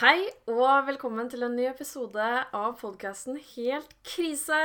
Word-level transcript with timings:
Hei 0.00 0.20
og 0.48 0.86
velkommen 0.86 1.28
til 1.32 1.42
en 1.44 1.56
ny 1.58 1.66
episode 1.68 2.24
av 2.56 2.76
podkasten 2.80 3.36
Helt 3.52 3.90
krise 4.06 4.60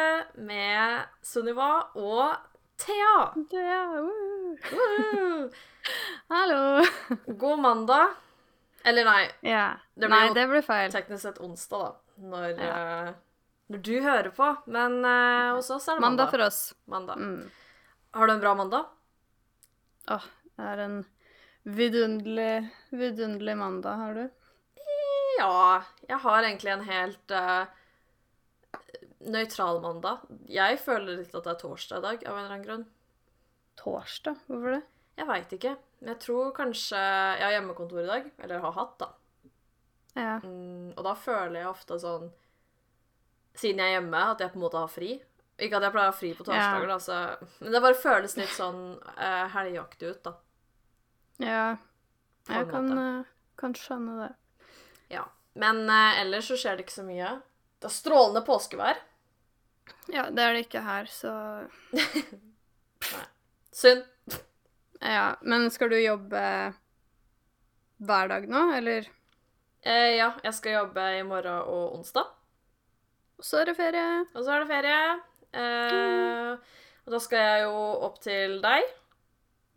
med 0.48 1.10
Sunniva 1.26 1.70
og 2.00 2.36
Thea. 2.80 3.16
Thea, 3.52 3.80
uh. 4.00 5.58
Hallo! 6.32 6.86
God 7.28 7.60
mandag. 7.64 8.14
Eller 8.86 9.08
nei, 9.08 9.24
Yeah. 9.42 9.80
Det 9.96 10.08
blir 10.08 10.14
Nei, 10.16 10.28
jo 10.30 10.34
det 10.38 10.48
ble 10.52 10.62
feil. 10.66 10.92
teknisk 10.94 11.24
sett 11.26 11.40
onsdag, 11.42 11.84
da. 11.84 11.92
Når, 12.32 12.50
Ja. 12.62 12.76
uh, 13.10 13.14
når 13.74 13.82
du 13.88 13.94
hører 14.06 14.30
på. 14.36 14.50
Men 14.68 15.00
eh, 15.04 15.54
hos 15.56 15.70
oss 15.74 15.88
er 15.90 15.96
det 15.98 16.02
Mandag 16.06 16.26
mandag. 16.28 16.32
for 16.32 16.46
oss. 16.46 16.74
mandag. 16.86 17.18
Mm. 17.18 17.52
Har 18.14 18.28
du 18.28 18.34
en 18.34 18.40
bra 18.44 18.54
mandag? 18.56 18.86
Åh, 20.08 20.26
det 20.56 20.66
er 20.70 20.78
en 20.86 20.98
vidunderlig, 21.66 22.70
vidunderlig 22.92 23.58
mandag, 23.58 23.96
har 24.04 24.14
du? 24.14 24.30
Ja, 25.40 25.84
jeg 26.08 26.20
har 26.24 26.44
egentlig 26.44 26.72
en 26.72 26.86
helt 26.88 27.34
uh, 27.36 27.66
nøytral 29.26 29.82
mandag. 29.84 30.24
Jeg 30.52 30.80
føler 30.84 31.22
litt 31.22 31.36
at 31.36 31.48
det 31.48 31.56
er 31.56 31.62
torsdag 31.62 32.02
i 32.02 32.06
dag, 32.06 32.26
av 32.26 32.38
en 32.38 32.44
eller 32.44 32.56
annen 32.56 32.68
grunn. 32.68 32.86
Torsdag? 33.80 34.40
Hvorfor 34.48 34.78
det? 34.78 34.82
Jeg 35.16 35.28
veit 35.30 35.54
ikke. 35.56 35.76
Jeg 36.06 36.20
tror 36.20 36.50
kanskje 36.56 37.00
Jeg 37.00 37.44
har 37.44 37.54
hjemmekontor 37.56 38.02
i 38.04 38.10
dag. 38.10 38.26
Eller 38.44 38.64
har 38.64 38.76
hatt, 38.76 38.98
da. 39.00 39.08
Ja. 40.16 40.36
Mm, 40.44 40.92
og 40.96 41.02
da 41.04 41.14
føler 41.20 41.60
jeg 41.60 41.68
ofte 41.68 41.98
sånn 42.00 42.30
Siden 43.56 43.82
jeg 43.82 43.92
er 43.92 43.98
hjemme, 43.98 44.22
at 44.32 44.44
jeg 44.44 44.52
på 44.52 44.60
en 44.60 44.64
måte 44.66 44.80
har 44.80 44.92
fri. 44.92 45.14
Ikke 45.56 45.80
at 45.80 45.86
jeg 45.88 45.94
pleier 45.96 46.10
å 46.10 46.12
ha 46.12 46.16
fri 46.16 46.32
på 46.36 46.44
torsdager, 46.44 46.90
ja. 46.90 46.96
altså. 46.98 47.52
Men 47.62 47.72
det 47.72 47.82
bare 47.86 47.96
føles 47.96 48.34
litt 48.36 48.52
sånn 48.52 48.82
uh, 49.00 49.46
helgeaktig 49.54 50.10
ut, 50.12 50.26
da. 50.26 50.34
Ja. 51.40 51.68
Jeg 52.50 52.68
kan, 52.68 52.90
eh, 53.00 53.30
kan 53.60 53.78
skjønne 53.80 54.18
det. 54.20 54.28
Ja. 55.12 55.26
Men 55.56 55.84
eh, 55.90 56.22
ellers 56.22 56.48
så 56.52 56.58
skjer 56.60 56.78
det 56.78 56.86
ikke 56.88 56.98
så 57.00 57.06
mye. 57.08 57.34
Det 57.80 57.90
er 57.90 57.94
strålende 57.96 58.42
påskevær. 58.48 58.98
Ja, 60.12 60.28
det 60.34 60.42
er 60.44 60.54
det 60.56 60.66
ikke 60.66 60.82
her, 60.86 61.06
så 61.12 61.32
Nei. 61.96 63.26
Synd. 63.76 64.06
Ja. 65.02 65.36
Men 65.46 65.68
skal 65.74 65.92
du 65.92 65.98
jobbe 66.00 66.42
hver 68.06 68.28
dag 68.32 68.48
nå, 68.50 68.64
eller? 68.78 69.08
Eh, 69.86 70.16
ja, 70.18 70.32
jeg 70.44 70.54
skal 70.58 70.78
jobbe 70.80 71.04
i 71.20 71.24
morgen 71.28 71.62
og 71.70 72.00
onsdag. 72.00 72.32
Og 73.38 73.44
Så 73.46 73.60
er 73.62 73.70
det 73.70 73.78
ferie. 73.78 74.06
Og 74.34 74.42
så 74.46 74.56
er 74.56 74.64
det 74.64 74.72
ferie. 74.72 75.00
Eh, 75.56 76.76
og 77.06 77.14
da 77.14 77.20
skal 77.22 77.44
jeg 77.46 77.66
jo 77.68 77.82
opp 78.08 78.18
til 78.24 78.58
deg, 78.64 78.88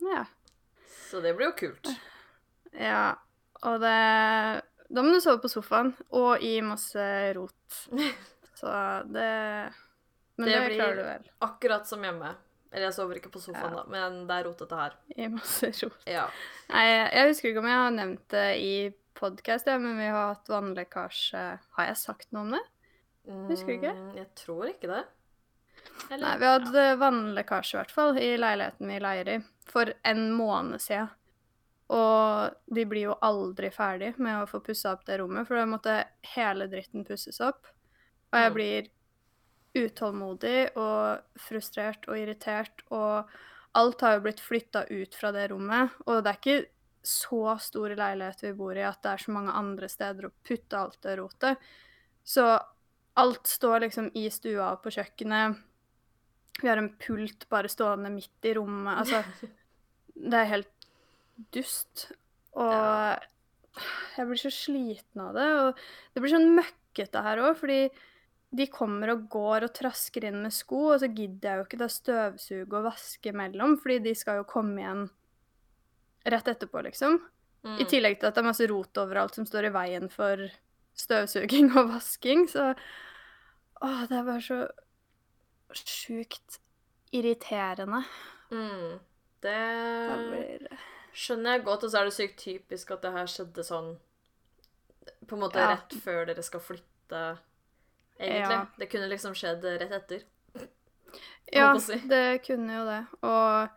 Ja. 0.03 0.25
så 1.11 1.21
det 1.23 1.34
blir 1.37 1.51
jo 1.51 1.56
kult. 1.59 1.91
Ja. 2.73 3.17
Og 3.67 3.81
det 3.83 4.62
Da 4.89 5.03
må 5.05 5.12
du 5.12 5.20
sove 5.20 5.41
på 5.42 5.50
sofaen, 5.53 5.91
og 6.17 6.41
i 6.44 6.55
masse 6.64 7.03
rot. 7.36 7.81
Så 8.58 8.70
det 9.12 9.27
Men 10.39 10.47
Det 10.48 10.55
det, 10.55 10.77
klarer 10.78 10.97
du 10.97 11.03
vel. 11.06 11.27
Akkurat 11.44 11.86
som 11.86 12.03
hjemme. 12.06 12.31
Eller 12.72 12.84
jeg 12.91 12.94
sover 12.98 13.16
ikke 13.20 13.31
på 13.33 13.41
sofaen, 13.41 13.72
Ja. 13.75 13.83
da, 13.83 13.84
men 13.89 14.16
det 14.28 14.34
er 14.39 14.44
rotete 14.48 14.77
her. 14.77 14.97
I 15.16 15.28
masse 15.33 15.70
rot. 15.83 16.03
Ja. 16.06 16.27
Nei, 16.72 16.86
jeg 17.14 17.28
husker 17.31 17.48
ikke 17.53 17.62
om 17.62 17.69
jeg 17.70 17.83
har 17.83 17.94
nevnt 17.97 18.27
det 18.34 18.47
i 18.61 18.72
podkast, 19.19 19.66
men 19.83 19.97
vi 19.98 20.06
har 20.12 20.34
hatt 20.34 20.47
vannlekkasje 20.53 21.44
Har 21.78 21.89
jeg 21.89 21.97
sagt 21.98 22.28
noe 22.33 22.44
om 22.47 22.53
det? 22.55 22.64
Husker 23.48 23.66
du 23.72 23.77
ikke? 23.78 23.94
Mm, 23.97 24.11
Jeg 24.16 24.28
tror 24.39 24.69
ikke 24.70 24.89
det. 24.92 25.00
Eller? 26.11 26.22
Nei, 26.22 26.34
vi 26.39 26.47
hadde 26.53 26.84
vannlekkasje 27.00 27.75
i 27.75 27.78
hvert 27.81 27.94
fall 27.97 28.19
i 28.20 28.28
leiligheten 28.41 28.89
vi 28.92 29.00
leier 29.03 29.28
i 29.34 29.39
for 29.69 29.91
en 30.09 30.22
måned 30.36 30.81
siden. 30.81 31.11
Og 31.89 32.75
de 32.77 32.84
blir 32.84 33.06
jo 33.06 33.19
aldri 33.25 33.70
ferdig 33.72 34.12
med 34.20 34.42
å 34.42 34.48
få 34.48 34.61
pussa 34.64 34.92
opp 34.92 35.06
det 35.08 35.19
rommet, 35.22 35.48
for 35.48 35.56
da 35.56 35.67
måtte 35.69 35.98
hele 36.34 36.69
dritten 36.69 37.06
pusses 37.08 37.41
opp. 37.44 37.69
Og 38.28 38.42
jeg 38.42 38.55
blir 38.56 38.91
utålmodig 39.78 40.59
og 40.81 41.41
frustrert 41.41 42.05
og 42.09 42.19
irritert, 42.20 42.84
og 42.92 43.31
alt 43.78 44.04
har 44.04 44.16
jo 44.16 44.25
blitt 44.27 44.43
flytta 44.43 44.84
ut 44.91 45.16
fra 45.16 45.32
det 45.32 45.48
rommet. 45.53 45.97
Og 46.06 46.21
det 46.25 46.32
er 46.32 46.41
ikke 46.41 46.59
så 47.09 47.54
stor 47.62 47.94
leilighet 47.97 48.43
vi 48.44 48.56
bor 48.59 48.77
i 48.77 48.84
at 48.84 49.00
det 49.04 49.15
er 49.15 49.22
så 49.22 49.32
mange 49.32 49.54
andre 49.56 49.88
steder 49.88 50.28
å 50.28 50.34
putte 50.44 50.81
alt 50.81 50.98
det 51.06 51.16
rotet. 51.21 51.71
Så 52.25 52.44
alt 53.19 53.48
står 53.48 53.87
liksom 53.87 54.10
i 54.19 54.27
stua 54.31 54.75
og 54.75 54.82
på 54.84 54.93
kjøkkenet. 54.98 55.62
Vi 56.60 56.69
har 56.69 56.81
en 56.81 56.93
pult 57.00 57.47
bare 57.48 57.71
stående 57.71 58.10
midt 58.12 58.48
i 58.50 58.53
rommet. 58.59 58.98
Altså, 59.00 59.48
det 60.31 60.43
er 60.43 60.53
helt 60.53 60.78
dust. 61.54 62.10
Og 62.59 62.72
Ja. 62.72 63.19
jeg 64.16 64.26
blir 64.26 64.41
så 64.43 64.50
sliten 64.50 65.21
av 65.22 65.34
det. 65.34 65.49
Og 65.60 65.75
det 66.15 66.22
blir 66.22 66.32
sånn 66.34 66.56
møkkete 66.56 67.22
her 67.22 67.38
òg, 67.38 67.56
fordi 67.56 67.91
de 68.50 68.66
kommer 68.66 69.10
og 69.12 69.28
går 69.28 69.65
og 69.66 69.75
trasker 69.77 70.25
inn 70.25 70.43
med 70.43 70.53
sko, 70.53 70.94
og 70.94 71.00
så 71.03 71.09
gidder 71.15 71.50
jeg 71.50 71.59
jo 71.59 71.65
ikke 71.66 71.78
da 71.82 71.88
støvsuge 71.93 72.72
og 72.72 72.87
vaske 72.88 73.28
imellom, 73.28 73.77
fordi 73.78 73.98
de 74.03 74.15
skal 74.15 74.41
jo 74.41 74.44
komme 74.48 74.81
igjen 74.81 75.10
rett 76.27 76.48
etterpå, 76.48 76.82
liksom. 76.82 77.21
Mm. 77.65 77.77
I 77.81 77.84
tillegg 77.84 78.19
til 78.21 78.28
at 78.31 78.34
det 78.34 78.41
er 78.43 78.48
masse 78.48 78.69
rot 78.71 79.00
overalt 79.03 79.34
som 79.37 79.44
står 79.44 79.69
i 79.69 79.75
veien 79.75 80.09
for 80.10 80.48
støvsuging 80.98 81.77
og 81.77 81.93
vasking, 81.93 82.47
så 82.48 82.75
Åh, 83.81 84.06
det 84.09 84.16
er 84.19 84.25
bare 84.27 84.43
så 84.43 84.56
sjukt 85.77 86.56
irriterende. 87.15 88.00
Mm. 88.50 88.98
Det 89.44 89.53
Det 90.09 90.31
blir 90.32 90.78
skjønner 91.19 91.56
jeg 91.56 91.65
godt, 91.67 91.84
og 91.84 91.93
så 91.93 92.01
er 92.01 92.09
det 92.09 92.15
sykt 92.17 92.39
typisk 92.45 92.93
at 92.95 93.05
det 93.05 93.15
her 93.17 93.31
skjedde 93.31 93.65
sånn 93.67 93.97
På 95.27 95.37
en 95.37 95.43
måte 95.43 95.59
Ja. 95.59 95.75
rett 95.75 95.95
før 96.05 96.27
dere 96.29 96.43
skal 96.45 96.61
flytte, 96.61 97.39
egentlig. 98.21 98.56
Ja. 98.56 98.67
Det 98.79 98.89
kunne 98.93 99.09
liksom 99.09 99.34
skjedd 99.34 99.65
rett 99.65 99.93
etter. 99.93 100.23
Ja, 101.53 101.73
si. 101.81 101.97
det 102.09 102.43
kunne 102.45 102.75
jo 102.75 102.84
det. 102.84 103.07
Og 103.23 103.69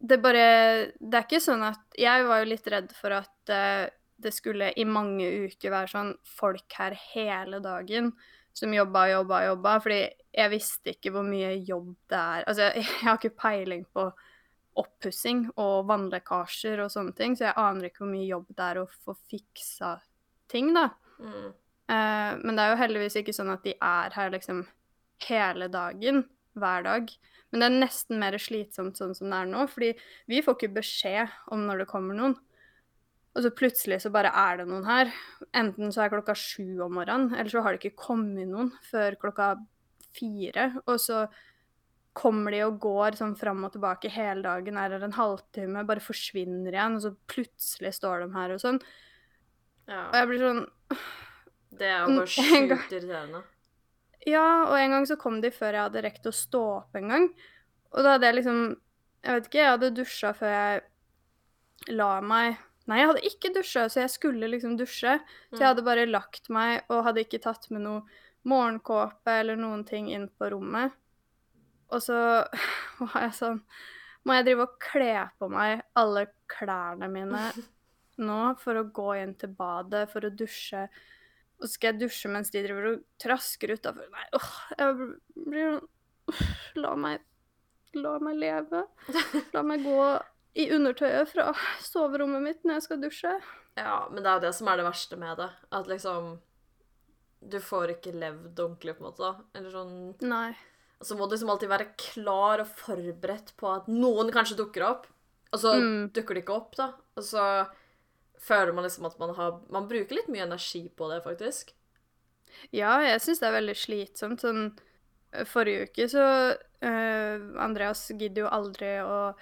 det 0.00 0.18
bare 0.22 0.92
Det 0.98 1.14
er 1.14 1.26
ikke 1.26 1.40
sånn 1.42 1.62
at 1.62 1.80
Jeg 1.98 2.24
var 2.26 2.38
jo 2.42 2.50
litt 2.50 2.66
redd 2.66 2.92
for 2.92 3.10
at 3.10 3.50
uh, 3.50 3.90
det 4.22 4.32
skulle 4.32 4.72
i 4.78 4.84
mange 4.84 5.26
uker 5.48 5.70
være 5.70 5.90
sånn 5.90 6.12
folk 6.24 6.72
her 6.78 6.94
hele 7.14 7.58
dagen 7.58 8.12
som 8.54 8.74
jobba 8.74 9.08
jobba 9.10 9.44
jobba, 9.46 9.80
fordi 9.80 10.02
jeg 10.32 10.50
visste 10.52 10.92
ikke 10.94 11.10
hvor 11.10 11.24
mye 11.26 11.56
jobb 11.64 11.96
det 12.12 12.18
er. 12.18 12.44
Altså, 12.46 12.62
jeg, 12.68 12.84
jeg 13.00 13.08
har 13.08 13.18
ikke 13.18 13.40
peiling 13.42 13.84
på 13.90 14.12
oppussing 14.78 15.46
og 15.60 15.88
vannlekkasjer 15.90 16.80
og 16.84 16.92
sånne 16.92 17.14
ting, 17.16 17.34
så 17.36 17.48
jeg 17.48 17.58
aner 17.60 17.88
ikke 17.88 18.04
hvor 18.04 18.12
mye 18.12 18.28
jobb 18.28 18.46
det 18.52 18.68
er 18.68 18.80
å 18.82 18.86
få 19.04 19.16
fiksa 19.30 19.96
ting, 20.52 20.72
da. 20.76 20.88
Mm. 21.20 21.50
Eh, 21.92 22.30
men 22.42 22.56
det 22.56 22.64
er 22.64 22.72
jo 22.72 22.80
heldigvis 22.80 23.18
ikke 23.20 23.34
sånn 23.36 23.52
at 23.52 23.66
de 23.66 23.74
er 23.76 24.16
her 24.16 24.32
liksom 24.32 24.64
hele 25.26 25.68
dagen, 25.72 26.24
hver 26.58 26.86
dag. 26.86 27.12
Men 27.52 27.60
det 27.60 27.68
er 27.68 27.82
nesten 27.84 28.20
mer 28.20 28.36
slitsomt 28.40 28.98
sånn 28.98 29.12
som 29.16 29.28
det 29.32 29.42
er 29.42 29.50
nå, 29.50 29.66
fordi 29.68 29.92
vi 30.30 30.40
får 30.44 30.56
ikke 30.56 30.78
beskjed 30.80 31.36
om 31.52 31.66
når 31.68 31.84
det 31.84 31.90
kommer 31.92 32.16
noen. 32.16 32.38
Og 33.32 33.44
så 33.44 33.52
plutselig 33.56 34.02
så 34.04 34.12
bare 34.12 34.32
er 34.36 34.60
det 34.60 34.66
noen 34.68 34.84
her. 34.84 35.12
Enten 35.56 35.92
så 35.92 36.04
er 36.04 36.12
klokka 36.12 36.34
sju 36.36 36.82
om 36.84 36.98
morgenen, 36.98 37.32
eller 37.32 37.52
så 37.52 37.62
har 37.64 37.72
det 37.72 37.80
ikke 37.80 38.04
kommet 38.08 38.48
noen 38.48 38.72
før 38.90 39.16
klokka 39.20 39.54
fire. 40.16 40.68
Og 40.84 41.00
så 41.00 41.24
kommer 42.16 42.52
de 42.52 42.60
og 42.66 42.78
går 42.82 43.16
sånn 43.18 43.34
fram 43.38 43.64
og 43.66 43.72
tilbake 43.74 44.10
hele 44.12 44.44
dagen, 44.44 44.76
er 44.76 44.92
her 44.92 45.06
en 45.06 45.16
halvtime, 45.16 45.84
bare 45.88 46.04
forsvinner 46.04 46.74
igjen, 46.74 46.98
og 46.98 47.04
så 47.06 47.12
plutselig 47.30 47.94
står 47.96 48.24
de 48.24 48.28
her 48.36 48.54
og 48.56 48.62
sånn. 48.62 48.80
Ja. 49.88 50.04
Og 50.04 50.16
jeg 50.20 50.30
blir 50.30 50.44
sånn 50.46 50.62
Det 51.80 51.88
er 51.88 52.04
jo 52.04 52.18
bare 52.18 52.28
Mm, 52.28 52.28
sjukt 52.28 52.92
irriterende. 52.92 53.42
Ja, 54.28 54.46
og 54.68 54.76
en 54.78 54.92
gang 54.94 55.06
så 55.08 55.16
kom 55.18 55.40
de 55.42 55.50
før 55.50 55.74
jeg 55.74 55.86
hadde 55.88 56.02
rekt 56.04 56.28
å 56.28 56.34
stå 56.36 56.62
opp 56.76 56.98
en 56.98 57.08
gang. 57.10 57.30
Og 57.92 58.04
da 58.04 58.16
hadde 58.16 58.28
jeg 58.28 58.38
liksom 58.40 58.60
Jeg 59.22 59.34
vet 59.36 59.48
ikke, 59.48 59.58
jeg 59.60 59.70
hadde 59.70 59.90
dusja 59.94 60.30
før 60.34 60.52
jeg 60.52 61.94
la 61.94 62.12
meg 62.24 62.60
Nei, 62.90 62.96
jeg 62.98 63.08
hadde 63.12 63.28
ikke 63.28 63.50
dusja, 63.54 63.84
så 63.86 64.00
jeg 64.02 64.10
skulle 64.10 64.48
liksom 64.50 64.72
dusje. 64.78 65.12
Så 65.52 65.60
jeg 65.60 65.68
hadde 65.68 65.84
bare 65.86 66.06
lagt 66.08 66.48
meg 66.50 66.82
og 66.90 67.04
hadde 67.06 67.22
ikke 67.22 67.38
tatt 67.44 67.68
med 67.70 67.84
noe 67.84 68.00
morgenkåpe 68.50 69.36
eller 69.38 69.60
noen 69.60 69.84
ting 69.86 70.08
inn 70.10 70.26
på 70.34 70.48
rommet. 70.50 70.90
Og 71.92 72.02
så 72.04 72.18
var 73.02 73.16
jeg 73.26 73.34
sånn 73.38 73.62
Må 74.26 74.36
jeg 74.38 74.46
drive 74.46 74.66
og 74.68 74.76
kle 74.82 75.14
på 75.40 75.48
meg 75.52 75.82
alle 75.98 76.26
klærne 76.50 77.08
mine 77.12 77.48
nå 78.28 78.40
for 78.60 78.78
å 78.78 78.86
gå 78.94 79.08
inn 79.22 79.34
til 79.40 79.54
badet, 79.58 80.06
for 80.12 80.28
å 80.28 80.30
dusje? 80.30 80.86
Og 81.58 81.66
så 81.66 81.74
skal 81.74 81.92
jeg 81.92 82.04
dusje 82.04 82.30
mens 82.30 82.50
de 82.52 82.62
driver 82.64 82.88
og 82.92 83.02
trasker 83.22 83.74
utafor. 83.76 84.08
Nei, 84.10 84.24
åh, 84.38 84.52
jeg 84.78 85.10
blir 85.46 85.76
sånn 85.76 85.90
La 86.82 86.94
meg 86.96 87.28
La 87.98 88.16
meg 88.24 88.38
leve. 88.40 88.86
La 89.52 89.60
meg 89.66 89.82
gå 89.84 89.98
i 90.56 90.68
undertøyet 90.72 91.28
fra 91.28 91.50
soverommet 91.84 92.44
mitt 92.44 92.64
når 92.64 92.78
jeg 92.78 92.84
skal 92.86 93.02
dusje. 93.02 93.32
Ja, 93.76 94.06
men 94.08 94.22
det 94.22 94.30
er 94.30 94.38
jo 94.38 94.44
det 94.46 94.54
som 94.56 94.68
er 94.68 94.80
det 94.80 94.86
verste 94.86 95.18
med 95.20 95.36
det. 95.40 95.50
At 95.72 95.88
liksom 95.90 96.38
Du 97.42 97.58
får 97.60 97.96
ikke 97.96 98.12
levd 98.14 98.60
ordentlig, 98.60 98.94
på 98.96 99.02
en 99.02 99.08
måte. 99.10 99.30
Eller 99.58 99.72
sånn 99.74 99.94
Nei. 100.22 100.52
Og 101.02 101.06
så 101.08 101.16
må 101.18 101.26
du 101.26 101.34
liksom 101.34 101.50
alltid 101.50 101.70
være 101.72 101.88
klar 101.98 102.62
og 102.62 102.68
forberedt 102.78 103.48
på 103.58 103.66
at 103.74 103.88
noen 103.90 104.30
kanskje 104.30 104.54
dukker 104.60 104.84
opp. 104.86 105.08
Og 105.52 105.58
så 105.60 105.72
Mm. 105.74 106.12
dukker 106.14 106.34
de 106.38 106.42
ikke 106.44 106.54
opp, 106.54 106.76
da. 106.78 106.92
Og 107.18 107.24
så 107.26 107.66
føler 108.38 108.72
man 108.72 108.84
liksom 108.86 109.06
at 109.06 109.18
man 109.18 109.34
har 109.34 109.60
Man 109.70 109.88
bruker 109.88 110.14
litt 110.14 110.28
mye 110.30 110.46
energi 110.46 110.88
på 110.96 111.08
det, 111.10 111.22
faktisk. 111.24 111.72
Ja, 112.70 113.00
jeg 113.02 113.20
syns 113.20 113.40
det 113.40 113.48
er 113.48 113.58
veldig 113.60 113.74
slitsomt. 113.76 114.40
Sånn 114.40 114.78
eh, 115.32 115.44
Forrige 115.44 115.88
uke 115.90 116.06
så 116.08 116.24
uh, 116.82 117.62
Andreas 117.64 118.06
gidder 118.14 118.42
jo 118.44 118.48
aldri 118.52 118.94
å 119.02 119.34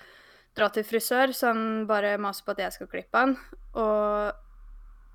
dra 0.57 0.69
til 0.71 0.85
frisør, 0.85 1.33
så 1.35 1.53
han 1.53 1.87
bare 1.87 2.17
maser 2.19 2.45
på 2.45 2.53
at 2.53 2.59
jeg 2.65 2.73
skal 2.73 2.87
klippe 2.87 3.19
han. 3.19 3.37
Og 3.75 4.33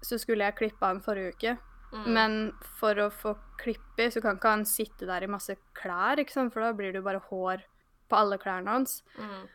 så 0.06 0.20
skulle 0.22 0.46
jeg 0.46 0.56
klippe 0.62 0.86
han 0.86 1.02
forrige 1.02 1.34
uke. 1.36 1.58
Mm. 1.96 2.08
Men 2.18 2.38
for 2.80 3.00
å 3.00 3.10
få 3.14 3.36
klipp 3.62 4.02
i, 4.02 4.10
så 4.12 4.22
kan 4.24 4.38
ikke 4.38 4.54
han 4.58 4.68
sitte 4.68 5.08
der 5.08 5.24
i 5.24 5.32
masse 5.32 5.56
klær, 5.78 6.22
for 6.28 6.62
da 6.62 6.74
blir 6.76 6.92
det 6.92 7.02
jo 7.02 7.08
bare 7.08 7.24
hår 7.30 7.64
på 8.12 8.20
alle 8.20 8.40
klærne 8.42 8.78
hans. 8.78 9.00
Mm. 9.18 9.46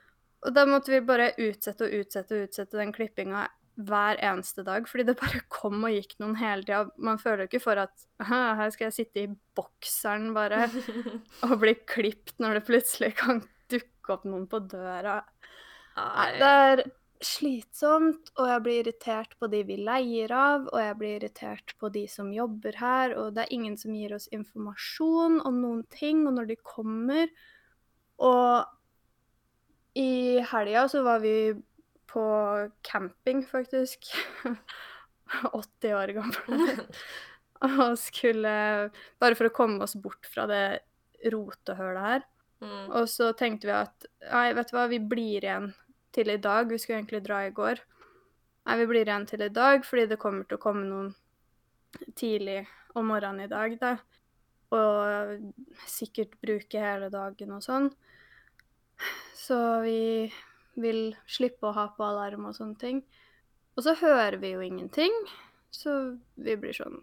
Og 0.41 0.55
da 0.57 0.65
måtte 0.69 0.95
vi 0.95 1.03
bare 1.05 1.33
utsette 1.37 1.87
og 1.87 1.97
utsette 2.01 2.37
og 2.37 2.47
utsette 2.49 2.81
den 2.81 2.95
klippinga 2.97 3.47
hver 3.81 4.19
eneste 4.25 4.65
dag, 4.67 4.89
fordi 4.89 5.07
det 5.09 5.17
bare 5.21 5.43
kom 5.53 5.85
og 5.87 5.95
gikk 5.95 6.17
noen 6.21 6.37
hele 6.41 6.65
tida. 6.67 6.83
Man 7.01 7.21
føler 7.21 7.45
jo 7.45 7.51
ikke 7.53 7.65
for 7.65 7.81
at 7.81 8.07
her 8.29 8.73
skal 8.75 8.89
jeg 8.89 8.97
sitte 8.97 9.23
i 9.23 9.31
bokseren 9.57 10.33
bare 10.37 10.67
og 11.47 11.57
bli 11.63 11.77
klipt 11.89 12.37
når 12.43 12.59
det 12.59 12.67
plutselig 12.69 13.13
kan 13.21 13.45
dukke 13.71 14.17
opp 14.17 14.27
noen 14.29 14.49
på 14.51 14.63
døra. 14.69 15.21
Nei, 15.97 16.29
det 16.41 16.51
er 16.65 16.85
slitsomt, 17.21 18.31
og 18.41 18.49
jeg 18.49 18.63
blir 18.65 18.79
irritert 18.81 19.35
på 19.41 19.49
de 19.53 19.61
vi 19.69 19.77
leier 19.85 20.33
av, 20.33 20.67
og 20.73 20.81
jeg 20.81 20.97
blir 21.01 21.17
irritert 21.19 21.75
på 21.81 21.91
de 21.93 22.07
som 22.09 22.31
jobber 22.33 22.79
her, 22.81 23.15
og 23.21 23.35
det 23.37 23.45
er 23.45 23.55
ingen 23.57 23.77
som 23.81 23.95
gir 23.97 24.15
oss 24.17 24.29
informasjon 24.33 25.41
om 25.45 25.59
noen 25.61 25.83
ting, 25.93 26.25
og 26.29 26.39
når 26.39 26.49
de 26.53 26.57
kommer. 26.65 27.33
Og 28.25 28.65
i 30.01 30.41
helga 30.53 30.87
så 30.89 31.03
var 31.05 31.21
vi 31.25 31.53
på 32.11 32.25
camping, 32.87 33.45
faktisk. 33.47 34.09
80 35.53 35.95
år 35.95 36.15
gammel. 36.17 36.81
og 37.85 37.99
skulle 38.01 38.55
Bare 39.21 39.37
for 39.39 39.47
å 39.47 39.55
komme 39.55 39.85
oss 39.85 39.95
bort 40.01 40.27
fra 40.27 40.49
det 40.51 40.81
rotehølet 41.31 42.07
her. 42.07 42.27
Mm. 42.65 42.89
Og 42.97 43.07
så 43.09 43.31
tenkte 43.37 43.69
vi 43.69 43.77
at 43.77 44.09
nei, 44.33 44.49
vet 44.57 44.73
du 44.73 44.77
hva, 44.77 44.89
vi 44.91 44.99
blir 45.05 45.45
igjen 45.45 45.71
til 46.15 46.31
i 46.33 46.41
dag. 46.43 46.69
Vi 46.71 46.79
skulle 46.79 47.01
egentlig 47.01 47.23
dra 47.27 47.43
i 47.47 47.55
går. 47.55 47.81
Nei, 48.67 48.77
vi 48.83 48.87
blir 48.91 49.09
igjen 49.09 49.27
til 49.29 49.43
i 49.47 49.53
dag, 49.53 49.85
fordi 49.87 50.07
det 50.11 50.21
kommer 50.21 50.47
til 50.47 50.59
å 50.59 50.63
komme 50.63 50.85
noen 50.87 51.13
tidlig 52.19 52.63
om 52.95 53.09
morgenen 53.11 53.47
i 53.47 53.51
dag, 53.51 53.77
da. 53.81 53.97
Og 54.77 55.51
sikkert 55.91 56.37
bruke 56.43 56.83
hele 56.83 57.11
dagen 57.11 57.57
og 57.57 57.65
sånn. 57.65 57.89
Så 59.35 59.59
vi 59.83 60.31
vil 60.81 61.15
slippe 61.27 61.67
å 61.67 61.75
ha 61.75 61.89
på 61.97 62.05
alarm 62.07 62.47
og 62.51 62.57
sånne 62.59 62.79
ting. 62.81 63.01
Og 63.77 63.87
så 63.87 63.97
hører 63.99 64.39
vi 64.43 64.53
jo 64.55 64.63
ingenting, 64.63 65.15
så 65.73 66.17
vi 66.35 66.59
blir 66.59 66.77
sånn 66.77 67.01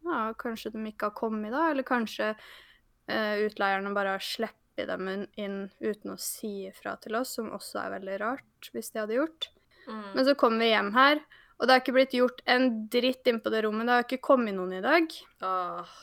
Ja, 0.00 0.32
kanskje 0.40 0.72
de 0.72 0.80
ikke 0.88 1.10
har 1.10 1.16
kommet 1.16 1.52
da, 1.52 1.66
eller 1.70 1.84
kanskje 1.84 2.30
eh, 2.32 3.44
utleierne 3.44 3.92
bare 3.94 4.16
har 4.16 4.24
sluppet 4.24 4.59
dem 4.88 5.08
inn- 5.36 5.70
uten 5.80 6.14
å 6.14 6.18
si 6.20 6.66
ifra 6.68 6.96
til 7.00 7.16
oss, 7.18 7.34
som 7.36 7.50
også 7.50 7.80
er 7.84 7.94
veldig 7.98 8.18
rart 8.20 8.70
hvis 8.72 8.90
de 8.92 9.00
hadde 9.02 9.16
gjort. 9.18 9.48
Mm. 9.88 10.04
Men 10.14 10.24
så 10.24 10.34
kommer 10.38 10.58
vi 10.64 10.70
hjem 10.72 10.92
her, 10.94 11.20
og 11.58 11.66
det 11.66 11.74
har 11.74 11.80
ikke 11.82 11.96
blitt 11.96 12.14
gjort 12.16 12.40
en 12.46 12.68
dritt 12.92 13.26
inn 13.28 13.40
på 13.44 13.50
det 13.52 13.62
rommet. 13.66 13.86
Det 13.88 13.92
har 13.98 14.04
ikke 14.06 14.22
kommet 14.30 14.54
noen 14.56 14.72
i 14.78 14.82
dag. 14.84 15.16
Åh. 15.42 15.96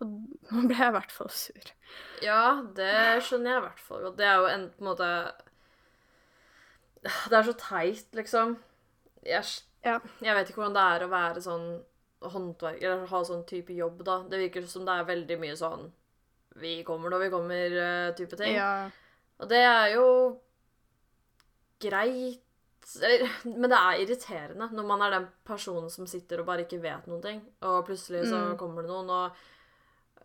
Og 0.00 0.08
nå 0.56 0.64
ble 0.68 0.76
jeg 0.80 0.88
i 0.92 0.96
hvert 0.96 1.12
fall 1.12 1.30
sur. 1.32 1.70
Ja, 2.24 2.42
det 2.76 2.92
skjønner 3.26 3.52
jeg 3.54 3.60
i 3.62 3.66
hvert 3.68 3.84
fall 3.84 4.02
godt. 4.06 4.16
Det 4.20 4.26
er 4.28 4.36
jo 4.40 4.48
en 4.52 4.66
på 4.72 4.80
en 4.84 4.88
måte 4.92 5.10
Det 7.02 7.36
er 7.38 7.46
så 7.48 7.54
teit, 7.56 8.06
liksom. 8.16 8.58
Jeg, 9.24 9.44
Ja. 9.84 9.98
jeg 10.20 10.34
vet 10.36 10.50
ikke 10.50 10.60
hvordan 10.60 10.74
det 10.76 10.82
er 10.84 11.04
å 11.06 11.10
være 11.12 11.40
sånn 11.44 11.68
håndverk, 12.20 12.82
eller 12.82 13.06
ha 13.08 13.20
sånn 13.24 13.46
type 13.48 13.72
jobb, 13.72 14.02
da. 14.04 14.18
Det 14.28 14.40
virker 14.42 14.66
som 14.68 14.84
det 14.84 14.92
er 14.98 15.06
veldig 15.08 15.38
mye 15.40 15.56
sånn 15.56 15.86
Vi 16.56 16.82
kommer 16.84 17.10
når 17.10 17.18
vi 17.24 17.30
kommer-type 17.30 18.36
ting. 18.36 18.54
Ja. 18.56 18.90
Og 19.40 19.48
det 19.48 19.60
er 19.62 19.94
jo 19.94 20.06
greit 21.80 22.40
Men 23.44 23.68
det 23.70 23.76
er 23.78 24.00
irriterende 24.02 24.66
når 24.74 24.86
man 24.88 25.02
er 25.06 25.12
den 25.14 25.26
personen 25.46 25.90
som 25.92 26.08
sitter 26.10 26.40
og 26.42 26.46
bare 26.48 26.64
ikke 26.64 26.80
vet 26.82 27.06
noen 27.06 27.22
ting, 27.22 27.42
og 27.62 27.84
plutselig 27.86 28.24
så 28.26 28.40
Mm. 28.40 28.56
kommer 28.58 28.82
det 28.82 28.90
noen, 28.90 29.10
og 29.10 29.36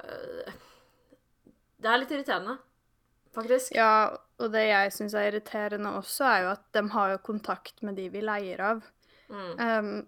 øh, 0.03 0.53
Det 1.81 1.91
er 1.91 1.97
litt 2.01 2.11
irriterende, 2.15 2.55
faktisk. 3.35 3.75
ja, 3.75 4.07
og 4.39 4.51
det 4.51 4.63
jeg 4.69 4.93
syns 4.95 5.13
er 5.13 5.27
irriterende 5.29 5.91
også, 5.99 6.23
er 6.25 6.41
jo 6.45 6.49
at 6.55 6.63
de 6.73 6.83
har 6.95 7.11
jo 7.11 7.17
kontakt 7.17 7.83
med 7.83 7.95
de 7.99 8.07
vi 8.09 8.21
leier 8.23 8.59
av. 8.71 8.81
Mm. 9.29 9.59
Um, 9.59 10.07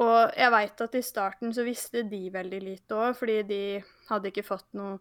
og 0.00 0.36
jeg 0.38 0.52
veit 0.54 0.82
at 0.84 0.96
i 0.96 1.02
starten 1.04 1.52
så 1.52 1.64
visste 1.66 2.04
de 2.08 2.22
veldig 2.32 2.60
lite 2.64 2.96
òg, 2.96 3.16
fordi 3.18 3.40
de 3.48 3.62
hadde 4.08 4.30
ikke 4.30 4.46
fått 4.46 4.68
noe 4.78 4.96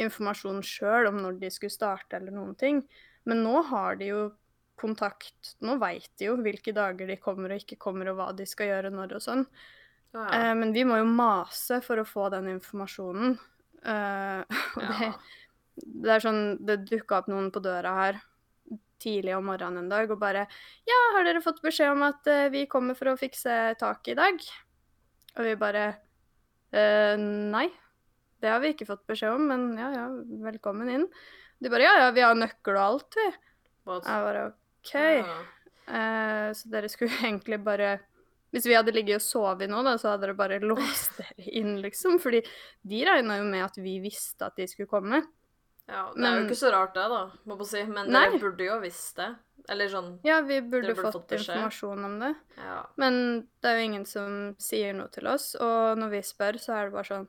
informasjon 0.00 0.60
sjøl 0.64 1.08
om 1.10 1.20
når 1.24 1.38
de 1.40 1.50
skulle 1.52 1.72
starte 1.72 2.18
eller 2.18 2.34
noen 2.34 2.54
ting. 2.58 2.82
Men 3.28 3.42
nå 3.46 3.62
har 3.70 4.00
de 4.00 4.12
jo 4.12 4.22
kontakt 4.82 5.52
Nå 5.62 5.76
veit 5.78 6.08
de 6.18 6.26
jo 6.26 6.32
hvilke 6.42 6.72
dager 6.74 7.06
de 7.06 7.14
kommer 7.22 7.52
og 7.54 7.60
ikke 7.60 7.78
kommer, 7.78 8.08
og 8.10 8.16
hva 8.18 8.32
de 8.34 8.46
skal 8.48 8.70
gjøre 8.72 8.90
når 8.90 9.18
og 9.18 9.24
sånn. 9.24 9.44
Ja, 10.12 10.24
Eh, 10.26 10.54
men 10.58 10.74
vi 10.74 10.82
må 10.84 10.98
jo 10.98 11.06
mase 11.08 11.78
for 11.84 12.02
å 12.02 12.08
få 12.08 12.26
den 12.34 12.50
informasjonen. 12.56 13.36
Eh, 13.88 14.58
og 14.76 14.82
det, 14.82 15.06
ja. 15.06 15.12
det 16.04 16.12
er 16.16 16.24
sånn 16.24 16.42
Det 16.60 16.76
dukka 16.90 17.22
opp 17.22 17.30
noen 17.32 17.48
på 17.54 17.62
døra 17.64 17.94
her 18.00 18.20
tidlig 19.02 19.34
om 19.36 19.46
morgenen 19.50 19.84
en 19.84 19.92
dag 19.92 20.10
og 20.10 20.20
bare 20.20 20.46
'Ja, 20.88 21.00
har 21.16 21.26
dere 21.26 21.44
fått 21.44 21.62
beskjed 21.62 21.92
om 21.92 22.02
at 22.06 22.26
eh, 22.26 22.48
vi 22.54 22.66
kommer 22.70 22.94
for 22.98 23.12
å 23.12 23.18
fikse 23.18 23.74
taket 23.80 24.14
i 24.14 24.20
dag?' 24.20 24.48
Og 25.36 25.44
vi 25.46 25.54
bare 25.56 25.84
eh, 26.72 27.16
'Nei, 27.18 27.68
det 28.40 28.50
har 28.50 28.60
vi 28.62 28.72
ikke 28.74 28.88
fått 28.88 29.06
beskjed 29.06 29.34
om, 29.34 29.48
men 29.48 29.78
ja 29.78 29.90
ja, 29.94 30.06
velkommen 30.46 30.90
inn'. 30.90 31.08
De 31.62 31.70
bare 31.70 31.86
'Ja 31.86 31.96
ja, 32.06 32.10
vi 32.10 32.24
har 32.24 32.34
nøkkel 32.34 32.78
og 32.78 32.86
alt, 32.86 33.18
vi'. 33.18 33.32
What? 33.84 34.06
Jeg 34.06 34.24
bare 34.26 34.46
OK. 34.46 34.94
Ja. 34.94 35.42
Uh, 35.82 36.48
så 36.54 36.70
dere 36.70 36.88
skulle 36.90 37.16
egentlig 37.26 37.58
bare 37.64 37.98
Hvis 38.52 38.68
vi 38.68 38.76
hadde 38.76 38.92
ligget 38.92 39.18
og 39.18 39.24
sovet 39.24 39.70
nå, 39.70 39.80
da, 39.82 39.96
så 39.98 40.12
hadde 40.12 40.26
dere 40.26 40.36
bare 40.36 40.58
låst 40.60 41.16
dere 41.16 41.46
inn, 41.56 41.78
liksom. 41.80 42.18
Fordi 42.20 42.42
de 42.84 42.98
regna 43.08 43.38
jo 43.38 43.46
med 43.48 43.64
at 43.64 43.78
vi 43.80 43.94
visste 44.04 44.44
at 44.44 44.58
de 44.60 44.66
skulle 44.68 44.90
komme. 44.90 45.22
Ja, 45.90 46.04
det 46.14 46.24
er 46.24 46.36
jo 46.38 46.44
ikke 46.46 46.56
så 46.60 46.70
rart 46.72 46.94
det, 46.94 47.04
da, 47.10 47.22
må 47.44 47.56
jeg 47.58 47.66
si. 47.72 47.82
Men 47.90 48.10
Nei. 48.14 48.28
dere 48.30 48.38
burde 48.40 48.64
jo 48.68 48.76
visst 48.80 49.16
det. 49.18 49.30
Eller 49.70 49.88
sånn 49.92 50.18
Ja, 50.26 50.40
vi 50.42 50.60
burde 50.60 50.90
burde 50.94 51.02
fått, 51.04 51.14
fått 51.28 51.34
informasjon 51.36 52.04
om 52.04 52.14
det. 52.22 52.32
Ja. 52.58 52.78
Men 52.98 53.18
det 53.62 53.70
er 53.70 53.78
jo 53.78 53.84
ingen 53.90 54.06
som 54.06 54.32
sier 54.58 54.94
noe 54.96 55.10
til 55.14 55.28
oss, 55.30 55.52
og 55.54 55.98
når 56.00 56.10
vi 56.16 56.22
spør, 56.26 56.58
så 56.58 56.74
er 56.78 56.88
det 56.88 56.96
bare 56.96 57.10
sånn 57.10 57.28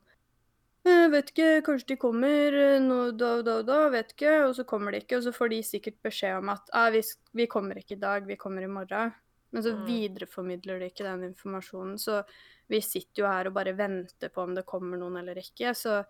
jeg 0.83 1.11
Vet 1.13 1.29
ikke, 1.31 1.61
kanskje 1.63 1.87
de 1.93 1.95
kommer 2.01 2.55
eh, 2.59 2.79
nå 2.83 3.11
da 3.15 3.37
og 3.39 3.45
da 3.47 3.53
og 3.61 3.67
da, 3.69 3.77
vet 3.93 4.09
ikke. 4.11 4.33
Og 4.49 4.55
så 4.57 4.65
kommer 4.67 4.91
de 4.91 4.99
ikke, 4.99 5.15
og 5.21 5.23
så 5.23 5.31
får 5.31 5.53
de 5.53 5.59
sikkert 5.63 5.95
beskjed 6.03 6.41
om 6.41 6.49
at 6.51 6.73
ah, 6.75 6.89
vi, 6.91 6.99
vi 7.39 7.45
kommer 7.47 7.79
ikke 7.79 7.95
i 7.95 8.01
dag, 8.01 8.25
vi 8.27 8.35
kommer 8.35 8.65
i 8.65 8.67
morgen. 8.67 9.13
Men 9.53 9.63
så 9.63 9.71
Mm. 9.77 9.85
videreformidler 9.87 10.79
de 10.81 10.89
ikke 10.91 11.05
den 11.07 11.23
informasjonen, 11.29 11.95
så 12.01 12.23
vi 12.67 12.81
sitter 12.81 13.21
jo 13.23 13.29
her 13.29 13.47
og 13.47 13.53
bare 13.53 13.71
venter 13.77 14.27
på 14.33 14.43
om 14.43 14.55
det 14.57 14.65
kommer 14.65 14.97
noen 14.99 15.21
eller 15.21 15.39
ikke. 15.39 15.71
Så 15.77 16.01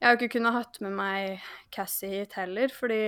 jeg 0.00 0.06
har 0.08 0.14
jo 0.16 0.20
ikke 0.20 0.32
kunnet 0.38 0.52
hatt 0.56 0.80
med 0.80 0.92
meg 0.96 1.42
Cassie 1.74 2.08
hit 2.22 2.32
heller, 2.38 2.72
fordi 2.72 3.00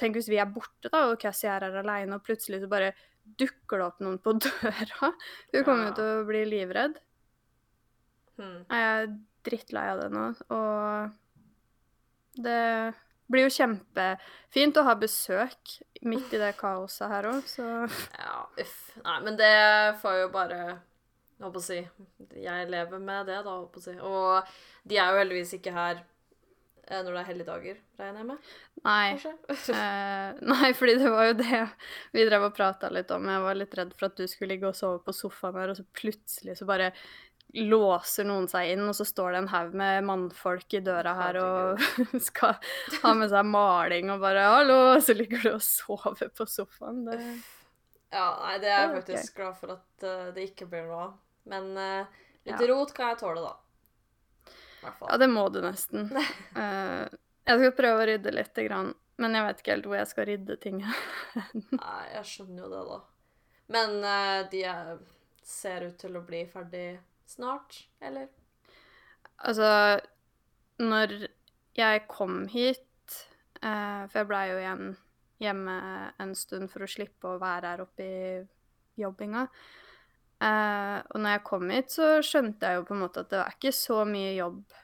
tenk 0.00 0.16
hvis 0.18 0.28
vi 0.32 0.38
er 0.40 0.48
borte, 0.52 0.88
da, 0.92 1.06
og 1.10 1.18
Cassie 1.20 1.48
er 1.52 1.64
her 1.64 1.76
aleine, 1.82 2.16
og 2.18 2.24
plutselig 2.26 2.60
så 2.62 2.68
bare 2.72 2.92
dukker 3.40 3.80
det 3.80 3.86
opp 3.86 4.00
noen 4.04 4.18
på 4.22 4.32
døra. 4.44 5.12
Hun 5.52 5.64
kommer 5.64 5.84
Ja. 5.84 5.88
jo 5.90 5.94
til 5.98 6.10
å 6.10 6.26
bli 6.28 6.42
livredd. 6.50 6.98
Hmm. 8.36 8.58
Jeg 8.68 8.82
er 8.92 9.06
drittlei 9.46 9.86
av 9.92 10.00
det 10.02 10.10
nå, 10.12 10.26
og 10.52 12.42
det 12.44 12.94
blir 13.32 13.46
jo 13.48 13.54
kjempefint 13.56 14.76
å 14.78 14.84
ha 14.86 14.94
besøk 15.00 15.72
midt 16.06 16.34
i 16.36 16.40
det 16.42 16.52
kaoset 16.60 17.08
her 17.10 17.24
òg, 17.30 17.40
så 17.48 17.64
Ja, 18.20 18.44
uff. 18.60 18.76
Nei, 19.02 19.16
men 19.24 19.36
det 19.40 19.52
får 20.02 20.20
jo 20.20 20.28
bare 20.34 20.60
håper 21.42 21.60
å 21.60 21.64
si 21.64 21.78
Jeg 22.42 22.68
lever 22.72 23.02
med 23.02 23.26
det, 23.28 23.40
da, 23.44 23.56
håper 23.62 23.82
å 23.82 23.86
si. 23.86 23.96
Og 24.00 24.52
de 24.88 25.00
er 25.00 25.12
jo 25.12 25.20
heldigvis 25.22 25.56
ikke 25.58 25.74
her 25.76 26.00
eh, 26.00 27.02
når 27.02 27.10
det 27.10 27.20
er 27.20 27.28
helligdager, 27.30 27.82
regner 28.00 28.22
jeg 28.22 28.30
med? 28.32 28.50
Nei. 28.86 29.08
Eh, 29.76 30.40
nei, 30.46 30.72
fordi 30.78 30.96
det 31.00 31.10
var 31.12 31.28
jo 31.28 31.36
det 31.38 31.60
vi 32.14 32.24
drev 32.26 32.48
og 32.48 32.56
prata 32.56 32.90
litt 32.92 33.10
om. 33.14 33.28
Jeg 33.28 33.44
var 33.44 33.58
litt 33.58 33.74
redd 33.78 33.94
for 33.96 34.08
at 34.08 34.18
du 34.18 34.26
skulle 34.30 34.54
ligge 34.54 34.70
og 34.70 34.78
sove 34.78 35.00
på 35.04 35.14
sofaen 35.16 35.58
her, 35.60 35.72
og 35.72 35.78
så 35.78 35.86
plutselig 35.96 36.58
så 36.58 36.68
bare 36.68 36.92
låser 37.56 38.26
noen 38.26 38.48
seg 38.50 38.72
inn, 38.74 38.84
og 38.88 38.96
så 38.98 39.06
står 39.06 39.32
det 39.32 39.42
en 39.42 39.50
haug 39.52 39.76
med 39.78 40.06
mannfolk 40.06 40.76
i 40.76 40.82
døra 40.84 41.14
her 41.16 41.38
og 41.40 41.84
skal 42.28 42.56
ha 43.02 43.12
med 43.16 43.30
seg 43.32 43.46
maling 43.48 44.10
og 44.12 44.24
bare 44.24 44.48
'hallo', 44.50 44.98
så 45.00 45.16
ligger 45.16 45.44
du 45.44 45.52
og 45.54 45.62
sover 45.64 46.32
på 46.36 46.48
sofaen. 46.50 47.04
Det 47.06 47.20
Ja, 48.12 48.26
nei, 48.40 48.58
det 48.62 48.70
er 48.70 48.82
jeg 48.82 49.02
faktisk 49.02 49.38
glad 49.38 49.56
for 49.60 49.76
at 49.76 50.04
eh, 50.06 50.28
det 50.34 50.50
ikke 50.52 50.68
blir 50.70 50.86
noe 50.86 51.06
av. 51.08 51.14
Men 51.50 51.72
uh, 51.78 52.22
litt 52.46 52.60
Ja. 52.60 52.68
rot 52.70 52.92
kan 52.96 53.12
jeg 53.12 53.20
tåle, 53.22 53.42
da. 53.44 53.54
Ja, 54.86 55.16
det 55.18 55.28
må 55.30 55.48
du 55.50 55.60
nesten. 55.64 56.08
uh, 56.14 57.06
jeg 57.46 57.60
skal 57.60 57.74
prøve 57.78 58.02
å 58.04 58.08
rydde 58.10 58.34
lite 58.34 58.66
grann, 58.66 58.92
men 59.22 59.34
jeg 59.34 59.46
vet 59.46 59.62
ikke 59.62 59.74
helt 59.74 59.88
hvor 59.90 59.98
jeg 60.00 60.10
skal 60.12 60.28
rydde 60.30 60.56
ting. 60.62 60.80
Nei, 61.80 62.02
jeg 62.14 62.24
skjønner 62.32 62.66
jo 62.66 62.72
det, 62.74 62.82
da. 62.90 62.98
Men 63.76 63.96
uh, 64.02 64.40
de 64.50 64.62
er, 64.70 64.92
ser 65.46 65.88
ut 65.88 65.96
til 66.02 66.18
å 66.18 66.24
bli 66.26 66.44
ferdig 66.50 66.88
snart, 67.26 67.80
eller? 68.02 68.28
Altså, 69.36 69.70
når 70.80 71.16
jeg 71.76 72.06
kom 72.08 72.46
hit 72.48 72.82
For 73.60 74.14
jeg 74.20 74.28
blei 74.28 74.44
jo 74.48 74.60
igjen 74.60 74.86
hjemme 75.42 75.74
en 76.22 76.32
stund 76.38 76.70
for 76.72 76.84
å 76.84 76.88
slippe 76.88 77.28
å 77.34 77.40
være 77.40 77.72
her 77.72 77.82
oppe 77.84 78.04
i 78.06 79.00
jobbinga. 79.00 79.42
Eh, 80.42 80.98
og 81.00 81.20
når 81.22 81.36
jeg 81.36 81.44
kom 81.48 81.70
hit, 81.72 81.92
så 81.94 82.08
skjønte 82.24 82.68
jeg 82.68 82.80
jo 82.80 82.84
på 82.88 82.96
en 82.96 83.02
måte 83.06 83.22
at 83.24 83.30
det 83.32 83.40
var 83.40 83.54
ikke 83.56 83.72
så 83.72 84.02
mye 84.08 84.34
jobb 84.36 84.76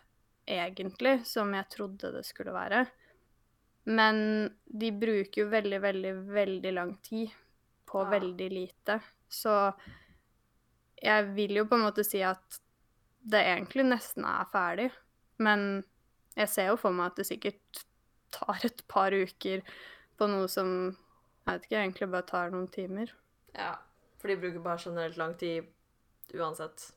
egentlig 0.49 1.18
som 1.28 1.52
jeg 1.54 1.68
trodde 1.75 2.12
det 2.14 2.25
skulle 2.26 2.54
være. 2.56 2.87
Men 3.92 4.18
de 4.66 4.90
bruker 4.94 5.42
jo 5.42 5.50
veldig, 5.52 5.80
veldig, 5.82 6.12
veldig 6.32 6.73
lang 6.73 6.97
tid 7.04 7.30
på 7.87 8.04
Ja. 8.04 8.11
veldig 8.14 8.49
lite. 8.50 9.00
Så 9.28 9.75
jeg 11.02 11.35
vil 11.35 11.56
jo 11.56 11.64
på 11.66 11.75
en 11.76 11.87
måte 11.88 12.04
si 12.06 12.23
at 12.23 12.61
det 13.23 13.42
egentlig 13.44 13.85
nesten 13.85 14.25
er 14.25 14.47
ferdig. 14.52 14.90
Men 15.38 15.85
jeg 16.37 16.49
ser 16.49 16.68
jo 16.71 16.76
for 16.76 16.92
meg 16.92 17.11
at 17.12 17.16
det 17.16 17.26
sikkert 17.26 17.85
tar 18.32 18.64
et 18.64 18.82
par 18.88 19.12
uker 19.12 19.62
på 20.16 20.28
noe 20.30 20.49
som 20.49 20.97
jeg 21.42 21.59
vet 21.59 21.64
ikke, 21.66 21.80
egentlig 21.82 22.11
bare 22.11 22.26
tar 22.28 22.50
noen 22.54 22.68
timer. 22.71 23.11
Ja. 23.54 23.75
For 24.22 24.30
de 24.30 24.38
bruker 24.38 24.62
bare 24.62 24.78
generelt 24.78 25.18
lang 25.18 25.34
tid 25.38 25.66
uansett, 26.38 26.88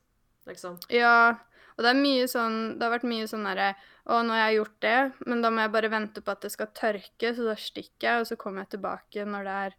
liksom. 0.45 0.77
Ja, 0.93 1.35
og 1.75 1.83
det 1.83 1.91
er 1.91 1.97
mye 1.99 2.27
sånn 2.31 2.57
Det 2.77 2.85
har 2.85 2.93
vært 2.93 3.07
mye 3.09 3.25
sånn 3.27 3.47
derre 3.47 3.71
Å, 4.05 4.19
nå 4.23 4.35
har 4.35 4.45
jeg 4.45 4.59
gjort 4.59 4.75
det, 4.85 4.99
men 5.25 5.41
da 5.43 5.49
må 5.51 5.65
jeg 5.65 5.73
bare 5.73 5.91
vente 5.91 6.21
på 6.21 6.35
at 6.35 6.45
det 6.45 6.51
skal 6.53 6.69
tørke, 6.77 7.31
så 7.33 7.47
da 7.47 7.55
stikker 7.57 8.05
jeg, 8.05 8.21
og 8.21 8.29
så 8.29 8.37
kommer 8.37 8.63
jeg 8.63 8.75
tilbake 8.75 9.25
når 9.25 9.47
det 9.47 9.55
er 9.63 9.77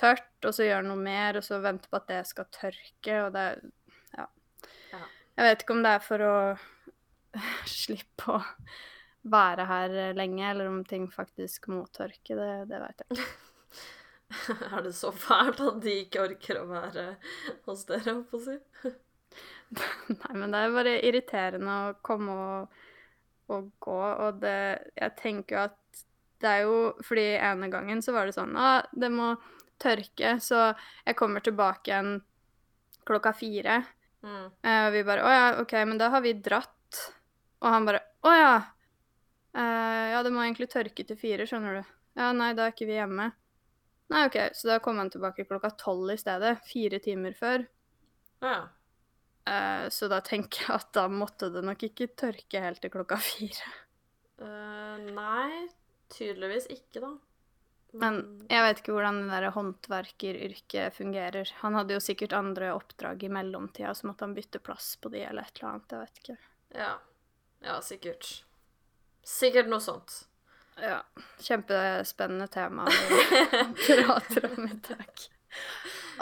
tørt, 0.00 0.30
og 0.48 0.54
så 0.56 0.64
gjør 0.64 0.86
noe 0.86 1.02
mer, 1.04 1.36
og 1.36 1.44
så 1.44 1.58
venter 1.60 1.92
på 1.92 2.00
at 2.00 2.08
det 2.08 2.22
skal 2.30 2.48
tørke, 2.56 3.18
og 3.26 3.34
det 3.36 3.44
Ja. 4.16 4.24
Ja. 4.94 5.02
Jeg 5.36 5.50
vet 5.50 5.66
ikke 5.66 5.76
om 5.76 5.84
det 5.84 5.92
er 5.92 6.06
for 6.06 6.24
å 6.24 6.34
slippe 7.82 8.38
å 8.38 8.40
være 9.28 9.68
her 9.68 9.98
lenge, 10.16 10.46
eller 10.54 10.72
om 10.72 10.80
ting 10.88 11.04
faktisk 11.12 11.68
må 11.68 11.84
tørke. 11.92 12.32
Det, 12.32 12.50
det 12.72 12.80
veit 12.80 13.04
jeg 13.04 13.18
ikke. 13.18 13.30
er 14.74 14.82
det 14.86 14.94
så 14.96 15.12
fælt 15.14 15.60
at 15.64 15.80
de 15.84 15.96
ikke 16.04 16.24
orker 16.24 16.60
å 16.60 16.68
være 16.70 17.06
hos 17.66 17.86
dere, 17.88 18.14
holdt 18.14 18.30
på 18.30 18.40
å 18.40 18.44
si? 18.44 18.56
Nei, 20.20 20.32
men 20.34 20.50
det 20.50 20.60
er 20.60 20.74
bare 20.74 20.94
irriterende 21.06 21.74
å 21.86 21.92
komme 22.06 22.34
og, 22.34 22.80
og 23.54 23.68
gå, 23.82 24.00
og 24.26 24.40
det 24.42 24.56
Jeg 24.98 25.14
tenker 25.20 25.56
jo 25.56 25.60
at 25.68 26.02
det 26.42 26.50
er 26.50 26.64
jo 26.66 26.78
Fordi 27.06 27.26
ene 27.36 27.68
gangen 27.70 28.02
så 28.02 28.14
var 28.16 28.26
det 28.26 28.34
sånn 28.34 28.56
ah, 28.58 28.80
det 28.90 29.12
må 29.14 29.34
tørke, 29.80 30.34
så 30.42 30.72
jeg 31.06 31.16
kommer 31.16 31.40
tilbake 31.40 31.88
igjen 31.88 32.18
klokka 33.08 33.32
fire. 33.32 33.78
Mm. 34.20 34.50
Eh, 34.60 34.82
og 34.84 34.92
vi 34.92 35.04
bare 35.08 35.24
Å 35.24 35.30
ja, 35.32 35.46
OK, 35.62 35.72
men 35.88 36.00
da 36.00 36.10
har 36.12 36.20
vi 36.24 36.34
dratt. 36.36 36.98
Og 37.64 37.72
han 37.72 37.88
bare 37.88 38.02
Å 38.28 38.34
ja. 38.36 38.52
Eh, 39.56 40.06
ja, 40.12 40.20
det 40.22 40.32
må 40.34 40.44
egentlig 40.44 40.68
tørke 40.72 41.06
til 41.06 41.18
fire, 41.18 41.46
skjønner 41.48 41.80
du. 41.80 41.94
Ja, 42.20 42.28
nei, 42.36 42.52
da 42.58 42.66
er 42.66 42.74
ikke 42.74 42.90
vi 42.90 42.98
hjemme. 42.98 43.30
Nei, 44.10 44.26
OK, 44.26 44.36
så 44.58 44.72
da 44.72 44.80
kom 44.82 44.98
han 44.98 45.10
tilbake 45.10 45.46
klokka 45.46 45.70
tolv 45.78 46.10
i 46.10 46.18
stedet. 46.18 46.56
Fire 46.66 46.98
timer 47.02 47.36
før. 47.38 47.64
Ja. 48.42 48.58
Uh, 49.46 49.86
så 49.92 50.08
da 50.10 50.18
tenker 50.24 50.66
jeg 50.66 50.74
at 50.74 50.90
da 50.96 51.06
måtte 51.10 51.50
det 51.54 51.62
nok 51.66 51.82
ikke 51.86 52.10
tørke 52.18 52.62
helt 52.64 52.82
til 52.82 52.92
klokka 52.92 53.20
fire. 53.22 53.72
Uh, 54.40 54.98
nei, 55.14 55.68
tydeligvis 56.12 56.66
ikke, 56.74 57.04
da. 57.04 57.12
Men 58.00 58.20
jeg 58.46 58.62
vet 58.62 58.80
ikke 58.80 58.94
hvordan 58.94 59.24
det 59.24 59.30
der 59.32 59.54
håndverkeryrket 59.54 60.94
fungerer. 60.94 61.50
Han 61.62 61.74
hadde 61.78 61.96
jo 61.96 62.02
sikkert 62.02 62.34
andre 62.38 62.70
oppdrag 62.76 63.24
i 63.26 63.30
mellomtida, 63.32 63.94
så 63.94 64.06
måtte 64.06 64.26
han 64.26 64.36
bytte 64.36 64.62
plass 64.62 64.92
på 65.02 65.10
de 65.10 65.24
eller 65.26 65.46
et 65.46 65.58
eller 65.58 65.72
annet. 65.72 65.94
Jeg 65.94 66.04
vet 66.04 66.22
ikke. 66.22 66.36
Ja. 66.78 66.92
ja, 67.66 67.78
sikkert. 67.82 68.30
Sikkert 69.26 69.70
noe 69.70 69.82
sånt. 69.82 70.20
Ja, 70.80 71.02
kjempespennende 71.44 72.46
tema 72.52 72.86
vi 73.76 74.02
prater 74.02 74.46
om 74.50 74.64
i 74.64 74.76
dag. 74.88 75.26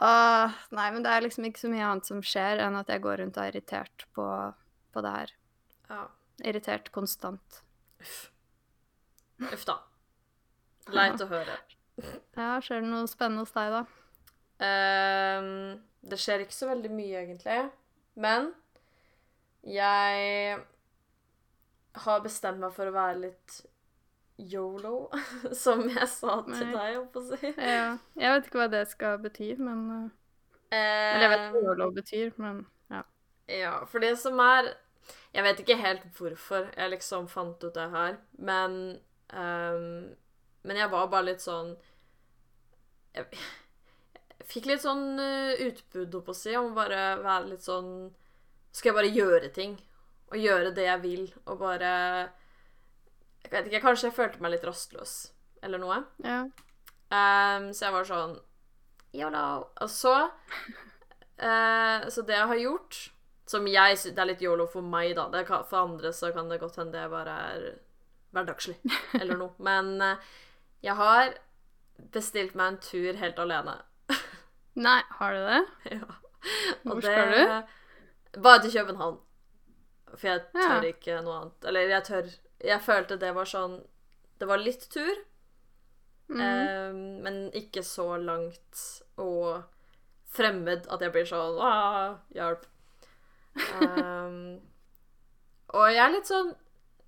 Ah, 0.02 0.54
nei, 0.70 0.88
men 0.94 1.02
det 1.02 1.10
er 1.12 1.24
liksom 1.24 1.46
ikke 1.48 1.62
så 1.64 1.70
mye 1.72 1.86
annet 1.86 2.08
som 2.08 2.22
skjer 2.24 2.62
enn 2.64 2.78
at 2.78 2.90
jeg 2.92 3.02
går 3.04 3.20
rundt 3.22 3.38
og 3.38 3.44
er 3.44 3.52
irritert 3.52 4.06
på, 4.14 4.26
på 4.94 5.02
det 5.04 5.14
her. 5.14 5.34
Ja. 5.90 6.04
Irritert 6.46 6.90
konstant. 6.94 7.62
Uff. 8.00 8.18
Uff 9.42 9.64
da. 9.66 9.80
Leit 10.94 11.20
å 11.22 11.28
høre. 11.30 11.58
Ja, 12.38 12.56
skjer 12.62 12.84
det 12.84 12.90
noe 12.92 13.10
spennende 13.10 13.42
hos 13.42 13.54
deg, 13.56 13.74
da? 13.74 13.82
Um, 14.58 15.78
det 16.06 16.18
skjer 16.22 16.44
ikke 16.44 16.56
så 16.56 16.70
veldig 16.70 16.90
mye, 16.94 17.24
egentlig. 17.24 17.58
Men 18.18 18.52
jeg 19.66 20.58
har 22.04 22.22
bestemt 22.22 22.62
meg 22.62 22.74
for 22.76 22.88
å 22.88 22.94
være 22.94 23.22
litt 23.26 23.58
yolo, 24.38 25.10
som 25.64 25.82
jeg 25.88 26.08
sa 26.10 26.40
til 26.46 26.68
Nei. 26.68 26.72
deg, 26.72 26.96
holdt 26.96 27.12
på 27.14 27.22
å 27.22 27.28
si. 27.32 27.52
Ja, 27.56 27.90
jeg 28.18 28.34
vet 28.34 28.48
ikke 28.48 28.60
hva 28.62 28.68
det 28.72 28.84
skal 28.90 29.20
bety, 29.22 29.50
men 29.58 29.84
uh, 29.90 30.10
Eller 30.70 31.24
jeg 31.24 31.32
vet 31.32 31.46
hva 31.54 31.62
YOLO 31.66 31.88
betyr, 31.96 32.30
men 32.42 32.62
ja. 32.92 33.02
Ja, 33.50 33.74
for 33.90 34.04
det 34.04 34.14
som 34.20 34.38
er 34.44 34.74
Jeg 35.32 35.44
vet 35.46 35.62
ikke 35.62 35.78
helt 35.80 36.04
hvorfor 36.16 36.68
jeg 36.70 36.94
liksom 36.94 37.28
fant 37.32 37.62
ut 37.64 37.74
det 37.74 37.88
her, 37.94 38.18
men 38.38 38.78
um, 39.32 40.10
Men 40.62 40.82
jeg 40.84 40.92
var 40.92 41.10
bare 41.10 41.30
litt 41.30 41.44
sånn 41.44 41.74
Jeg, 43.16 43.26
jeg 44.38 44.48
fikk 44.52 44.70
litt 44.70 44.84
sånn 44.84 45.18
uh, 45.18 45.56
utbud, 45.66 46.12
holdt 46.12 46.28
på 46.28 46.36
å 46.36 46.40
si, 46.44 46.54
om 46.56 46.74
bare 46.76 47.18
være 47.24 47.54
litt 47.54 47.64
sånn 47.64 48.10
Skal 48.70 48.92
jeg 48.92 49.00
bare 49.00 49.16
gjøre 49.16 49.54
ting? 49.56 49.78
Og 50.28 50.36
gjøre 50.36 50.74
det 50.76 50.84
jeg 50.84 51.00
vil, 51.00 51.30
og 51.48 51.62
bare 51.62 51.92
Jeg 53.50 53.62
vet 53.64 53.66
ikke, 53.72 53.80
kanskje 53.86 54.08
jeg 54.10 54.16
følte 54.16 54.42
meg 54.44 54.50
litt 54.52 54.64
rastløs, 54.68 55.12
eller 55.62 55.78
noe. 55.82 56.02
ja. 56.24 56.42
Um, 57.08 57.70
så 57.72 57.86
jeg 57.86 57.92
var 57.94 58.04
sånn 58.04 58.34
Yolo. 59.16 59.44
Og 59.80 59.88
så 59.88 60.10
uh, 61.40 62.02
Så 62.12 62.20
det 62.28 62.34
jeg 62.36 62.48
har 62.50 62.58
gjort, 62.60 62.98
som 63.48 63.64
jeg 63.70 63.96
syns 63.96 64.12
Det 64.16 64.20
er 64.20 64.28
litt 64.28 64.42
yolo 64.44 64.66
for 64.68 64.84
meg, 64.84 65.14
da. 65.16 65.24
Det 65.32 65.46
kan, 65.48 65.64
for 65.64 65.86
andre 65.88 66.10
så 66.12 66.28
kan 66.36 66.50
det 66.52 66.58
godt 66.60 66.76
hende 66.76 66.92
det 66.98 67.06
bare 67.08 67.36
er 67.54 67.64
hverdagslig 68.36 68.76
eller 69.16 69.38
noe. 69.40 69.54
Men 69.70 69.94
uh, 70.04 70.20
jeg 70.84 70.98
har 71.00 71.32
bestilt 72.12 72.52
meg 72.54 72.74
en 72.74 72.80
tur 72.84 73.16
helt 73.22 73.40
alene. 73.40 73.78
Nei, 74.86 74.98
har 75.18 75.32
du 75.32 75.40
det? 75.48 75.62
ja. 75.96 76.10
Hvor 76.84 77.00
skal 77.02 77.32
du? 77.32 77.72
Bare 78.44 78.60
til 78.66 78.76
København. 78.76 79.16
For 80.12 80.28
jeg 80.28 80.44
Ja. 80.54 80.68
tør 80.68 80.86
ikke 80.92 81.16
noe 81.24 81.38
annet. 81.40 81.64
Eller 81.72 81.88
jeg 81.96 82.04
tør 82.06 82.28
Jeg 82.64 82.82
følte 82.82 83.18
det 83.20 83.30
var 83.36 83.46
sånn 83.46 83.78
Det 84.38 84.46
var 84.50 84.58
litt 84.62 84.88
tur. 84.90 85.24
Mm. 86.28 86.40
Eh, 86.44 86.96
men 87.24 87.36
ikke 87.56 87.82
så 87.86 88.16
langt 88.20 88.82
og 89.18 89.62
fremmed 90.28 90.86
at 90.92 91.00
jeg 91.00 91.12
blir 91.14 91.24
sånn 91.26 91.56
«Åh, 91.56 92.18
Hjelp. 92.36 92.66
Um, 93.80 94.58
og 95.74 95.86
jeg 95.90 96.02
er 96.04 96.12
litt 96.12 96.28
sånn 96.28 96.52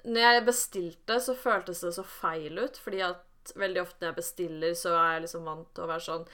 Når 0.09 0.25
jeg 0.25 0.47
bestilte, 0.49 1.19
så 1.23 1.37
føltes 1.39 1.83
det 1.85 1.93
så 1.95 2.03
feil 2.03 2.57
ut, 2.59 2.81
fordi 2.81 3.03
at 3.07 3.53
veldig 3.61 3.83
ofte 3.85 4.01
når 4.03 4.11
jeg 4.11 4.19
bestiller, 4.23 4.73
så 4.75 4.95
er 4.97 5.13
jeg 5.19 5.27
liksom 5.27 5.45
vant 5.47 5.69
til 5.77 5.85
å 5.85 5.91
være 5.93 6.07
sånn 6.07 6.25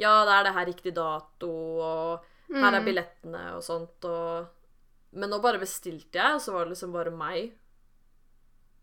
Ja, 0.00 0.14
det 0.28 0.32
er 0.38 0.46
det 0.46 0.54
her 0.56 0.66
riktig 0.70 0.94
dato, 0.96 1.50
og 1.82 2.24
her 2.54 2.70
er 2.72 2.80
Mm. 2.80 2.86
billettene, 2.86 3.42
og 3.56 3.62
sånt, 3.66 4.04
og 4.06 4.46
Men 5.12 5.30
nå 5.32 5.40
bare 5.42 5.58
bestilte 5.58 6.14
jeg, 6.20 6.34
og 6.36 6.40
så 6.44 6.52
var 6.54 6.64
det 6.64 6.74
liksom 6.76 6.92
bare 6.94 7.10
meg 7.10 7.52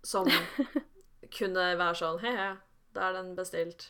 som 0.04 0.28
kunne 1.34 1.68
være 1.80 1.96
sånn 1.98 2.20
He, 2.24 2.32
he, 2.38 2.50
da 2.96 3.10
er 3.10 3.18
den 3.20 3.34
bestilt. 3.38 3.90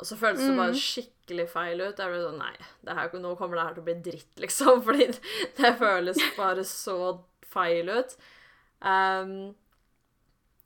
Og 0.00 0.06
så 0.08 0.16
føltes 0.18 0.42
det 0.48 0.56
bare 0.58 0.72
Mm. 0.74 0.80
skikkelig 0.82 1.48
feil 1.52 1.80
ut. 1.80 1.98
Jeg 2.02 2.10
ble 2.10 2.20
sånn 2.24 2.38
Nei, 2.42 2.56
det 2.84 2.96
her, 2.98 3.12
nå 3.22 3.34
kommer 3.38 3.56
det 3.56 3.64
her 3.66 3.74
til 3.76 3.82
å 3.84 3.88
bli 3.88 3.94
dritt, 4.10 4.32
liksom. 4.42 4.82
Fordi 4.86 5.06
det 5.58 5.74
føles 5.78 6.18
bare 6.36 6.64
så 6.66 6.96
feil 7.54 7.88
ut. 7.94 8.16
Um, 8.82 9.54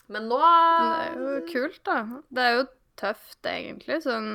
men 0.09 0.25
nå 0.31 0.39
Men 0.41 0.89
det 0.95 1.03
er 1.05 1.19
jo 1.21 1.43
kult, 1.53 1.83
da. 1.85 1.99
Det 2.33 2.43
er 2.47 2.57
jo 2.57 2.65
tøft, 2.99 3.39
egentlig. 3.47 4.01
Sånn 4.03 4.31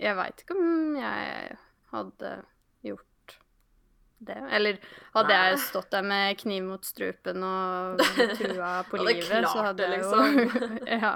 Jeg 0.00 0.16
veit 0.18 0.40
ikke 0.42 0.56
om 0.58 0.96
jeg 0.98 1.56
hadde 1.92 2.30
det. 4.28 4.38
Eller 4.56 4.78
hadde 5.14 5.28
Nei. 5.34 5.44
jeg 5.50 5.58
stått 5.64 5.90
der 5.94 6.02
med 6.02 6.38
kniv 6.40 6.64
mot 6.68 6.84
strupen 6.84 7.42
og 7.46 8.02
trua 8.38 8.72
på 8.90 9.00
livet, 9.02 9.24
klart 9.28 9.50
så 9.52 9.64
hadde 9.68 9.82
jeg 9.82 9.90
jeg 9.90 10.02
liksom. 10.02 10.38
jo 10.40 10.98
Ja. 11.04 11.14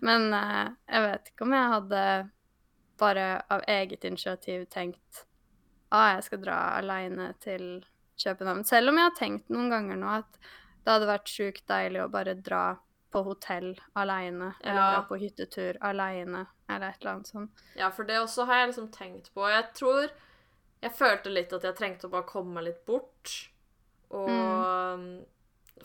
Men 0.00 0.28
eh, 0.34 0.68
jeg 0.92 1.06
vet 1.08 1.32
ikke 1.32 1.46
om 1.48 1.56
jeg 1.58 1.72
hadde 1.74 2.04
bare 3.00 3.26
av 3.50 3.64
eget 3.68 4.04
initiativ 4.06 4.66
tenkt 4.70 5.24
ah, 5.90 6.14
jeg 6.16 6.24
skal 6.28 6.40
dra 6.42 6.58
aleine 6.78 7.32
til 7.42 7.84
København. 8.22 8.64
Selv 8.66 8.90
om 8.90 8.98
jeg 8.98 9.08
har 9.10 9.16
tenkt 9.18 9.50
noen 9.50 9.70
ganger 9.70 9.98
nå 9.98 10.08
at 10.20 10.38
det 10.84 10.92
hadde 10.92 11.08
vært 11.08 11.30
sjukt 11.30 11.64
deilig 11.70 12.02
å 12.04 12.10
bare 12.12 12.34
dra 12.38 12.64
på 13.14 13.22
hotell 13.22 13.72
aleine, 13.94 14.52
eller 14.60 14.80
Ja. 14.80 14.86
dra 14.96 15.02
på 15.08 15.16
hyttetur 15.22 15.76
aleine. 15.80 16.46
eller 16.68 16.88
et 16.88 17.00
eller 17.00 17.10
annet 17.12 17.26
sånt. 17.28 17.62
Ja, 17.76 17.90
for 17.90 18.04
det 18.08 18.16
også 18.18 18.46
har 18.48 18.58
jeg 18.62 18.68
liksom 18.72 18.88
tenkt 18.90 19.30
på. 19.34 19.44
Jeg 19.50 19.66
tror 19.74 20.08
Jeg 20.84 20.92
følte 20.98 21.32
litt 21.32 21.52
at 21.56 21.64
jeg 21.64 21.76
trengte 21.78 22.08
å 22.08 22.12
bare 22.12 22.28
komme 22.28 22.58
meg 22.58 22.68
litt 22.68 22.82
bort. 22.86 23.32
Og 24.14 24.28
mm. 24.28 25.08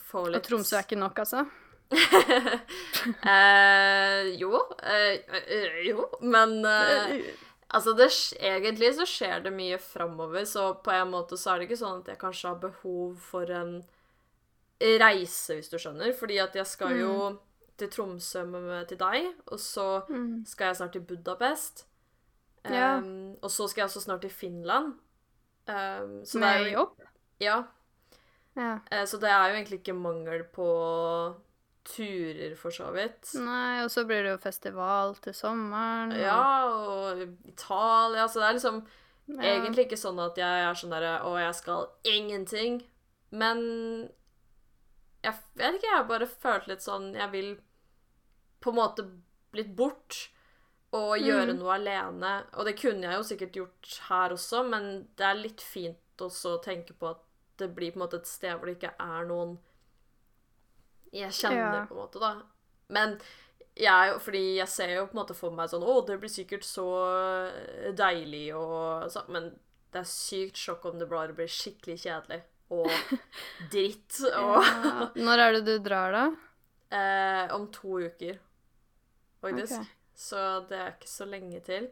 få 0.10 0.26
litt 0.28 0.42
Og 0.42 0.48
Tromsø 0.50 0.78
er 0.78 0.88
ikke 0.88 1.00
nok, 1.00 1.22
altså? 1.24 1.46
eh, 3.34 4.28
jo. 4.38 4.60
Eh, 4.84 5.16
eh, 5.40 5.80
jo, 5.88 6.10
men 6.22 6.60
eh, 6.66 7.30
Altså, 7.70 7.94
det, 7.94 8.08
egentlig 8.42 8.96
så 8.98 9.06
skjer 9.06 9.44
det 9.46 9.52
mye 9.54 9.78
framover, 9.78 10.42
så 10.50 10.72
på 10.82 10.90
en 10.90 11.12
måte 11.12 11.38
så 11.38 11.52
er 11.52 11.60
det 11.60 11.68
ikke 11.68 11.78
sånn 11.78 12.00
at 12.02 12.08
jeg 12.10 12.18
kanskje 12.18 12.50
har 12.50 12.64
behov 12.64 13.20
for 13.22 13.52
en 13.54 13.76
reise, 14.80 15.54
hvis 15.54 15.70
du 15.70 15.78
skjønner. 15.78 16.16
Fordi 16.18 16.40
at 16.42 16.58
jeg 16.58 16.66
skal 16.66 16.98
jo 16.98 17.12
til 17.78 17.92
Tromsø 17.94 18.42
med, 18.50 18.66
med, 18.66 18.88
til 18.90 18.98
deg, 18.98 19.30
og 19.54 19.62
så 19.62 20.02
Mm. 20.10 20.46
skal 20.50 20.72
jeg 20.72 20.76
snart 20.76 20.92
til 20.98 21.06
Budapest. 21.06 21.86
Ja. 22.66 22.98
Um, 23.00 23.36
og 23.42 23.50
så 23.52 23.68
skal 23.70 23.82
jeg 23.82 23.90
også 23.90 24.02
snart 24.04 24.22
til 24.22 24.30
Finland. 24.34 24.94
Um, 25.70 26.26
så 26.26 26.34
det 26.34 26.42
Med 26.42 26.50
er 26.50 26.66
jo 26.66 26.72
jobb? 26.80 27.02
Ja. 27.40 27.64
Ja. 28.58 28.74
Uh, 28.92 29.06
Så 29.06 29.20
det 29.22 29.30
er 29.30 29.48
jo 29.50 29.56
egentlig 29.56 29.80
ikke 29.80 29.94
mangel 29.96 30.44
på 30.44 30.68
turer, 31.90 32.56
for 32.60 32.70
så 32.76 32.92
vidt. 32.94 33.32
Nei, 33.40 33.82
og 33.84 33.90
så 33.90 34.04
blir 34.06 34.24
det 34.26 34.32
jo 34.36 34.38
festival 34.44 35.16
til 35.24 35.34
sommeren. 35.34 36.12
og- 36.12 36.20
Ja, 36.20 36.68
og 36.68 37.22
Italia 37.48 38.28
Så 38.28 38.40
det 38.40 38.50
er 38.50 38.54
liksom 38.54 38.88
Ja. 39.30 39.42
egentlig 39.44 39.86
ikke 39.88 39.98
sånn 39.98 40.20
at 40.20 40.36
jeg 40.38 40.64
er 40.70 40.74
sånn 40.74 40.90
derre 40.92 41.22
Å, 41.24 41.38
jeg 41.40 41.56
skal 41.56 41.88
ingenting. 42.04 42.84
Men 43.32 44.10
jeg 45.24 45.34
vet 45.56 45.76
ikke, 45.76 45.88
jeg 45.88 45.96
har 45.98 46.04
bare 46.04 46.26
følt 46.28 46.68
litt 46.68 46.80
sånn 46.82 47.14
Jeg 47.14 47.32
vil 47.32 47.58
på 48.62 48.70
en 48.70 48.76
måte 48.76 49.06
blitt 49.54 49.76
bort 49.76 50.30
og 50.92 51.18
gjøre 51.20 51.54
Mm. 51.54 51.60
noe 51.60 51.74
alene. 51.76 52.32
Og 52.58 52.66
det 52.66 52.76
kunne 52.82 53.02
jeg 53.04 53.18
jo 53.18 53.24
sikkert 53.24 53.54
gjort 53.54 54.00
her 54.10 54.30
også, 54.32 54.64
men 54.70 55.08
det 55.16 55.26
er 55.26 55.36
litt 55.36 55.62
fint 55.62 55.98
også 56.18 56.58
å 56.58 56.64
tenke 56.64 56.94
på 56.98 57.10
at 57.12 57.20
det 57.58 57.76
blir 57.76 57.92
på 57.92 58.00
en 58.00 58.08
måte 58.08 58.16
et 58.20 58.28
sted 58.28 58.58
hvor 58.58 58.66
det 58.66 58.80
ikke 58.80 58.96
er 59.00 59.26
noen 59.26 59.58
jeg 61.14 61.32
kjenner, 61.32 61.82
Ja. 61.82 61.86
på 61.86 61.94
en 61.96 62.02
måte, 62.04 62.20
da. 62.20 62.42
Men 62.90 63.20
jeg 63.76 64.20
fordi 64.22 64.56
jeg 64.58 64.68
ser 64.68 64.96
jo 64.96 65.06
på 65.08 65.14
en 65.18 65.26
måte 65.26 65.36
for 65.36 65.52
meg 65.52 65.70
sånn 65.70 65.84
Å, 65.84 66.06
det 66.06 66.20
blir 66.20 66.30
sikkert 66.30 66.64
så 66.64 66.86
deilig 67.96 68.54
og 68.56 69.10
sånn. 69.12 69.30
Men 69.30 69.50
det 69.92 70.02
er 70.02 70.10
sykt 70.10 70.56
sjokk 70.56 70.86
om 70.86 71.00
det 71.00 71.10
bare 71.10 71.34
blir 71.34 71.48
skikkelig 71.48 71.98
kjedelig 72.04 72.42
og 72.72 72.90
dritt. 73.72 74.20
Og 74.34 74.64
Ja. 74.64 75.10
Når 75.16 75.38
er 75.46 75.52
det 75.54 75.66
du 75.66 75.80
drar, 75.90 76.12
da? 76.12 76.26
eh, 76.92 77.54
om 77.56 77.68
to 77.72 78.00
uker, 78.00 78.40
faktisk. 79.42 79.80
Ok. 79.80 79.88
Så 80.20 80.40
det 80.68 80.78
er 80.78 80.94
ikke 80.98 81.08
så 81.12 81.26
lenge 81.30 81.62
til. 81.64 81.90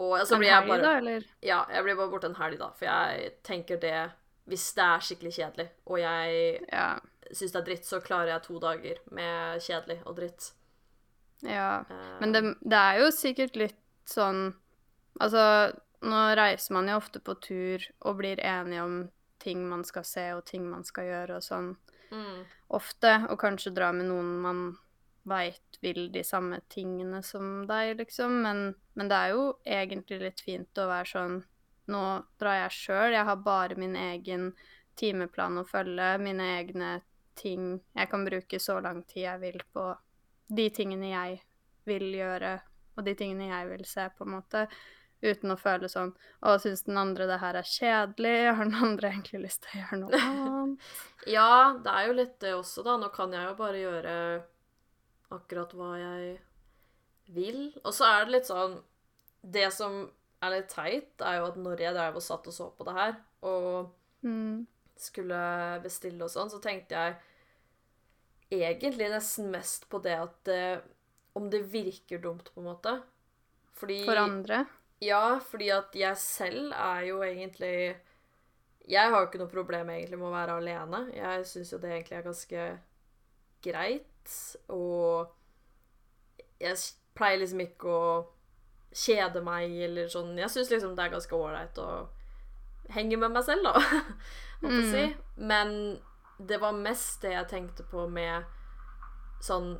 Og 0.00 0.14
så 0.28 0.36
En 0.36 0.40
blir 0.42 0.50
jeg 0.52 0.68
bare 0.68 0.82
da? 1.02 1.14
Ja, 1.44 1.62
jeg 1.72 1.84
blir 1.86 1.96
bare 1.98 2.12
borte 2.12 2.28
en 2.28 2.36
helg, 2.38 2.58
da. 2.60 2.70
For 2.76 2.88
jeg 2.88 3.32
tenker 3.46 3.80
det 3.80 4.10
Hvis 4.50 4.72
det 4.74 4.82
er 4.82 5.02
skikkelig 5.04 5.32
kjedelig, 5.36 5.68
og 5.86 5.98
jeg 6.00 6.60
Ja. 6.72 6.98
syns 7.30 7.52
det 7.52 7.60
er 7.60 7.66
dritt, 7.68 7.84
så 7.86 8.00
klarer 8.02 8.32
jeg 8.32 8.42
to 8.42 8.58
dager 8.58 8.96
med 9.12 9.60
kjedelig 9.62 10.00
og 10.06 10.16
dritt. 10.16 10.52
ja. 11.42 11.84
Uh, 11.90 12.16
Men 12.20 12.32
det, 12.32 12.42
det 12.62 12.78
er 12.78 12.98
jo 13.00 13.10
sikkert 13.14 13.56
litt 13.56 13.76
sånn 14.06 14.54
Altså, 15.20 15.72
nå 16.02 16.20
reiser 16.38 16.72
man 16.74 16.88
jo 16.88 16.96
ofte 16.96 17.20
på 17.20 17.34
tur 17.40 17.84
og 18.00 18.16
blir 18.18 18.40
enige 18.40 18.82
om 18.82 19.10
ting 19.38 19.68
man 19.68 19.84
skal 19.84 20.04
se 20.04 20.32
og 20.32 20.44
ting 20.46 20.64
man 20.70 20.84
skal 20.84 21.04
gjøre 21.04 21.36
og 21.36 21.42
sånn 21.44 21.76
mm, 22.10 22.44
ofte, 22.70 23.26
og 23.28 23.38
kanskje 23.38 23.72
dra 23.74 23.90
med 23.92 24.06
noen 24.08 24.30
man 24.40 24.62
veit 25.30 25.78
vil 25.80 26.10
de 26.12 26.24
samme 26.26 26.60
tingene 26.72 27.22
som 27.24 27.64
deg, 27.70 27.96
liksom. 28.02 28.40
Men, 28.44 28.66
men 28.98 29.10
det 29.10 29.16
er 29.16 29.32
jo 29.36 29.46
egentlig 29.64 30.20
litt 30.24 30.44
fint 30.44 30.82
å 30.82 30.90
være 30.90 31.12
sånn 31.14 31.40
Nå 31.90 32.00
drar 32.38 32.54
jeg 32.54 32.74
sjøl, 32.76 33.14
jeg 33.16 33.26
har 33.26 33.38
bare 33.42 33.74
min 33.74 33.96
egen 33.98 34.52
timeplan 35.00 35.56
å 35.58 35.64
følge, 35.66 36.20
mine 36.22 36.44
egne 36.60 36.90
ting. 37.40 37.80
Jeg 37.96 38.10
kan 38.12 38.22
bruke 38.22 38.60
så 38.62 38.76
lang 38.84 39.02
tid 39.10 39.24
jeg 39.24 39.40
vil 39.42 39.58
på 39.74 39.88
de 40.54 40.68
tingene 40.74 41.10
jeg 41.10 41.40
vil 41.88 42.06
gjøre, 42.14 42.52
og 42.94 43.06
de 43.06 43.14
tingene 43.18 43.50
jeg 43.50 43.68
vil 43.72 43.84
se, 43.88 44.06
på 44.14 44.26
en 44.26 44.34
måte. 44.36 44.64
Uten 45.20 45.52
å 45.52 45.56
føle 45.60 45.88
sånn 45.92 46.14
Å, 46.40 46.54
syns 46.62 46.86
den 46.86 46.96
andre 46.96 47.26
det 47.28 47.36
her 47.42 47.58
er 47.60 47.66
kjedelig? 47.68 48.36
Har 48.56 48.64
den 48.64 48.78
andre 48.86 49.10
egentlig 49.10 49.42
lyst 49.42 49.66
til 49.66 49.74
å 49.74 49.82
gjøre 49.82 49.98
noe 50.00 50.20
annet? 50.20 50.86
Ja, 51.36 51.76
det 51.76 51.92
er 51.92 52.06
jo 52.08 52.14
litt 52.16 52.38
det 52.40 52.54
også, 52.56 52.84
da. 52.86 52.94
Nå 52.96 53.10
kan 53.12 53.34
jeg 53.36 53.44
jo 53.50 53.52
bare 53.58 53.82
gjøre 53.82 54.14
akkurat 55.30 55.72
hva 55.78 55.90
jeg 55.98 56.38
vil. 57.34 57.60
Og 57.84 57.92
så 57.94 58.04
er 58.08 58.24
det 58.24 58.34
litt 58.38 58.48
sånn 58.50 58.80
Det 59.42 59.68
som 59.72 60.02
er 60.42 60.50
litt 60.50 60.68
teit, 60.68 61.12
er 61.24 61.38
jo 61.38 61.46
at 61.50 61.56
når 61.56 61.80
jeg 61.80 61.94
drev 61.96 62.16
og 62.18 62.22
satt 62.24 62.46
og 62.50 62.52
så 62.52 62.70
på 62.76 62.84
det 62.88 62.94
her, 62.96 63.14
og 63.42 63.90
Mm. 64.22 64.66
skulle 65.00 65.80
bestille 65.82 66.22
og 66.24 66.28
sånn, 66.30 66.50
så 66.52 66.60
tenkte 66.60 66.92
jeg 66.92 67.16
egentlig 68.50 69.08
nesten 69.12 69.50
mest 69.52 69.86
på 69.88 70.00
det 70.04 70.16
at 70.18 70.34
det, 70.44 70.82
Om 71.34 71.48
det 71.48 71.62
virker 71.72 72.18
dumt, 72.20 72.50
på 72.52 72.60
en 72.60 72.66
måte. 72.66 73.02
Fordi 73.78 74.04
For 74.04 74.18
andre? 74.18 74.66
Ja, 75.00 75.38
fordi 75.38 75.68
at 75.70 75.94
jeg 75.94 76.16
selv 76.16 76.72
er 76.74 77.00
jo 77.06 77.20
egentlig 77.22 77.96
Jeg 78.88 79.10
har 79.10 79.20
jo 79.20 79.26
ikke 79.28 79.38
noe 79.38 79.52
problem 79.52 79.88
egentlig 79.94 80.18
med 80.18 80.28
å 80.28 80.34
være 80.34 80.56
alene. 80.58 81.12
Jeg 81.14 81.46
syns 81.46 81.70
jo 81.72 81.78
det 81.78 81.90
egentlig 81.92 82.18
er 82.18 82.22
ganske 82.26 82.64
greit. 83.62 84.09
Og 84.68 85.30
jeg 86.60 86.76
pleier 87.16 87.40
liksom 87.40 87.62
ikke 87.64 87.90
å 87.90 88.04
kjede 88.90 89.42
meg 89.44 89.74
eller 89.86 90.08
sånn. 90.10 90.36
Jeg 90.38 90.50
syns 90.52 90.70
liksom 90.72 90.96
det 90.98 91.06
er 91.06 91.14
ganske 91.14 91.36
ålreit 91.36 91.78
å 91.80 91.90
henge 92.90 93.18
med 93.20 93.34
meg 93.34 93.46
selv, 93.46 93.68
da. 93.68 93.74
Holdt 94.60 94.74
på 94.74 94.80
å 94.82 94.88
si. 94.90 95.04
Men 95.40 95.76
det 96.40 96.58
var 96.60 96.76
mest 96.76 97.22
det 97.24 97.34
jeg 97.36 97.50
tenkte 97.52 97.84
på 97.88 98.06
med 98.08 98.48
sånn 99.44 99.74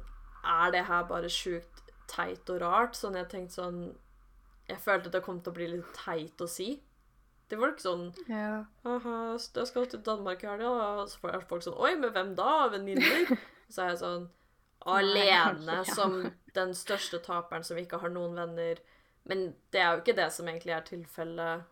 Er 0.44 0.70
det 0.72 0.87
her 0.88 1.07
bare 1.09 1.29
sjukt 1.33 1.90
teit 2.09 2.48
og 2.53 2.61
rart? 2.62 2.96
Sånn 2.96 3.16
jeg 3.16 3.29
tenkte 3.33 3.59
sånn 3.59 3.81
Jeg 4.68 4.81
følte 4.81 5.12
det 5.12 5.22
kom 5.24 5.40
til 5.40 5.53
å 5.53 5.57
bli 5.57 5.68
litt 5.74 5.90
teit 5.96 6.40
å 6.40 6.48
si. 6.48 6.74
Det 7.50 7.59
var 7.59 7.74
ikke 7.74 7.87
sånn 7.88 8.07
Ja. 8.31 8.64
Jeg 8.87 9.68
skal 9.68 9.88
til 9.90 10.05
Danmark 10.07 10.44
i 10.44 10.48
helga. 10.48 10.70
Og 11.03 11.09
så 11.11 11.20
får 11.20 11.48
folk 11.50 11.66
sånn 11.66 11.81
Oi, 11.81 11.94
med 12.00 12.14
hvem 12.16 12.37
da? 12.38 12.68
Venninner? 12.72 13.35
Så 13.70 13.85
er 13.85 13.92
jeg 13.94 14.00
sånn 14.02 14.28
Alene 14.90 15.80
ja. 15.80 15.85
som 15.98 16.22
den 16.56 16.72
største 16.74 17.20
taperen 17.22 17.64
som 17.66 17.78
ikke 17.78 18.00
har 18.02 18.12
noen 18.12 18.35
venner. 18.38 18.80
Men 19.28 19.50
det 19.70 19.83
er 19.83 19.92
jo 19.94 20.02
ikke 20.02 20.16
det 20.18 20.30
som 20.35 20.48
egentlig 20.48 20.72
er 20.74 20.87
tilfellet. 20.88 21.66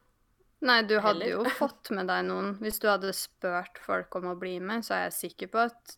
Nei, 0.60 0.80
du 0.82 0.96
hadde 0.98 1.24
Heller. 1.24 1.46
jo 1.48 1.54
fått 1.62 1.90
med 1.94 2.10
deg 2.10 2.26
noen. 2.28 2.52
Hvis 2.62 2.80
du 2.82 2.88
hadde 2.90 3.12
spurt 3.16 3.78
folk 3.84 4.18
om 4.18 4.32
å 4.32 4.36
bli 4.38 4.56
med, 4.60 4.84
så 4.86 4.96
er 4.98 5.06
jeg 5.06 5.16
sikker 5.20 5.52
på 5.54 5.62
at 5.68 5.94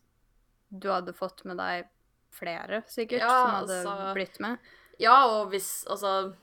du 0.71 0.87
hadde 0.91 1.13
fått 1.17 1.43
med 1.49 1.59
deg 1.59 1.89
flere, 2.31 2.79
sikkert, 2.87 3.25
Ja, 3.25 3.33
som 3.41 3.55
hadde 3.57 3.79
altså- 3.81 4.13
blitt 4.15 4.39
med. 4.39 4.69
Ja, 5.01 5.17
og 5.25 5.49
hvis 5.49 5.83
Altså 5.89 6.35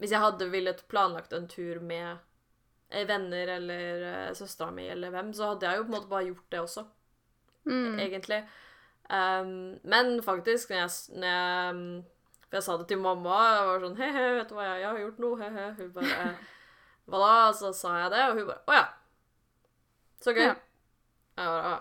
Hvis 0.00 0.10
jeg 0.14 0.22
hadde 0.22 0.46
villet 0.50 0.80
planlagt 0.88 1.34
en 1.36 1.46
tur 1.46 1.78
med 1.84 2.16
eh, 2.90 3.04
venner 3.06 3.46
eller 3.58 4.02
eh, 4.08 4.32
søstera 4.34 4.70
mi 4.72 4.86
eller 4.88 5.12
hvem, 5.12 5.34
så 5.36 5.50
hadde 5.52 5.68
jeg 5.68 5.76
jo 5.76 5.84
på 5.84 5.90
en 5.92 5.96
måte 5.98 6.08
bare 6.08 6.26
gjort 6.30 6.46
det 6.50 6.60
også. 6.62 6.86
Mm. 7.68 7.98
egentlig. 8.00 8.38
Um, 9.10 9.80
men 9.82 10.22
faktisk, 10.22 10.70
når 10.70 10.76
jeg, 10.76 10.90
når 11.18 11.26
jeg 11.26 11.74
um, 11.74 12.02
For 12.46 12.58
jeg 12.60 12.62
sa 12.62 12.76
det 12.78 12.84
til 12.92 13.00
mamma, 13.02 13.38
jeg 13.56 13.66
var 13.66 13.80
sånn 13.82 13.96
Hei, 13.98 14.10
hei, 14.14 14.26
vet 14.36 14.50
du 14.50 14.54
hva, 14.54 14.66
jeg, 14.68 14.82
jeg 14.84 14.86
har 14.86 14.98
gjort 15.00 15.22
noe, 15.24 15.38
hei, 15.40 15.48
hei. 15.56 15.64
Hun 15.80 15.88
bare 15.96 16.26
Hva 17.10 17.22
da? 17.24 17.32
Så 17.58 17.72
sa 17.74 17.94
jeg 18.04 18.12
det, 18.12 18.20
og 18.28 18.38
hun 18.38 18.46
bare 18.52 18.62
Å 18.70 18.76
ja. 18.76 18.84
Så 20.20 20.34
gøy. 20.36 20.44
Ja. 20.44 20.54
Jeg 21.40 21.50
bare. 21.56 21.72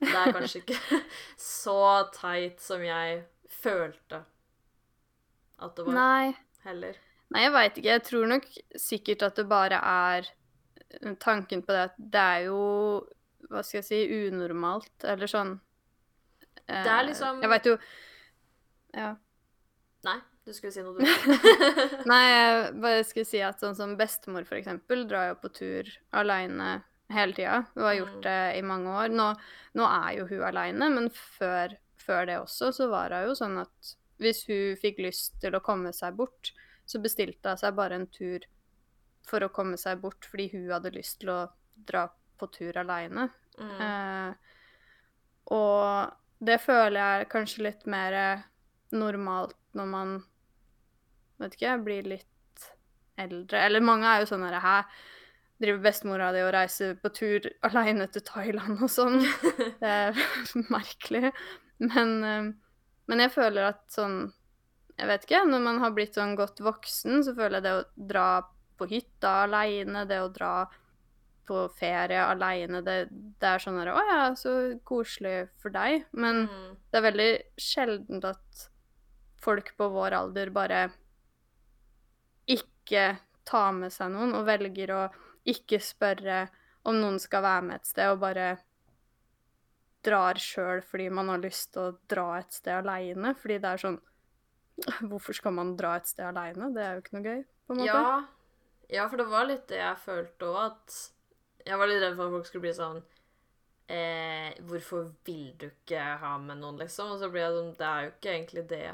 Det 0.00 0.10
er 0.20 0.34
kanskje 0.36 0.60
ikke 0.62 1.00
så 1.50 1.78
teit 2.14 2.62
som 2.62 2.84
jeg 2.84 3.22
følte 3.50 4.20
at 5.60 5.74
det 5.76 5.86
var, 5.86 5.96
Nei. 5.96 6.34
heller. 6.64 7.00
Nei, 7.34 7.42
jeg 7.42 7.54
veit 7.56 7.80
ikke. 7.80 7.96
Jeg 7.96 8.04
tror 8.06 8.30
nok 8.30 8.46
sikkert 8.80 9.24
at 9.26 9.40
det 9.40 9.46
bare 9.50 9.80
er 9.80 10.28
eh, 10.28 11.10
tanken 11.20 11.64
på 11.64 11.74
det 11.74 11.82
at 11.90 11.98
det 11.98 12.22
er 12.36 12.46
jo 12.46 12.62
Hva 13.50 13.64
skal 13.66 13.80
jeg 13.80 13.88
si 13.88 14.28
unormalt, 14.28 14.94
eller 15.10 15.30
sånn 15.30 15.56
Det 16.70 16.90
er 16.90 17.00
eh, 17.00 17.06
liksom- 17.10 17.40
Jeg 17.42 17.50
veit 17.52 17.66
jo 17.70 17.76
Ja. 18.94 19.10
Nei, 20.04 20.16
du 20.46 20.52
skulle 20.56 20.72
si 20.72 20.82
noe, 20.82 20.94
du. 20.96 21.04
Nei, 22.10 22.22
jeg 22.32 22.80
bare 22.80 23.04
skulle 23.04 23.28
si 23.28 23.40
at 23.44 23.60
sånn 23.60 23.76
som 23.76 23.96
bestemor 23.98 24.46
for 24.48 24.56
eksempel 24.56 25.04
drar 25.10 25.28
jo 25.34 25.34
på 25.42 25.50
tur 25.52 25.90
aleine 26.16 26.82
hele 27.10 27.34
tida. 27.36 27.64
Hun 27.74 27.84
har 27.84 27.94
gjort 27.98 28.16
Mm. 28.16 28.22
det 28.22 28.56
i 28.58 28.62
mange 28.62 28.86
år. 28.94 29.08
Nå, 29.10 29.26
nå 29.74 29.86
er 29.90 30.16
jo 30.20 30.26
hun 30.30 30.42
aleine, 30.46 30.88
men 30.94 31.10
før, 31.10 31.74
før 31.98 32.26
det 32.26 32.38
også 32.40 32.70
så 32.72 32.88
var 32.88 33.10
hun 33.10 33.28
jo 33.28 33.34
sånn 33.34 33.58
at 33.60 33.94
hvis 34.20 34.44
hun 34.48 34.76
fikk 34.80 34.98
lyst 35.04 35.40
til 35.40 35.52
å 35.56 35.60
komme 35.64 35.92
seg 35.92 36.16
bort, 36.16 36.52
så 36.86 37.00
bestilte 37.02 37.48
hun 37.52 37.56
seg 37.60 37.74
bare 37.76 37.94
en 37.98 38.06
tur 38.06 38.40
for 39.26 39.40
å 39.44 39.50
komme 39.52 39.76
seg 39.78 40.00
bort 40.00 40.24
fordi 40.26 40.48
hun 40.52 40.70
hadde 40.70 40.94
lyst 40.94 41.20
til 41.20 41.28
å 41.34 41.40
dra 41.86 42.08
på 42.38 42.48
tur 42.52 42.72
aleine. 42.80 43.28
Mm. 43.58 43.80
Eh, 43.80 44.34
og 45.52 46.12
det 46.40 46.58
føler 46.64 46.98
jeg 46.98 47.20
er 47.20 47.30
kanskje 47.32 47.64
litt 47.66 47.86
mer 47.90 48.16
normalt 48.96 49.56
når 49.76 49.88
man 49.90 50.12
vet 51.40 51.56
ikke, 51.56 51.78
blir 51.84 52.08
litt 52.16 52.66
eldre. 53.20 53.60
Eller 53.64 53.84
mange 53.84 54.08
er 54.08 54.22
jo 54.22 54.30
sånn 54.32 54.44
herre 54.46 54.60
Hæ, 54.64 54.76
driver 55.60 55.82
bestemora 55.84 56.30
di 56.34 56.42
og 56.44 56.52
reiser 56.56 56.96
på 57.00 57.12
tur 57.16 57.48
aleine 57.68 58.08
til 58.12 58.24
Thailand 58.26 58.80
og 58.80 58.90
sånn? 58.92 59.20
Det 59.82 59.94
er 59.94 60.20
merkelig. 60.74 61.30
Men, 61.80 62.14
eh, 62.24 62.50
men 63.10 63.24
jeg 63.24 63.34
føler 63.34 63.70
at 63.70 63.82
sånn 63.92 64.22
Jeg 65.00 65.08
vet 65.08 65.22
ikke, 65.24 65.46
når 65.48 65.62
man 65.64 65.78
har 65.80 65.94
blitt 65.96 66.18
sånn 66.18 66.34
godt 66.36 66.60
voksen, 66.60 67.22
så 67.24 67.32
føler 67.36 67.60
jeg 67.60 67.64
det 67.64 67.76
å 67.78 68.08
dra 68.10 68.26
på 68.76 68.88
hytta 68.90 69.30
aleine, 69.46 70.02
det 70.08 70.18
å 70.20 70.28
dra 70.32 70.52
på 71.48 71.64
ferie 71.74 72.20
aleine, 72.22 72.80
det, 72.86 72.96
det, 73.10 73.46
er 73.48 73.62
sånn 73.62 73.78
herre 73.80 73.94
Å 73.98 74.02
ja, 74.06 74.20
så 74.38 74.52
koselig 74.86 75.48
for 75.62 75.72
deg. 75.74 76.04
Men 76.12 76.44
Mm. 76.46 76.76
det 76.90 76.98
er 77.00 77.06
veldig 77.08 77.30
sjeldent 77.58 78.24
at 78.28 78.66
folk 79.40 79.72
på 79.76 79.88
vår 79.90 80.14
alder 80.14 80.50
bare 80.54 80.82
ikke 82.50 83.04
tar 83.48 83.72
med 83.72 83.92
seg 83.94 84.12
noen, 84.12 84.34
og 84.36 84.46
velger 84.48 84.92
å 84.94 85.02
ikke 85.48 85.80
spørre 85.82 86.48
om 86.88 86.98
noen 87.00 87.18
skal 87.22 87.42
være 87.44 87.64
med 87.66 87.80
et 87.80 87.88
sted, 87.90 88.10
og 88.12 88.20
bare 88.22 88.50
drar 90.04 90.38
sjøl 90.40 90.80
fordi 90.86 91.10
man 91.12 91.28
har 91.28 91.42
lyst 91.42 91.72
til 91.74 91.90
å 91.90 91.96
dra 92.08 92.38
et 92.38 92.52
sted 92.56 92.72
aleine. 92.78 93.34
Fordi 93.36 93.58
det 93.60 93.74
er 93.74 93.82
sånn 93.88 94.00
Hvorfor 94.80 95.36
skal 95.36 95.52
man 95.52 95.74
dra 95.76 95.98
et 95.98 96.06
sted 96.08 96.24
aleine? 96.24 96.70
Det 96.72 96.80
er 96.80 96.94
jo 96.96 97.00
ikke 97.02 97.16
noe 97.18 97.24
gøy, 97.26 97.40
på 97.68 97.74
en 97.74 97.80
måte. 97.82 97.88
Ja, 97.90 98.12
ja, 98.88 99.02
for 99.12 99.20
det 99.20 99.26
var 99.28 99.44
litt 99.44 99.66
det 99.68 99.76
jeg 99.76 99.98
følte 100.00 100.46
òg, 100.48 100.70
at 100.70 100.94
jeg 101.70 101.78
var 101.78 101.90
litt 101.90 102.02
redd 102.02 102.16
for 102.18 102.26
at 102.26 102.34
folk 102.36 102.48
skulle 102.48 102.66
bli 102.66 102.74
sånn 102.76 103.00
eh, 103.90 104.50
Hvorfor 104.66 105.10
vil 105.26 105.52
du 105.60 105.68
ikke 105.70 106.02
ha 106.22 106.34
med 106.42 106.60
noen, 106.60 106.80
liksom? 106.82 107.14
Og 107.14 107.22
så 107.22 107.30
blir 107.30 107.46
jeg 107.46 107.56
sånn 107.56 107.72
Det 107.78 107.88
er 107.88 108.06
jo 108.06 108.12
ikke 108.14 108.32
egentlig 108.34 108.64
det 108.72 108.84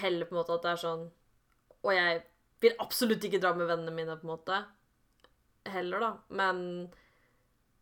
Heller 0.00 0.28
på 0.28 0.36
en 0.36 0.40
måte 0.40 0.56
at 0.56 0.66
det 0.66 0.74
er 0.74 0.82
sånn 0.84 1.06
Og 1.82 1.92
jeg 1.96 2.22
vil 2.60 2.76
absolutt 2.84 3.24
ikke 3.24 3.40
dra 3.40 3.54
med 3.56 3.70
vennene 3.70 3.94
mine, 3.96 4.14
på 4.20 4.26
en 4.26 4.34
måte. 4.34 4.56
Heller, 5.72 6.02
da. 6.04 6.10
Men 6.36 6.58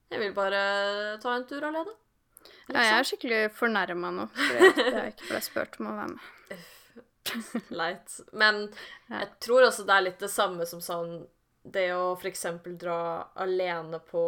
jeg 0.07 0.21
vil 0.23 0.37
bare 0.37 0.61
ta 1.19 1.33
en 1.35 1.47
tur 1.51 1.67
alene. 1.67 1.95
Ja, 2.69 2.85
jeg 2.85 2.93
er 2.95 3.09
skikkelig 3.09 3.41
fornærma 3.59 4.13
nå, 4.15 4.29
at 4.31 4.79
jeg 4.79 5.17
ikke 5.17 5.33
ble 5.33 5.41
spurt 5.43 5.81
om 5.81 5.91
å 5.91 5.97
være 5.97 6.13
med. 6.15 6.63
Leit. 7.81 8.21
Men 8.39 8.63
jeg 9.11 9.33
tror 9.43 9.67
også 9.67 9.85
det 9.89 9.97
er 9.97 10.07
litt 10.07 10.23
det 10.23 10.31
samme 10.33 10.69
som 10.69 10.85
sånn 10.85 11.19
Det 11.73 11.89
å 11.95 12.13
f.eks. 12.17 12.47
dra 12.81 12.99
alene 13.45 14.01
på 14.09 14.25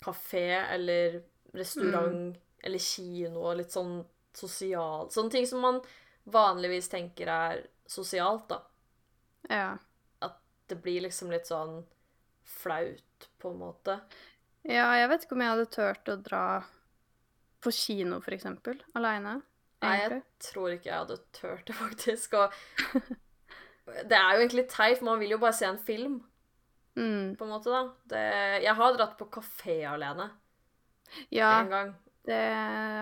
kafé 0.00 0.48
eller 0.74 1.20
restaurant 1.56 2.36
eller 2.62 2.78
kino 2.78 3.42
og 3.48 3.58
litt 3.60 3.72
sånn 3.72 4.00
sosial 4.36 5.08
Sånne 5.10 5.32
ting 5.34 5.46
som 5.48 5.62
man 5.64 5.80
vanligvis 6.30 6.88
tenker 6.92 7.30
er 7.32 7.62
sosialt, 7.90 8.48
da. 8.48 8.60
Ja. 9.50 9.70
At 10.20 10.38
Det 10.68 10.78
blir 10.82 11.00
liksom 11.06 11.32
litt 11.32 11.48
sånn 11.50 11.80
flaut, 12.44 13.28
på 13.38 13.50
en 13.50 13.58
måte. 13.58 14.00
ja, 14.62 14.86
jeg 14.96 15.08
vet 15.08 15.24
ikke 15.24 15.34
om 15.36 15.42
jeg 15.42 15.54
hadde 15.54 15.72
turt 15.74 16.08
å 16.12 16.16
dra 16.16 16.44
på 17.60 17.72
kino, 17.74 18.20
for 18.24 18.36
eksempel, 18.36 18.78
aleine. 18.96 19.40
Nei, 19.80 19.96
jeg 19.96 20.20
tror 20.44 20.74
ikke 20.74 20.90
jeg 20.90 20.98
hadde 20.98 21.18
turt 21.36 21.66
det, 21.68 21.76
faktisk. 21.76 22.36
Og 22.36 22.52
det 24.10 24.16
er 24.16 24.34
jo 24.34 24.42
egentlig 24.44 24.66
teit, 24.72 25.02
man 25.04 25.20
vil 25.20 25.34
jo 25.36 25.40
bare 25.42 25.56
se 25.56 25.68
en 25.68 25.80
film. 25.80 26.20
Mm. 27.00 27.36
på 27.40 27.46
en 27.46 27.50
måte, 27.54 27.72
da. 27.72 27.82
Det, 28.12 28.22
jeg 28.66 28.74
har 28.76 28.96
dratt 28.98 29.16
på 29.18 29.26
kafé 29.32 29.78
alene 29.88 30.26
Ja, 31.32 31.60
en 31.62 31.70
gang. 31.72 31.94
det 32.28 32.40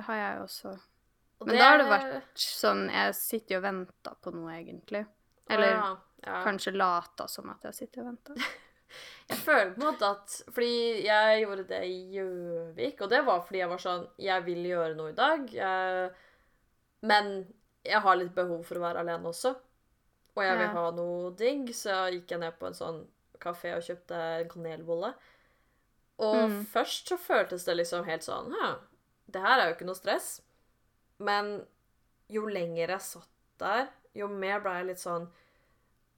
har 0.06 0.16
jeg 0.22 0.40
også. 0.44 0.76
Og 1.40 1.46
Men 1.46 1.58
da 1.58 1.66
har 1.72 1.78
det 1.82 1.88
vært 1.90 2.38
sånn 2.42 2.86
Jeg 2.90 3.14
sitter 3.14 3.54
jo 3.54 3.58
og 3.60 3.66
venter 3.68 4.16
på 4.22 4.32
noe, 4.34 4.54
egentlig. 4.56 5.04
Eller 5.50 5.76
Å, 5.82 5.90
ja, 6.24 6.40
kanskje 6.44 6.72
lata 6.76 7.28
som 7.30 7.50
at 7.50 7.62
jeg 7.68 7.74
sitter 7.82 8.02
og 8.06 8.10
venter. 8.12 8.34
Jeg 9.28 9.36
føler 9.44 9.74
på 9.74 9.82
en 9.82 9.84
måte 9.84 10.06
at 10.08 10.34
Fordi 10.56 11.04
jeg 11.04 11.42
gjorde 11.42 11.64
det 11.68 11.82
i 11.84 11.96
Gjøvik, 12.14 13.02
og 13.04 13.10
det 13.12 13.18
var 13.26 13.42
fordi 13.44 13.58
jeg 13.60 13.68
var 13.68 13.82
sånn 13.82 14.06
Jeg 14.24 14.44
vil 14.46 14.62
gjøre 14.64 14.94
noe 14.96 15.10
i 15.12 15.16
dag, 15.18 15.42
jeg, 15.52 16.06
men 17.04 17.28
jeg 17.84 18.00
har 18.06 18.16
litt 18.16 18.32
behov 18.34 18.62
for 18.64 18.80
å 18.80 18.84
være 18.86 19.02
alene 19.04 19.28
også. 19.28 19.52
Og 20.38 20.42
jeg 20.42 20.56
vil 20.56 20.66
Ja. 20.66 20.72
ha 20.72 20.90
noe 20.96 21.30
digg, 21.36 21.68
så 21.76 21.98
gikk 22.14 22.32
jeg 22.32 22.40
ned 22.40 22.56
på 22.58 22.66
en 22.70 22.78
sånn 22.80 22.98
kafé 23.40 23.74
og 23.76 23.82
kjøpte 23.82 24.18
en 24.40 24.48
kanelbolle. 24.48 25.14
Og 26.18 26.50
Mm. 26.50 26.64
først 26.66 27.08
så 27.08 27.16
føltes 27.18 27.64
det 27.64 27.76
liksom 27.76 28.04
helt 28.04 28.22
sånn 28.22 28.50
Hæ, 28.52 28.78
det 29.30 29.40
her 29.40 29.60
er 29.60 29.68
jo 29.68 29.74
ikke 29.76 29.86
noe 29.86 29.94
stress. 29.94 30.40
Men 31.20 31.66
jo 32.28 32.46
lenger 32.46 32.88
jeg 32.88 33.00
satt 33.00 33.28
der, 33.58 33.88
jo 34.14 34.28
mer 34.28 34.60
ble 34.60 34.70
jeg 34.78 34.86
litt 34.86 34.98
sånn 35.02 35.28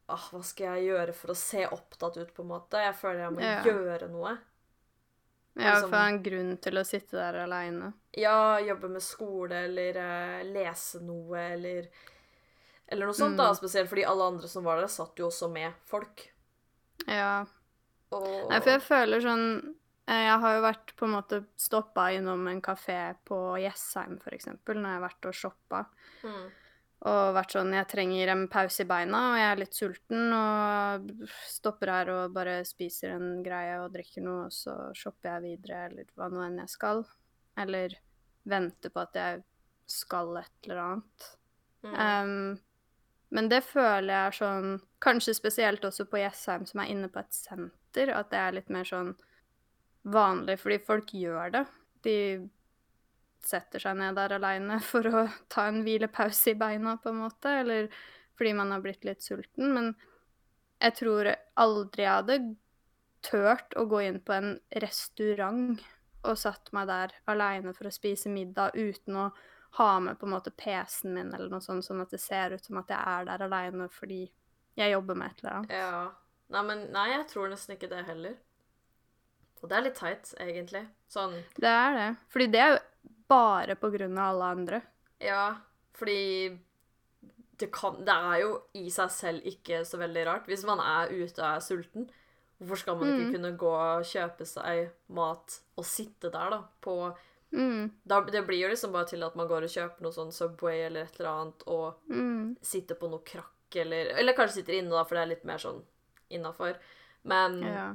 ah, 0.09 0.29
Hva 0.33 0.43
skal 0.43 0.77
jeg 0.79 0.89
gjøre 0.91 1.13
for 1.15 1.29
å 1.31 1.37
se 1.37 1.67
opptatt 1.67 2.17
ut, 2.17 2.35
på 2.35 2.43
en 2.43 2.49
måte? 2.49 2.73
Jeg 2.83 2.95
føler 2.95 3.21
jeg 3.21 3.33
må 3.33 3.41
Ja. 3.41 3.63
gjøre 3.63 4.09
noe. 4.11 4.39
Ja, 5.57 5.75
Liksom- 5.75 5.91
for 5.91 5.97
en 5.97 6.23
grunn 6.23 6.57
til 6.61 6.73
å 6.79 6.85
sitte 6.87 7.11
der 7.13 7.35
aleine. 7.45 7.93
Ja, 8.17 8.59
jobbe 8.59 8.89
med 8.89 9.03
skole 9.03 9.53
eller 9.65 9.97
uh, 9.97 10.43
lese 10.45 11.01
noe 11.03 11.37
eller 11.53 11.89
Eller 12.89 13.07
noe 13.07 13.15
sånt, 13.15 13.37
da. 13.37 13.51
Mm. 13.53 13.55
Spesielt 13.57 13.89
fordi 13.89 14.05
alle 14.05 14.25
andre 14.25 14.49
som 14.49 14.65
var 14.65 14.81
der, 14.81 14.89
satt 14.89 15.15
jo 15.17 15.29
også 15.29 15.49
med 15.53 15.73
folk. 15.87 16.30
Ja. 17.11 17.35
Og 18.15 18.51
Nei, 18.51 18.59
for 18.59 18.73
jeg 18.73 18.83
føler 18.83 19.23
sånn 19.23 19.45
eh, 20.11 20.25
Jeg 20.27 20.39
har 20.43 20.57
jo 20.57 20.63
vært 20.65 20.95
på 20.99 21.07
en 21.07 21.15
måte 21.15 21.43
stoppa 21.61 22.09
innom 22.15 22.49
en 22.51 22.63
kafé 22.65 22.99
på 23.27 23.39
Jessheim, 23.63 24.17
eksempel, 24.35 24.81
når 24.81 24.89
jeg 24.89 24.99
har 24.99 25.07
vært 25.07 25.31
og 25.31 25.39
shoppa. 25.43 25.85
mm. 26.25 26.49
Og 27.11 27.33
vært 27.33 27.55
sånn 27.55 27.73
Jeg 27.73 27.89
trenger 27.89 28.33
en 28.35 28.43
pause 28.53 28.85
i 28.85 28.89
beina, 28.89 29.21
og 29.31 29.39
jeg 29.41 29.49
er 29.49 29.61
litt 29.63 29.79
sulten, 29.79 30.35
og 30.37 31.31
stopper 31.49 31.95
her 31.95 32.11
og 32.13 32.35
bare 32.35 32.59
spiser 32.69 33.15
en 33.15 33.39
greie 33.47 33.79
og 33.81 33.95
drikker 33.95 34.27
noe, 34.27 34.51
og 34.51 34.53
så 34.53 34.75
shopper 34.97 35.31
jeg 35.33 35.47
videre, 35.47 35.87
eller 35.89 36.11
hva 36.13 36.29
nå 36.29 36.43
enn 36.45 36.61
jeg 36.61 36.75
skal. 36.75 37.01
Eller 37.61 37.97
venter 38.51 38.93
på 38.93 39.01
at 39.01 39.17
jeg 39.17 39.41
skal 39.91 40.43
et 40.43 40.69
eller 40.69 40.83
annet. 40.85 41.31
Mm. 41.81 41.95
Um, 41.97 42.61
men 43.35 43.49
det 43.51 43.63
føler 43.67 44.13
jeg 44.13 44.39
sånn 44.41 44.79
Kanskje 45.01 45.33
spesielt 45.33 45.85
også 45.87 46.05
på 46.11 46.19
Jessheim, 46.21 46.67
som 46.69 46.83
er 46.83 46.91
inne 46.93 47.09
på 47.09 47.23
et 47.23 47.33
senter, 47.33 48.11
at 48.13 48.29
det 48.29 48.37
er 48.37 48.57
litt 48.59 48.67
mer 48.69 48.85
sånn 48.85 49.15
vanlig, 50.13 50.59
fordi 50.61 50.77
folk 50.85 51.15
gjør 51.17 51.55
det. 51.55 51.63
De 52.05 52.17
setter 53.41 53.81
seg 53.81 53.97
ned 53.97 54.19
der 54.19 54.35
aleine 54.37 54.77
for 54.91 55.09
å 55.09 55.23
ta 55.49 55.71
en 55.71 55.81
hvilepause 55.87 56.53
i 56.53 56.59
beina, 56.61 56.99
på 57.01 57.15
en 57.15 57.23
måte, 57.23 57.55
eller 57.63 57.89
fordi 58.37 58.53
man 58.59 58.75
har 58.75 58.85
blitt 58.85 59.09
litt 59.09 59.25
sulten. 59.25 59.73
Men 59.73 59.95
jeg 60.81 60.99
tror 61.01 61.33
aldri 61.61 62.05
jeg 62.05 62.13
hadde 62.13 62.39
turt 63.25 63.77
å 63.77 63.87
gå 63.89 64.03
inn 64.05 64.21
på 64.25 64.37
en 64.37 64.55
restaurant 64.85 65.81
og 66.29 66.37
satt 66.37 66.69
meg 66.77 66.89
der 66.89 67.17
aleine 67.33 67.73
for 67.77 67.89
å 67.89 67.95
spise 67.95 68.33
middag 68.33 68.77
uten 68.77 69.17
å 69.17 69.27
ha 69.79 70.01
med 70.01 70.19
på 70.19 70.27
en 70.27 70.33
måte 70.35 70.51
PC-en 70.51 71.15
min 71.15 71.33
eller 71.35 71.49
noe 71.53 71.61
sånt, 71.63 71.85
sånn 71.87 72.01
at 72.03 72.11
det 72.11 72.21
ser 72.21 72.51
ut 72.57 72.65
som 72.65 72.79
at 72.81 72.89
jeg 72.91 72.99
er 73.07 73.25
der 73.29 73.45
aleine 73.47 73.89
fordi 73.95 74.25
jeg 74.77 74.93
jobber 74.93 75.15
med 75.15 75.31
et 75.31 75.43
eller 75.45 75.57
annet. 75.59 75.71
Ja. 75.71 76.11
Nei, 76.51 76.63
men 76.67 76.87
nei, 76.93 77.09
jeg 77.13 77.27
tror 77.31 77.49
nesten 77.53 77.77
ikke 77.77 77.89
det 77.93 78.05
heller. 78.09 78.35
Og 79.63 79.69
det 79.69 79.77
er 79.77 79.85
litt 79.85 79.99
teit, 80.01 80.33
egentlig. 80.41 80.87
Sånn 81.13 81.37
Det 81.61 81.69
er 81.69 81.95
det. 81.99 82.09
Fordi 82.33 82.47
det 82.51 82.61
er 82.65 82.71
jo 82.73 82.81
bare 83.31 83.77
på 83.79 83.91
grunn 83.93 84.19
av 84.19 84.33
alle 84.33 84.49
andre. 84.57 84.83
Ja, 85.23 85.45
fordi 85.95 86.59
det 87.61 87.69
kan 87.77 87.99
Det 88.05 88.15
er 88.15 88.39
jo 88.41 88.55
i 88.75 88.89
seg 88.91 89.11
selv 89.13 89.45
ikke 89.47 89.83
så 89.85 89.99
veldig 90.01 90.23
rart. 90.27 90.47
Hvis 90.49 90.65
man 90.65 90.81
er 90.81 91.13
ute 91.13 91.43
og 91.43 91.57
er 91.57 91.61
sulten, 91.61 92.09
hvorfor 92.59 92.79
skal 92.83 92.97
man 92.97 93.09
ikke 93.13 93.27
Mm. 93.29 93.33
kunne 93.35 93.57
gå 93.59 93.73
og 93.75 94.05
kjøpe 94.05 94.47
seg 94.47 94.91
mat 95.09 95.61
og 95.77 95.85
sitte 95.85 96.31
der, 96.33 96.51
da, 96.51 96.63
på 96.81 97.15
Mm, 97.53 97.91
da, 98.07 98.21
Det 98.21 98.43
blir 98.47 98.61
jo 98.63 98.69
liksom 98.71 98.93
bare 98.95 99.09
til 99.11 99.23
at 99.27 99.35
man 99.35 99.49
går 99.51 99.65
og 99.67 99.73
kjøper 99.73 100.05
noe 100.05 100.15
sånn 100.15 100.31
Subway 100.33 100.85
eller 100.87 101.09
et 101.09 101.17
eller 101.19 101.31
annet, 101.31 101.65
og 101.67 101.97
mm, 102.11 102.57
sitter 102.63 102.95
på 103.01 103.09
noe 103.11 103.25
krakk, 103.27 103.77
eller 103.83 104.13
Eller 104.19 104.37
kanskje 104.39 104.61
sitter 104.61 104.79
inne, 104.79 104.91
da, 104.95 105.05
for 105.05 105.19
det 105.19 105.23
er 105.25 105.33
litt 105.33 105.45
mer 105.49 105.59
sånn 105.63 105.81
innafor. 106.31 106.77
Men, 107.23 107.59
ja. 107.67 107.87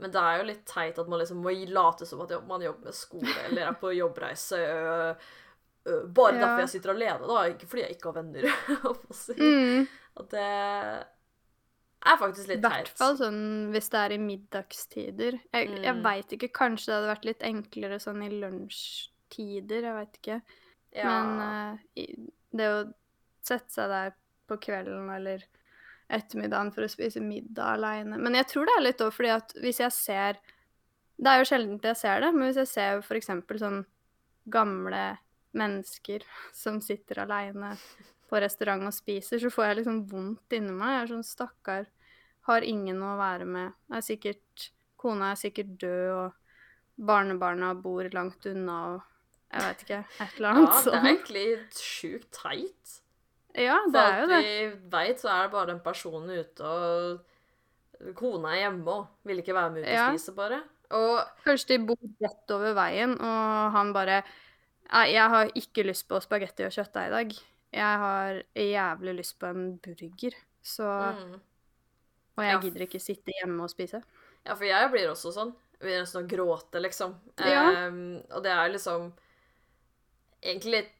men 0.00 0.10
det 0.14 0.22
er 0.22 0.38
jo 0.40 0.46
litt 0.48 0.64
teit 0.66 0.98
at 0.98 1.08
man 1.08 1.20
liksom 1.20 1.42
må 1.44 1.52
late 1.68 2.06
som 2.08 2.20
at 2.24 2.32
man 2.48 2.64
jobber 2.64 2.88
med 2.88 2.96
skole 2.96 3.34
eller 3.44 3.68
er 3.68 3.76
på 3.80 3.92
jobbreise. 3.96 4.56
bare 5.86 6.34
Ja. 6.34 6.40
derfor 6.40 6.60
jeg 6.64 6.68
sitter 6.68 6.90
alene, 6.90 7.26
da. 7.28 7.44
Ikke 7.52 7.68
fordi 7.68 7.82
jeg 7.84 7.96
ikke 7.96 8.08
har 8.12 8.22
venner. 8.22 8.48
Mm, 9.36 9.86
At 10.16 10.30
det 10.32 11.06
er 12.12 12.18
faktisk 12.20 12.48
I 12.48 12.52
litt 12.54 12.62
hvert 12.64 12.86
teit. 12.90 12.98
fall 12.98 13.16
sånn 13.18 13.40
hvis 13.74 13.88
det 13.92 13.98
er 14.00 14.12
i 14.14 14.18
middagstider. 14.22 15.38
Jeg, 15.52 15.68
jeg 15.82 15.94
Mm. 15.96 16.02
veit 16.04 16.32
ikke, 16.36 16.52
kanskje 16.52 16.86
det 16.86 16.94
hadde 16.96 17.10
vært 17.14 17.24
litt 17.28 17.42
enklere 17.42 17.98
sånn 18.02 18.22
i 18.26 18.30
lunsjtider, 18.40 19.82
jeg 19.88 19.94
veit 19.96 20.18
ikke. 20.20 20.40
Ja. 20.96 21.10
Men 21.10 21.76
uh, 21.76 21.78
det 22.56 22.68
å 22.72 22.80
sette 23.44 23.70
seg 23.72 23.88
der 23.92 24.14
på 24.48 24.56
kvelden 24.62 25.10
eller 25.12 25.42
ettermiddagen 26.08 26.72
for 26.72 26.86
å 26.86 26.88
spise 26.90 27.18
middag 27.20 27.74
aleine 27.80 28.16
Men 28.22 28.34
jeg 28.38 28.46
tror 28.52 28.64
det 28.68 28.74
er 28.76 28.84
litt 28.84 29.00
òg 29.02 29.10
fordi 29.12 29.30
at 29.34 29.52
hvis 29.58 29.80
jeg 29.82 29.90
ser 29.92 30.36
Det 31.18 31.26
er 31.32 31.40
jo 31.40 31.48
sjelden 31.48 31.80
jeg 31.82 31.96
ser 31.98 32.20
det, 32.22 32.28
men 32.32 32.46
hvis 32.46 32.60
jeg 32.62 32.68
ser 32.70 33.00
f.eks. 33.02 33.26
sånn 33.58 33.80
gamle 34.48 35.18
mennesker 35.56 36.22
som 36.54 36.80
sitter 36.80 37.24
aleine 37.24 37.74
på 38.28 38.40
restaurant 38.42 38.82
og 38.88 38.94
spiser, 38.94 39.38
så 39.38 39.50
får 39.50 39.64
jeg 39.68 39.76
liksom 39.80 39.98
vondt 40.10 40.52
inni 40.56 40.72
meg. 40.74 40.92
Jeg 40.96 41.02
er 41.04 41.10
sånn 41.14 41.26
stakkar. 41.26 41.86
Har 42.46 42.66
ingen 42.66 43.02
å 43.02 43.16
være 43.18 43.46
med. 43.48 43.74
Er 43.92 44.04
sikkert, 44.06 44.68
kona 45.00 45.32
er 45.32 45.40
sikkert 45.40 45.74
død, 45.82 46.10
og 46.14 47.06
barnebarna 47.08 47.72
bor 47.82 48.06
langt 48.14 48.46
unna, 48.48 48.76
og 48.94 49.52
jeg 49.52 49.64
vet 49.64 49.82
ikke. 49.86 49.98
Et 50.24 50.38
eller 50.38 50.52
annet. 50.52 50.68
Ja, 50.68 50.84
det 50.84 50.94
er 51.00 51.08
egentlig 51.10 51.46
sjukt 51.80 52.30
teit. 52.36 52.94
Ja, 53.56 53.78
det 53.88 53.96
For 53.96 54.12
er 54.12 54.20
jo 54.20 54.30
det. 54.30 54.40
vi 54.44 54.88
veit, 54.92 55.20
så 55.22 55.32
er 55.32 55.42
det 55.46 55.52
bare 55.56 55.70
den 55.72 55.82
personen 55.84 56.32
ute, 56.36 56.72
og 56.72 58.16
kona 58.18 58.52
er 58.52 58.66
hjemme 58.66 58.96
og 58.98 59.28
vil 59.28 59.40
ikke 59.40 59.56
være 59.56 59.72
med 59.72 59.84
ut 59.84 59.88
og 59.88 59.94
Ja. 59.96 60.08
spise, 60.12 60.34
bare. 60.36 60.62
Og 60.96 61.44
Kanskje 61.44 61.72
de 61.74 61.86
bor 61.86 61.96
rett 62.22 62.50
over 62.54 62.74
veien, 62.76 63.16
og 63.18 63.72
han 63.74 63.92
bare 63.92 64.22
jeg 64.86 65.30
har 65.30 65.50
ikke 65.58 65.82
lyst 65.86 66.06
på 66.08 66.18
spagetti 66.22 66.66
og 66.66 66.70
kjøttdeig 66.74 67.08
i 67.08 67.14
dag. 67.14 67.32
Jeg 67.76 67.98
har 68.02 68.42
jævlig 68.54 69.14
lyst 69.18 69.38
på 69.40 69.46
en 69.50 69.64
burger. 69.82 70.36
Så 70.62 70.86
mm. 70.86 71.40
Og 72.36 72.44
jeg 72.44 72.60
gidder 72.66 72.84
ikke 72.86 73.00
sitte 73.00 73.32
hjemme 73.40 73.62
og 73.64 73.70
spise. 73.72 74.02
Ja, 74.44 74.54
for 74.54 74.64
jeg 74.68 74.90
blir 74.92 75.08
også 75.10 75.32
sånn. 75.32 75.54
Jeg 75.76 75.80
Blir 75.86 76.00
nesten 76.00 76.22
å 76.24 76.28
gråte, 76.28 76.80
liksom. 76.80 77.14
Ja. 77.38 77.86
Um, 77.88 78.22
og 78.32 78.42
det 78.44 78.52
er 78.52 78.68
liksom 78.72 79.12
egentlig 80.42 80.72
litt 80.72 80.92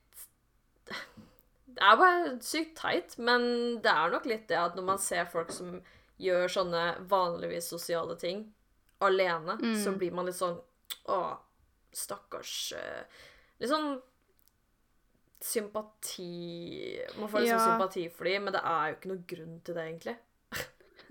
Det 1.77 1.83
er 1.85 1.97
bare 2.01 2.35
sykt 2.41 2.77
teit, 2.79 3.19
men 3.19 3.81
det 3.85 3.91
er 3.93 4.11
nok 4.13 4.25
litt 4.27 4.47
det 4.49 4.57
at 4.57 4.77
når 4.79 4.85
man 4.85 4.99
ser 5.03 5.27
folk 5.29 5.51
som 5.53 5.81
gjør 6.19 6.47
sånne 6.49 6.83
vanligvis 7.09 7.69
sosiale 7.69 8.17
ting 8.17 8.47
alene, 9.05 9.59
Mm. 9.61 9.75
så 9.85 9.93
blir 9.99 10.13
man 10.13 10.25
litt 10.27 10.35
sånn 10.39 10.57
Å, 11.09 11.37
stakkars 11.93 12.73
eh, 12.73 13.05
Litt 13.61 13.69
sånn 13.71 14.01
sympati 15.41 16.99
Man 17.19 17.29
får 17.29 17.39
sånn 17.45 17.47
Ja. 17.49 17.59
sympati 17.59 18.09
for 18.11 18.25
dem, 18.25 18.45
men 18.45 18.53
det 18.53 18.63
er 18.65 18.89
jo 18.91 18.97
ikke 18.97 19.09
noe 19.13 19.25
grunn 19.27 19.61
til 19.65 19.75
det, 19.75 19.85
egentlig. 19.85 20.17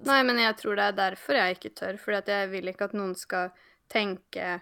Nei, 0.04 0.22
men 0.28 0.40
jeg 0.42 0.58
tror 0.60 0.76
det 0.76 0.88
er 0.90 0.98
derfor 0.98 1.40
jeg 1.40 1.58
ikke 1.58 1.74
tør. 1.80 2.00
At 2.18 2.32
jeg 2.32 2.50
vil 2.52 2.72
ikke 2.72 2.90
at 2.90 2.96
noen 2.98 3.16
skal 3.16 3.54
tenke 3.92 4.60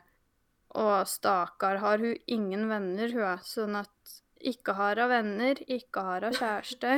Å, 0.73 1.03
stakkar, 1.05 1.77
har 1.83 2.01
hun 2.01 2.15
ingen 2.25 2.65
venner, 2.65 3.11
hun 3.13 3.25
er 3.29 3.41
sånn 3.45 3.75
at 3.77 4.13
ikke 4.41 4.73
har 4.73 4.97
hun 4.97 5.11
venner, 5.11 5.59
ikke 5.69 6.01
har 6.01 6.25
hun 6.25 6.33
kjæreste, 6.33 6.95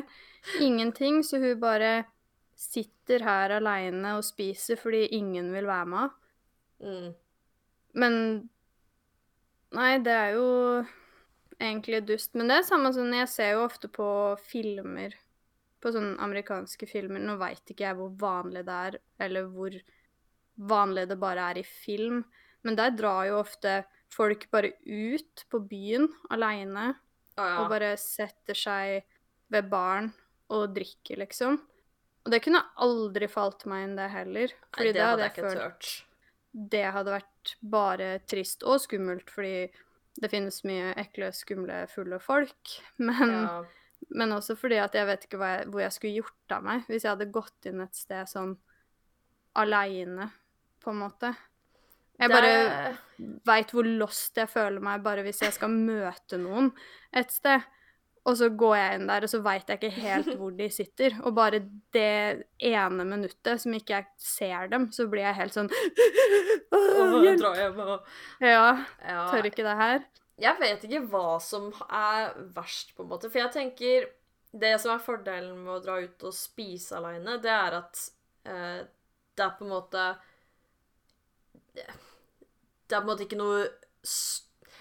ingenting. 0.63 1.19
Så 1.28 1.41
hun 1.43 1.60
bare 1.60 2.06
sitter 2.56 3.26
her 3.28 3.58
aleine 3.58 4.15
og 4.15 4.24
spiser 4.24 4.80
fordi 4.80 5.04
ingen 5.17 5.52
vil 5.52 5.67
være 5.67 5.89
med. 5.91 6.15
Mm. 6.80 7.10
Men 8.00 8.15
Nei, 9.76 9.98
det 10.00 10.13
er 10.13 10.36
jo 10.38 10.48
egentlig 11.60 12.04
dust. 12.08 12.34
Men 12.38 12.52
det 12.52 12.60
er 12.60 12.67
samme 12.67 12.91
som 12.95 13.12
jeg 13.13 13.28
ser 13.32 13.56
jo 13.56 13.65
ofte 13.65 13.89
på 13.91 14.08
filmer, 14.48 15.15
på 15.86 15.93
sånne 15.93 16.17
amerikanske 16.26 16.88
filmer. 16.89 17.21
Nå 17.21 17.38
veit 17.41 17.69
ikke 17.69 17.86
jeg 17.86 17.98
hvor 18.00 18.15
vanlig 18.21 18.65
det 18.65 18.80
er, 18.89 18.98
eller 19.28 19.52
hvor 19.54 19.78
vanlig 20.71 21.06
det 21.12 21.19
bare 21.21 21.52
er 21.52 21.62
i 21.62 21.67
film. 21.67 22.24
Men 22.65 22.80
der 22.80 22.95
drar 22.98 23.28
jo 23.30 23.39
ofte 23.43 23.84
folk 24.13 24.48
bare 24.54 24.74
ut 24.82 25.45
på 25.52 25.62
byen 25.69 26.08
aleine 26.34 26.93
Å 27.36 27.45
ja. 27.45 27.56
og 27.62 27.69
bare 27.74 27.93
setter 28.00 28.58
seg 28.58 29.06
ved 29.54 29.69
baren 29.69 30.10
og 30.56 30.74
drikker, 30.74 31.19
liksom. 31.21 31.60
Og 32.26 32.34
det 32.34 32.41
kunne 32.41 32.63
aldri 32.82 33.30
falt 33.30 33.67
meg 33.69 33.86
inn, 33.86 33.95
det 34.00 34.10
heller. 34.10 34.54
Nei, 34.56 34.74
Fordi 34.74 34.91
det 34.91 35.02
da 35.02 35.10
hadde 35.12 35.28
jeg 35.28 35.36
ikke 35.36 35.50
følt 35.54 35.89
det 36.56 36.86
hadde 36.95 37.17
vært 37.17 37.56
bare 37.60 38.10
trist 38.30 38.63
og 38.63 38.80
skummelt, 38.86 39.30
fordi 39.32 39.67
det 40.15 40.32
finnes 40.32 40.62
mye 40.67 40.93
ekle, 41.02 41.32
skumle, 41.36 41.84
fulle 41.91 42.19
folk. 42.24 42.78
Men, 43.08 43.36
Ja. 43.36 43.58
Men 44.10 44.32
også 44.36 44.56
fordi 44.58 44.78
at 44.82 44.94
jeg 44.94 45.08
vet 45.08 45.24
ikke 45.26 45.39
jeg, 45.41 45.68
hvor 45.72 45.82
jeg 45.82 45.91
skulle 45.96 46.15
gjort 46.22 46.52
av 46.58 46.63
meg 46.63 46.84
hvis 46.88 47.04
jeg 47.04 47.12
hadde 47.15 47.32
gått 47.34 47.65
inn 47.72 47.82
et 47.82 47.96
sted 47.96 48.28
sånn 48.30 48.56
aleine, 49.56 50.30
på 50.84 50.91
en 50.91 51.00
måte. 51.02 51.32
Jeg 52.20 52.30
bare 52.30 52.52
Det- 52.52 53.41
veit 53.46 53.72
hvor 53.72 53.84
lost 53.84 54.36
jeg 54.38 54.48
føler 54.50 54.80
meg 54.82 55.02
bare 55.04 55.24
hvis 55.24 55.41
jeg 55.41 55.54
skal 55.54 55.70
møte 55.70 56.38
noen 56.39 56.72
et 57.13 57.32
sted. 57.32 57.63
Og 58.26 58.34
så 58.38 58.50
går 58.58 58.76
jeg 58.76 58.94
inn 59.00 59.08
der, 59.08 59.22
og 59.24 59.30
så 59.30 59.39
veit 59.44 59.68
jeg 59.70 59.78
ikke 59.80 60.02
helt 60.02 60.30
hvor 60.39 60.52
de 60.58 60.68
sitter. 60.74 61.13
Og 61.24 61.36
bare 61.36 61.60
det 61.94 62.46
ene 62.60 63.06
minuttet 63.06 63.62
som 63.62 63.72
ikke 63.74 63.94
jeg 64.00 64.06
ser 64.18 64.68
dem, 64.68 64.88
så 64.91 65.06
blir 65.08 65.22
jeg 65.28 65.36
helt 65.36 65.54
sånn 65.54 65.70
hjelp! 67.26 67.39
ja. 69.08 69.32
tør 69.32 69.46
ikke 69.52 69.63
det 69.68 69.78
her. 69.78 70.00
Jeg 70.41 70.60
vet 70.60 70.84
ikke 70.84 71.04
hva 71.13 71.38
som 71.39 71.69
er 71.88 72.34
verst, 72.56 72.91
på 72.95 73.06
en 73.06 73.12
måte. 73.13 73.30
For 73.32 73.39
jeg 73.39 73.54
tenker 73.56 74.08
Det 74.56 74.74
som 74.80 74.93
er 74.93 75.04
fordelen 75.04 75.58
med 75.63 75.74
å 75.74 75.82
dra 75.84 75.98
ut 76.04 76.24
og 76.28 76.36
spise 76.36 76.95
aleine, 76.95 77.38
det 77.43 77.52
er 77.52 77.76
at 77.80 78.02
eh, 78.48 78.82
det 79.36 79.43
er 79.43 79.56
på 79.58 79.65
en 79.65 79.74
måte 79.74 80.04
Det 81.76 81.84
er 82.95 83.00
på 83.00 83.04
en 83.04 83.10
måte 83.10 83.26
ikke 83.26 83.39
noe 83.39 83.65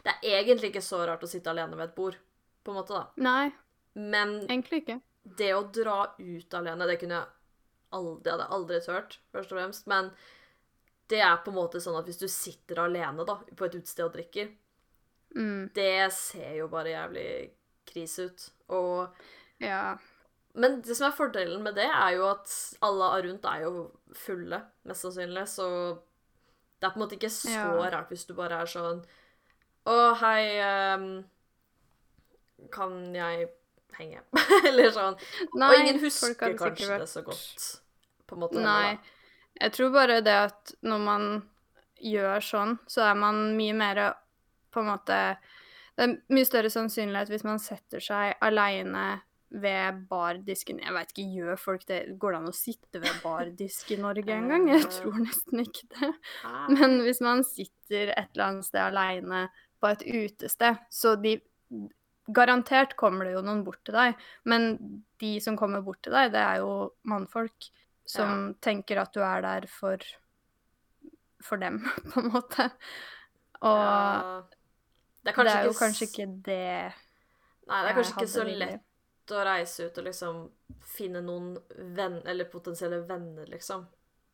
Det 0.04 0.12
er 0.14 0.40
egentlig 0.42 0.70
ikke 0.72 0.84
så 0.84 1.00
rart 1.08 1.24
å 1.24 1.30
sitte 1.30 1.50
alene 1.50 1.78
ved 1.78 1.88
et 1.88 1.96
bord, 1.96 2.18
på 2.62 2.72
en 2.72 2.78
måte, 2.78 2.94
da. 2.98 3.06
Nei, 3.24 3.52
Men 3.94 4.42
egentlig 4.44 4.82
ikke. 4.82 4.98
det 5.24 5.52
å 5.56 5.62
dra 5.72 6.00
ut 6.18 6.54
alene, 6.58 6.86
det 6.90 6.98
kunne 7.00 7.20
jeg 7.22 7.30
aldri, 7.94 8.30
hadde 8.30 8.44
jeg 8.44 8.54
aldri 8.58 8.80
turt, 8.84 9.16
først 9.32 9.54
og 9.54 9.58
fremst. 9.58 9.86
Men 9.88 10.10
det 11.08 11.22
er 11.24 11.38
på 11.44 11.52
en 11.52 11.56
måte 11.56 11.80
sånn 11.80 11.96
at 11.96 12.04
hvis 12.08 12.20
du 12.20 12.26
sitter 12.28 12.82
alene 12.84 13.24
da, 13.24 13.38
på 13.56 13.64
et 13.64 13.78
utested 13.78 14.04
og 14.04 14.12
drikker, 14.18 14.50
Mm, 15.36 15.70
det 15.74 16.12
ser 16.14 16.52
jo 16.60 16.68
bare 16.70 16.92
jævlig 16.94 17.28
krise 17.90 18.28
ut. 18.30 18.44
Og 18.68 19.08
ja. 19.60 19.96
Men 20.54 20.80
det 20.86 20.94
som 20.96 21.08
er 21.08 21.16
fordelen 21.16 21.62
med 21.66 21.74
det, 21.74 21.88
er 21.90 22.10
jo 22.14 22.28
at 22.30 22.52
alle 22.86 23.08
rundt 23.26 23.44
er 23.50 23.64
jo 23.64 23.72
fulle, 24.14 24.60
mest 24.86 25.02
sannsynlig, 25.02 25.48
så 25.50 25.66
det 26.78 26.86
er 26.86 26.92
på 26.94 27.00
en 27.00 27.04
måte 27.06 27.16
ikke 27.18 27.30
så 27.32 27.50
Ja. 27.50 27.66
rart 27.90 28.08
hvis 28.12 28.26
du 28.28 28.34
bare 28.34 28.60
er 28.62 28.66
sånn 28.70 29.00
Å, 29.86 29.94
hei 30.20 30.94
um, 30.94 31.24
Kan 32.72 33.14
jeg 33.14 33.48
henge? 33.98 34.20
Eller 34.68 34.90
sånn. 34.94 35.16
Nei, 35.54 35.68
og 35.68 35.80
ingen 35.80 35.98
husker 36.02 36.32
sikkert 36.34 36.58
kanskje 36.60 36.88
vært- 36.88 37.04
det 37.04 37.08
så 37.10 37.22
godt. 37.26 37.66
På 38.26 38.36
en 38.36 38.40
måte. 38.46 38.62
Nei. 38.64 38.98
Jeg 39.60 39.72
tror 39.76 39.90
bare 39.94 40.20
det 40.24 40.34
at 40.48 40.72
når 40.82 41.02
man 41.04 41.26
gjør 42.02 42.40
sånn, 42.42 42.78
så 42.90 43.04
er 43.10 43.14
man 43.18 43.42
mye 43.58 43.74
mer 43.76 44.00
på 44.74 44.82
en 44.82 44.90
måte 44.92 45.18
Det 45.94 46.04
er 46.08 46.16
mye 46.34 46.48
større 46.48 46.70
sannsynlighet 46.74 47.30
hvis 47.30 47.44
man 47.46 47.60
setter 47.62 48.02
seg 48.02 48.34
aleine 48.42 49.22
ved 49.54 50.00
bardisken 50.10 50.80
Jeg 50.82 50.92
veit 50.96 51.12
ikke, 51.14 51.26
gjør 51.36 51.58
folk 51.62 51.84
det 51.86 52.00
Går 52.18 52.34
det 52.34 52.38
an 52.40 52.48
å 52.50 52.54
sitte 52.58 52.98
ved 53.04 53.20
bardisk 53.22 53.92
i 53.94 53.98
Norge 54.02 54.34
engang? 54.34 54.66
Jeg 54.72 54.82
Eh. 54.82 54.88
tror 54.98 55.20
nesten 55.22 55.62
ikke 55.62 55.86
det. 55.94 56.08
Men 56.74 56.96
hvis 57.06 57.20
man 57.22 57.44
sitter 57.46 58.10
et 58.16 58.32
eller 58.34 58.48
annet 58.48 58.66
sted 58.66 58.82
aleine 58.82 59.44
på 59.80 59.92
et 59.92 60.02
utested, 60.08 60.80
så 60.90 61.14
de 61.22 61.36
Garantert 62.34 62.96
kommer 62.96 63.26
det 63.28 63.34
jo 63.34 63.42
noen 63.44 63.62
bort 63.66 63.82
til 63.84 63.92
deg, 63.94 64.14
men 64.48 64.78
de 65.20 65.34
som 65.44 65.58
kommer 65.60 65.82
bort 65.84 66.00
til 66.06 66.14
deg, 66.16 66.30
det 66.32 66.40
er 66.40 66.62
jo 66.62 66.70
mannfolk 67.04 67.66
som 68.08 68.54
tenker 68.64 68.96
at 69.02 69.12
du 69.12 69.20
er 69.20 69.42
der 69.44 69.66
for 69.68 69.98
for 71.44 71.60
dem, 71.60 71.82
på 72.14 72.22
en 72.24 72.30
måte. 72.32 72.70
Og 73.60 73.84
Ja. 73.84 74.42
Det 75.24 75.32
er 75.32 75.46
det 75.48 75.54
er 75.54 75.66
jo 75.70 75.76
kanskje 75.78 76.08
ikke 76.10 76.26
det 76.44 76.92
Nei, 77.64 77.78
det 77.80 77.90
er 77.90 77.96
kanskje 77.96 78.12
ikke 78.12 78.28
så 78.28 78.44
lett 78.44 79.32
å 79.32 79.44
reise 79.46 79.86
ut 79.88 79.98
og 79.98 80.04
liksom 80.04 80.40
finne 80.84 81.22
noen 81.24 81.54
venn, 81.96 82.18
eller 82.28 82.48
potensielle 82.52 82.98
venner, 83.08 83.46
liksom. 83.48 83.86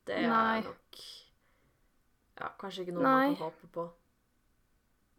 Det 0.07 0.19
Nei. 0.27 0.59
er 0.59 0.67
nok 0.67 1.03
Ja, 2.41 2.49
kanskje 2.59 2.83
ikke 2.83 2.97
noe 2.97 3.05
Nei. 3.05 3.29
man 3.29 3.37
kan 3.37 3.45
håpe 3.45 3.71
på. 3.75 3.87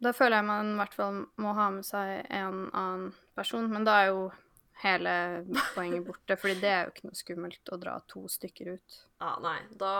Da 0.02 0.10
føler 0.12 0.40
jeg 0.40 0.48
man 0.48 0.72
i 0.74 0.78
hvert 0.80 0.96
fall 0.98 1.20
må 1.40 1.52
ha 1.54 1.68
med 1.70 1.86
seg 1.86 2.26
en 2.26 2.64
annen 2.74 3.12
person, 3.38 3.68
men 3.70 3.86
da 3.86 4.00
er 4.02 4.08
jo 4.10 4.24
hele 4.82 5.12
poenget 5.76 6.04
borte, 6.08 6.36
fordi 6.36 6.56
det 6.58 6.72
er 6.72 6.80
jo 6.84 6.92
ikke 6.92 7.06
noe 7.06 7.18
skummelt 7.18 7.72
å 7.72 7.78
dra 7.78 7.94
to 8.10 8.24
stykker 8.28 8.72
ut. 8.74 8.98
Ja, 9.22 9.36
nei, 9.44 9.60
da 9.78 9.94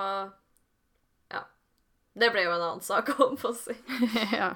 Ja. 1.32 1.46
Det 2.12 2.28
ble 2.34 2.42
jo 2.44 2.52
en 2.52 2.66
annen 2.66 2.84
sak, 2.84 3.14
holdt 3.20 3.40
på 3.40 3.54
å 3.54 3.56
si. 3.56 3.78
ja. 4.40 4.52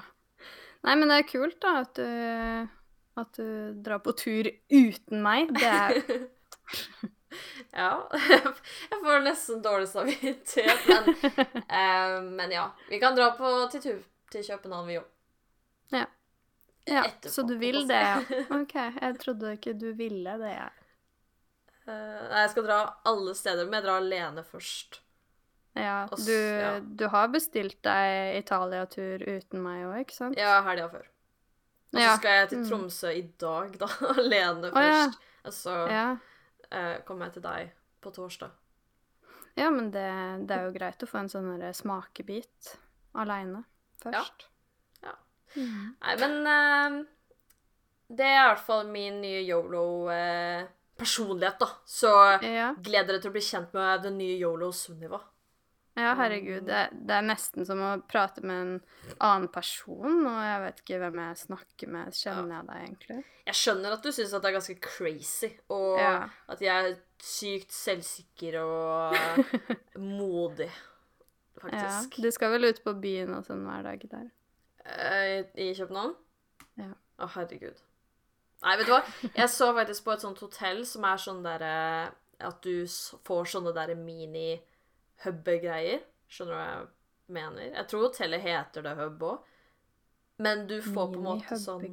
Nei, 0.85 0.95
men 0.95 1.09
det 1.09 1.21
er 1.21 1.29
kult, 1.29 1.57
da, 1.63 1.73
at 1.83 1.97
du, 1.97 2.69
at 3.21 3.39
du 3.39 3.77
drar 3.85 4.01
på 4.05 4.13
tur 4.17 4.49
uten 4.69 5.23
meg. 5.25 5.51
Det 5.57 5.67
er 5.67 5.97
ja. 7.81 7.91
Jeg 8.91 9.01
får 9.03 9.25
nesten 9.25 9.61
dårlig 9.65 9.89
samvittighet, 9.91 10.87
men, 10.87 11.13
eh, 11.81 12.17
men 12.29 12.55
ja. 12.55 12.69
Vi 12.89 13.01
kan 13.03 13.17
dra 13.17 13.33
på 13.37 13.53
til 13.73 13.83
tur 13.83 14.01
til 14.31 14.47
København, 14.47 14.91
vi 14.91 14.99
òg. 15.01 15.13
Ja, 16.87 17.03
Etterpå, 17.05 17.29
så 17.29 17.43
du 17.43 17.55
vil 17.59 17.87
det, 17.87 17.99
ja. 17.99 18.21
OK. 18.61 18.75
Jeg 18.75 19.17
trodde 19.19 19.51
ikke 19.57 19.73
du 19.75 19.89
ville 19.97 20.37
det. 20.39 20.53
jeg. 20.53 20.85
Eh, 21.87 22.21
nei, 22.29 22.45
jeg 22.45 22.53
skal 22.53 22.67
dra 22.67 22.77
alle 23.07 23.33
steder, 23.35 23.67
men 23.67 23.79
jeg 23.79 23.85
drar 23.87 23.99
alene 24.03 24.43
først. 24.47 25.01
Ja, 25.79 26.07
du, 26.11 26.33
ja. 26.33 26.79
du 26.79 27.07
har 27.13 27.27
bestilt 27.33 27.77
deg 27.85 28.37
Italia-tur 28.43 29.17
uten 29.27 29.61
meg 29.63 29.85
òg, 29.87 29.99
ikke 30.05 30.15
sant? 30.17 30.37
Ja, 30.39 30.61
helga 30.65 30.87
før. 30.91 31.05
Og 31.07 31.09
så 31.99 32.03
Ja, 32.03 32.15
skal 32.19 32.31
jeg 32.41 32.47
til 32.49 32.59
mm. 32.59 32.67
Tromsø 32.69 33.09
i 33.15 33.21
dag, 33.39 33.67
da. 33.79 33.87
Alene 34.19 34.71
først. 34.75 35.19
Og 35.47 35.53
så 35.55 35.75
Ja. 35.91 36.07
eh, 36.71 36.97
kommer 37.07 37.25
jeg 37.29 37.33
til 37.37 37.43
deg 37.47 37.61
på 38.03 38.09
torsdag. 38.11 38.51
ja, 39.57 39.69
men 39.71 39.85
det, 39.91 40.03
det 40.47 40.55
er 40.57 40.63
jo 40.67 40.73
greit 40.75 41.03
å 41.03 41.07
få 41.09 41.17
en 41.23 41.29
sånn 41.31 41.63
smakebit 41.73 42.75
aleine 43.15 43.63
først. 44.03 44.47
Ja. 45.03 45.13
Mm. 45.55 45.95
Nei, 46.03 46.15
men 46.19 46.47
eh, 46.47 46.89
det 48.19 48.25
er 48.27 48.43
i 48.43 48.47
hvert 48.51 48.65
fall 48.67 48.85
min 48.91 49.21
nye 49.23 49.41
yolo-personlighet, 49.47 51.59
da. 51.59 51.67
Så 51.85 52.11
Ja. 52.43 52.73
gled 52.77 53.07
dere 53.07 53.19
til 53.21 53.29
å 53.31 53.33
bli 53.33 53.41
kjent 53.41 53.73
med 53.73 54.01
den 54.03 54.17
nye 54.19 54.37
yolo 54.39 54.71
Sunniva. 54.71 55.19
Ja, 55.97 56.11
herregud. 56.19 56.67
Det, 56.67 56.81
det 57.09 57.15
er 57.15 57.23
nesten 57.25 57.65
som 57.65 57.79
å 57.81 57.91
prate 58.05 58.43
med 58.45 58.59
en 58.61 58.73
annen 59.17 59.47
person, 59.49 60.19
og 60.29 60.35
jeg 60.45 60.59
vet 60.61 60.81
ikke 60.83 60.99
hvem 61.01 61.15
jeg 61.23 61.39
snakker 61.41 61.89
med. 61.95 62.13
Kjenner 62.13 62.53
jeg 62.59 62.67
deg 62.67 62.83
egentlig? 62.83 63.17
Jeg 63.47 63.57
skjønner 63.57 63.95
at 63.95 64.03
du 64.05 64.11
syns 64.13 64.35
at 64.37 64.43
det 64.45 64.51
er 64.51 64.57
ganske 64.59 64.75
crazy, 64.85 65.49
og 65.73 65.97
Ja. 65.97 66.11
at 66.53 66.61
jeg 66.61 66.91
er 66.91 66.99
sykt 67.23 67.73
selvsikker 67.73 68.59
og 68.61 69.17
modig, 70.19 70.69
faktisk. 71.61 72.17
Ja. 72.19 72.23
Du 72.27 72.31
skal 72.35 72.53
vel 72.53 72.69
ut 72.69 72.83
på 72.85 72.93
byen 73.01 73.33
og 73.39 73.47
sånn 73.49 73.65
hver 73.65 73.87
dag 73.89 74.05
der? 74.11 74.29
Eh, 74.85 75.49
I 75.57 75.71
København? 75.75 76.13
Ja. 76.77 76.91
Å, 77.17 77.31
herregud. 77.33 77.81
Nei, 78.61 78.75
vet 78.77 78.85
du 78.89 78.93
hva? 78.93 79.01
Jeg 79.33 79.49
så 79.53 79.71
faktisk 79.73 80.05
på 80.05 80.13
et 80.13 80.23
sånt 80.25 80.39
hotell 80.45 80.83
som 80.89 81.03
er 81.05 81.19
sånn 81.21 81.43
derre 81.45 81.73
At 82.41 82.61
du 82.65 82.85
får 83.25 83.49
sånne 83.51 83.73
derre 83.73 83.93
mini-hub-greier. 85.25 86.01
Skjønner 86.27 86.53
du 86.53 86.57
hva 86.57 86.65
jeg 86.67 86.87
mener? 87.33 87.69
Jeg 87.73 87.87
tror 87.89 88.07
hotellet 88.07 88.41
heter 88.43 88.83
det 88.83 88.95
hub 88.97 89.23
òg. 89.23 89.53
Men 90.37 90.67
du 90.67 90.81
får 90.81 91.13
på 91.13 91.17
en 91.17 91.23
måte 91.25 91.57
sånn. 91.57 91.85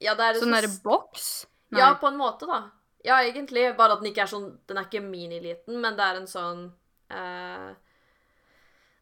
Ja, 0.00 0.14
det 0.14 0.24
er 0.24 0.34
Sånn 0.38 0.46
sånn 0.46 0.54
derre 0.54 0.74
boks? 0.84 1.46
Ja, 1.74 1.94
på 2.00 2.06
en 2.06 2.18
måte, 2.18 2.46
da. 2.46 2.70
Ja, 3.04 3.20
egentlig. 3.24 3.76
Bare 3.76 3.96
at 3.96 4.02
den 4.02 4.12
ikke 4.12 4.22
er 4.22 4.30
sånn 4.30 4.58
Den 4.68 4.78
er 4.78 4.86
ikke 4.86 5.02
miniliten, 5.02 5.80
men 5.80 5.96
det 5.96 6.04
er 6.04 6.18
en 6.20 6.28
sånn 6.28 6.66
eh, 7.08 7.70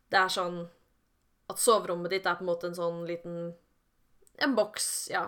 Det 0.09 0.19
er 0.21 0.31
sånn 0.31 0.61
At 1.51 1.59
soverommet 1.59 2.15
ditt 2.15 2.27
er 2.27 2.39
på 2.39 2.47
en 2.47 2.51
måte 2.53 2.71
en 2.71 2.79
sånn 2.79 3.03
liten 3.09 3.57
En 4.39 4.55
boks, 4.55 5.09
ja. 5.11 5.27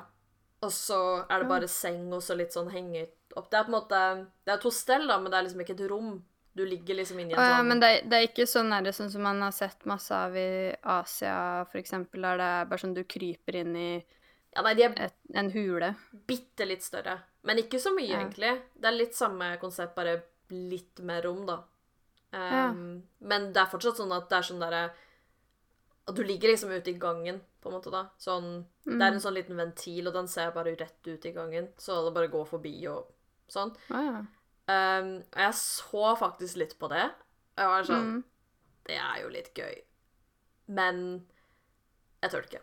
Og 0.63 0.71
så 0.73 1.27
er 1.27 1.43
det 1.43 1.49
bare 1.51 1.69
seng 1.69 2.13
og 2.13 2.23
så 2.23 2.37
litt 2.39 2.55
sånn 2.55 2.71
henge 2.71 3.09
opp. 3.35 3.51
Det 3.51 3.59
er 3.59 3.67
på 3.67 3.73
en 3.73 3.77
måte 3.77 4.01
Det 4.45 4.53
er 4.53 4.59
et 4.59 4.69
hostell, 4.69 5.07
da, 5.11 5.19
men 5.19 5.33
det 5.33 5.39
er 5.41 5.49
liksom 5.49 5.65
ikke 5.65 5.77
et 5.77 5.87
rom. 5.91 6.13
Du 6.57 6.65
ligger 6.67 6.95
liksom 6.97 7.19
inni 7.21 7.33
en 7.33 7.39
sånn 7.39 7.69
men 7.69 7.81
det, 7.81 7.89
er- 7.89 8.09
det 8.11 8.17
er 8.19 8.27
ikke 8.29 8.47
sånn 8.47 8.71
der, 8.71 8.91
sånn 8.93 9.11
som 9.11 9.23
man 9.23 9.41
har 9.41 9.53
sett 9.53 9.85
masse 9.87 10.11
av 10.13 10.35
i 10.37 10.75
Asia, 10.83 11.65
eksempel, 11.75 12.23
der 12.23 12.37
det 12.39 12.49
er 12.57 12.65
bare 12.67 12.79
sånn 12.83 12.95
du 12.95 13.05
kryper 13.05 13.55
inn 13.61 13.77
i 13.77 14.05
Ja, 14.57 14.63
nei, 14.63 14.75
de 14.75 14.83
er 14.83 14.95
et, 14.99 15.15
en 15.35 15.51
hule. 15.51 15.95
bitte 16.27 16.67
litt 16.67 16.83
større. 16.83 17.21
Men 17.45 17.57
ikke 17.59 17.79
så 17.79 17.95
mye, 17.95 18.09
Ja. 18.09 18.19
egentlig. 18.19 18.61
Det 18.81 18.85
er 18.89 18.97
litt 18.99 19.15
samme 19.15 19.57
konsept, 19.61 19.95
bare 19.95 20.23
litt 20.51 20.99
mer 21.01 21.23
rom, 21.23 21.47
da. 21.47 21.63
Ja. 22.33 22.71
Um, 22.71 23.03
Men 23.21 23.53
det 23.53 23.57
er 23.63 23.67
fortsatt 23.71 23.97
sånn 23.97 24.13
at 24.17 24.29
det 24.29 24.37
er 24.39 24.43
sånn 24.43 24.61
derre 24.61 24.91
At 26.09 26.15
du 26.17 26.23
ligger 26.25 26.49
liksom 26.49 26.71
ute 26.71 26.89
i 26.91 26.99
gangen, 26.99 27.41
på 27.63 27.69
en 27.71 27.75
måte, 27.77 27.91
da. 27.93 28.09
Sånn 28.19 28.65
Det 28.85 28.93
Mm. 28.95 29.03
er 29.03 29.13
en 29.13 29.21
sånn 29.21 29.35
liten 29.35 29.57
ventil, 29.57 30.07
og 30.09 30.15
den 30.15 30.27
ser 30.27 30.51
bare 30.51 30.75
rett 30.77 31.07
ut 31.07 31.25
i 31.27 31.33
gangen. 31.33 31.69
Så 31.79 32.05
det 32.05 32.15
bare 32.15 32.29
går 32.29 32.47
forbi 32.49 32.87
og 32.89 33.07
sånn. 33.49 33.77
Ja, 33.91 34.01
ja. 34.03 34.23
Um, 34.71 35.11
og 35.35 35.41
jeg 35.43 35.55
så 35.59 36.11
faktisk 36.21 36.59
litt 36.61 36.75
på 36.79 36.91
det. 36.93 37.07
Jeg 37.59 37.71
var 37.73 37.87
sånn 37.89 38.09
Mm. 38.11 38.19
Det 38.87 38.97
er 38.97 39.21
jo 39.23 39.29
litt 39.33 39.51
gøy. 39.55 39.75
Men 40.75 41.01
jeg 42.23 42.31
tør 42.33 42.47
ikke. 42.47 42.63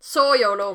Så 0.00 0.22
yolo 0.40 0.68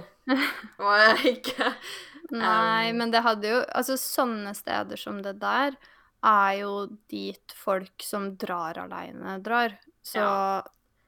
var 0.82 1.04
jeg 1.06 1.38
ikke. 1.38 1.72
Nei, 2.32 2.92
Um, 2.92 2.98
men 3.02 3.12
det 3.12 3.22
hadde 3.26 3.50
jo 3.50 3.58
Altså, 3.76 3.98
sånne 4.00 4.54
steder 4.56 4.96
som 5.00 5.18
det 5.26 5.34
der 5.42 5.76
er 6.24 6.52
jo 6.62 6.86
dit 7.12 7.52
folk 7.58 8.04
som 8.06 8.30
drar 8.40 8.78
aleine, 8.80 9.40
drar. 9.44 9.74
Så 10.06 10.22
Ja. 10.22 10.62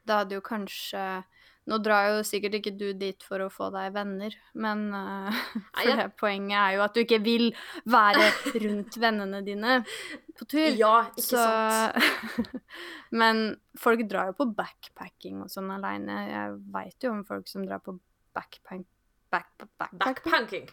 det 0.05 0.15
hadde 0.19 0.35
jo 0.35 0.41
kanskje 0.41 1.23
Nå 1.69 1.77
drar 1.79 2.09
jo 2.11 2.23
sikkert 2.27 2.57
ikke 2.59 2.73
du 2.75 2.89
dit 2.99 3.23
for 3.23 3.39
å 3.45 3.49
få 3.53 3.69
deg 3.73 3.93
venner, 3.95 4.35
men 4.59 4.85
uh, 4.97 5.41
for 5.71 5.87
ja, 5.87 5.93
ja. 5.93 5.97
det 6.01 6.07
poenget 6.19 6.57
er 6.59 6.77
jo 6.77 6.85
at 6.85 6.95
du 6.95 7.03
ikke 7.03 7.21
vil 7.23 7.49
være 7.89 8.29
rundt 8.65 8.97
vennene 8.99 9.43
dine 9.45 9.77
på 10.39 10.47
tur. 10.49 10.69
Ja, 10.79 10.95
ikke 11.13 11.27
Så 11.27 11.43
sant? 11.43 12.57
Men 13.19 13.43
folk 13.77 14.01
drar 14.09 14.31
jo 14.31 14.37
på 14.39 14.47
backpacking 14.57 15.43
og 15.45 15.51
sånn 15.53 15.69
aleine. 15.75 16.15
Jeg 16.25 16.55
veit 16.73 17.05
jo 17.05 17.11
om 17.13 17.21
folk 17.27 17.45
som 17.51 17.67
drar 17.67 17.83
på 17.85 17.95
backpack... 18.33 18.87
Back, 19.33 19.49
backpacking? 19.57 20.01
Backpanking. 20.01 20.67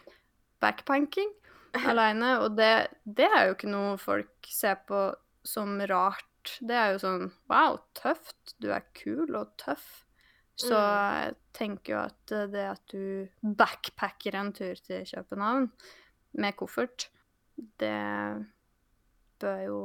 backpacking 0.61 1.31
aleine, 1.91 2.35
og 2.43 2.57
det, 2.57 2.73
det 3.05 3.27
er 3.27 3.47
jo 3.47 3.55
ikke 3.55 3.71
noe 3.71 3.95
folk 4.01 4.51
ser 4.51 4.81
på 4.87 5.09
som 5.47 5.79
rart. 5.89 6.57
Det 6.61 6.77
er 6.77 6.95
jo 6.95 7.01
sånn 7.01 7.27
Wow, 7.51 7.79
tøft. 7.97 8.55
Du 8.61 8.71
er 8.73 8.85
kul 8.97 9.35
og 9.37 9.53
tøff. 9.61 10.03
Så 10.61 10.77
Mm. 10.77 11.13
jeg 11.17 11.35
tenker 11.57 11.93
jo 11.93 11.99
at 12.05 12.31
eh, 12.37 12.47
det 12.53 12.65
at 12.69 12.81
du 12.93 13.27
backpacker 13.57 14.35
en 14.39 14.51
tur 14.53 14.75
til 14.85 15.05
København 15.09 15.71
med 16.33 16.55
koffert, 16.59 17.09
det 17.79 18.45
bør 19.41 19.63
jo 19.67 19.79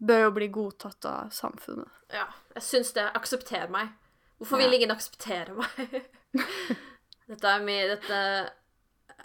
Bør 0.00 0.22
jo 0.22 0.30
bli 0.32 0.46
godtatt 0.48 1.04
av 1.04 1.26
samfunnet. 1.36 1.88
Ja, 2.08 2.24
jeg 2.54 2.62
syns 2.64 2.92
det. 2.96 3.02
Aksepter 3.18 3.66
meg. 3.68 3.90
Hvorfor 4.38 4.56
vil 4.56 4.72
ingen 4.78 4.94
akseptere 4.94 5.52
meg? 5.58 6.06
dette, 7.28 7.50
er 7.50 7.60
min, 7.66 7.82
dette 7.90 8.20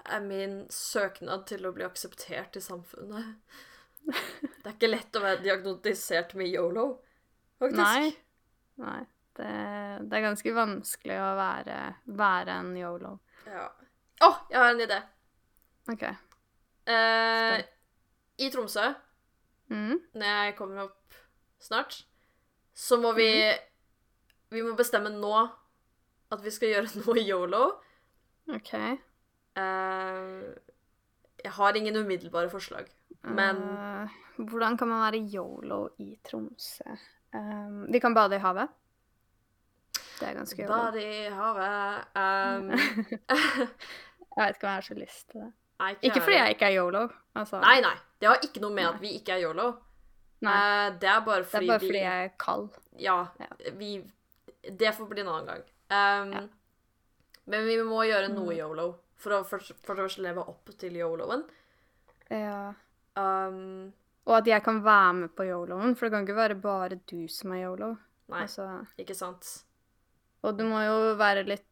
er 0.03 0.25
min 0.25 0.57
søknad 0.67 1.45
til 1.47 1.63
å 1.63 1.71
bli 1.71 1.85
akseptert 1.87 2.59
i 2.59 2.63
samfunnet. 2.65 3.37
Det 4.09 4.65
er 4.67 4.73
ikke 4.75 4.91
lett 4.91 5.15
å 5.15 5.23
være 5.23 5.43
diagnostisert 5.45 6.35
med 6.35 6.51
yolo, 6.51 6.85
faktisk. 7.61 7.79
Nei. 7.79 8.11
Nei. 8.83 8.99
Det, 9.39 9.51
det 10.11 10.17
er 10.17 10.25
ganske 10.25 10.51
vanskelig 10.55 11.15
å 11.23 11.29
være, 11.39 11.77
være 12.19 12.55
en 12.59 12.73
yolo. 12.75 13.13
Ja. 13.47 13.67
Å, 14.25 14.29
jeg 14.51 14.59
har 14.59 14.73
en 14.73 14.83
idé. 14.83 14.97
OK. 15.93 16.03
Eh, 16.89 17.59
I 18.43 18.49
Tromsø, 18.53 18.89
Mm. 19.69 19.99
når 20.17 20.25
jeg 20.33 20.53
kommer 20.57 20.87
opp 20.87 21.13
snart, 21.61 21.99
så 22.73 22.97
må 22.97 23.11
vi 23.13 23.27
Vi 24.49 24.63
må 24.65 24.71
bestemme 24.73 25.11
nå 25.13 25.33
at 26.33 26.41
vi 26.41 26.49
skal 26.49 26.71
gjøre 26.73 26.89
noe 27.03 27.21
yolo. 27.21 27.59
OK. 28.49 28.73
Eh, 29.61 30.23
jeg 31.45 31.53
har 31.53 31.77
ingen 31.77 31.99
umiddelbare 32.01 32.49
forslag, 32.49 32.89
men 33.23 33.61
uh, 33.61 34.17
hvordan 34.41 34.75
kan 34.77 34.89
man 34.89 35.03
være 35.05 35.21
yolo 35.31 35.83
i 36.01 36.15
Tromsø? 36.25 36.97
Um, 37.31 37.85
vi 37.93 38.01
kan 38.01 38.17
bade 38.17 38.35
i 38.35 38.43
havet. 38.43 38.73
Det 40.19 40.27
er 40.27 40.33
ganske 40.35 40.61
yolo. 40.63 40.75
Bad 40.75 40.95
i 40.99 41.29
havet 41.29 42.05
um, 42.15 42.69
Jeg 44.37 44.45
vet 44.45 44.55
ikke 44.55 44.67
om 44.67 44.69
jeg 44.69 44.75
har 44.75 44.81
så 44.87 44.97
lyst 44.97 45.29
til 45.31 45.41
det. 45.41 45.51
nei, 45.79 45.91
Ikke 46.03 46.21
fordi 46.21 46.35
jeg 46.37 46.55
ikke 46.55 46.65
er 46.69 46.75
yolo. 46.77 47.03
Altså, 47.35 47.59
Nei, 47.63 47.79
nei. 47.81 47.95
Det 48.19 48.27
har 48.29 48.39
ikke 48.43 48.61
noe 48.63 48.71
med 48.75 48.83
Nei. 48.85 48.93
at 48.93 49.01
vi 49.01 49.13
ikke 49.19 49.33
er 49.37 49.43
yolo. 49.47 49.67
Nei, 50.41 50.53
Eh, 50.55 50.91
det 51.01 51.09
er 51.09 51.19
bare 51.25 51.41
det 51.43 51.49
fordi 51.51 51.65
er 51.67 51.73
bare 51.73 51.79
vi 51.87 51.97
jeg 51.99 52.23
er 52.25 52.29
kald. 52.39 52.69
Ja, 52.99 53.17
Ja. 53.39 53.47
vi 53.75 53.89
Det 54.79 54.93
får 54.95 55.09
bli 55.09 55.21
en 55.21 55.27
annen 55.27 55.45
gang. 55.47 55.63
Um, 55.89 56.31
Ja. 56.33 56.41
Men 57.49 57.65
vi 57.65 57.77
må 57.83 58.03
gjøre 58.05 58.29
noe 58.29 58.51
Mm. 58.53 58.57
yolo 58.59 58.95
for 59.17 59.31
å 59.31 59.43
først, 59.45 59.73
for 59.83 59.95
å 59.95 60.07
leve 60.21 60.37
opp 60.47 60.69
til 60.77 60.93
yoloen. 60.93 61.43
Ja. 62.29 62.73
Um, 63.17 63.91
Og 64.27 64.37
at 64.37 64.45
jeg 64.47 64.63
kan 64.63 64.83
være 64.83 65.13
med 65.13 65.35
på 65.35 65.43
yoloen, 65.47 65.95
for 65.97 66.05
det 66.05 66.11
kan 66.13 66.25
ikke 66.27 66.35
være 66.35 66.61
bare 66.61 66.99
du 67.07 67.27
som 67.27 67.51
er 67.51 67.63
yolo. 67.65 67.97
nei, 68.29 68.41
Altså, 68.43 68.85
ikke 68.99 69.15
sant? 69.15 69.63
Og 70.43 70.57
du 70.57 70.63
må 70.67 70.81
jo 70.85 71.15
være 71.19 71.43
litt 71.47 71.65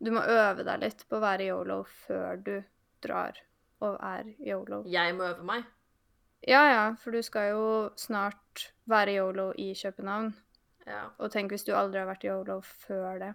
Du 0.00 0.12
må 0.14 0.20
øve 0.22 0.62
deg 0.62 0.78
litt 0.84 1.00
på 1.10 1.16
å 1.18 1.22
være 1.24 1.48
yolo 1.50 1.80
før 2.06 2.36
du 2.38 2.52
drar 3.02 3.34
og 3.82 3.96
er 4.02 4.28
yolo. 4.46 4.84
Jeg 4.86 5.14
må 5.18 5.24
øve 5.26 5.42
meg. 5.46 5.64
Ja 6.46 6.60
ja, 6.70 6.84
for 7.02 7.10
du 7.14 7.22
skal 7.22 7.48
jo 7.50 7.64
snart 7.98 8.68
være 8.86 9.16
yolo 9.18 9.48
i 9.58 9.72
København. 9.74 10.32
Ja. 10.86 11.08
Og 11.18 11.30
tenk 11.34 11.50
hvis 11.50 11.66
du 11.66 11.72
aldri 11.74 11.98
har 11.98 12.06
vært 12.08 12.24
yolo 12.28 12.60
før 12.62 13.18
det, 13.24 13.32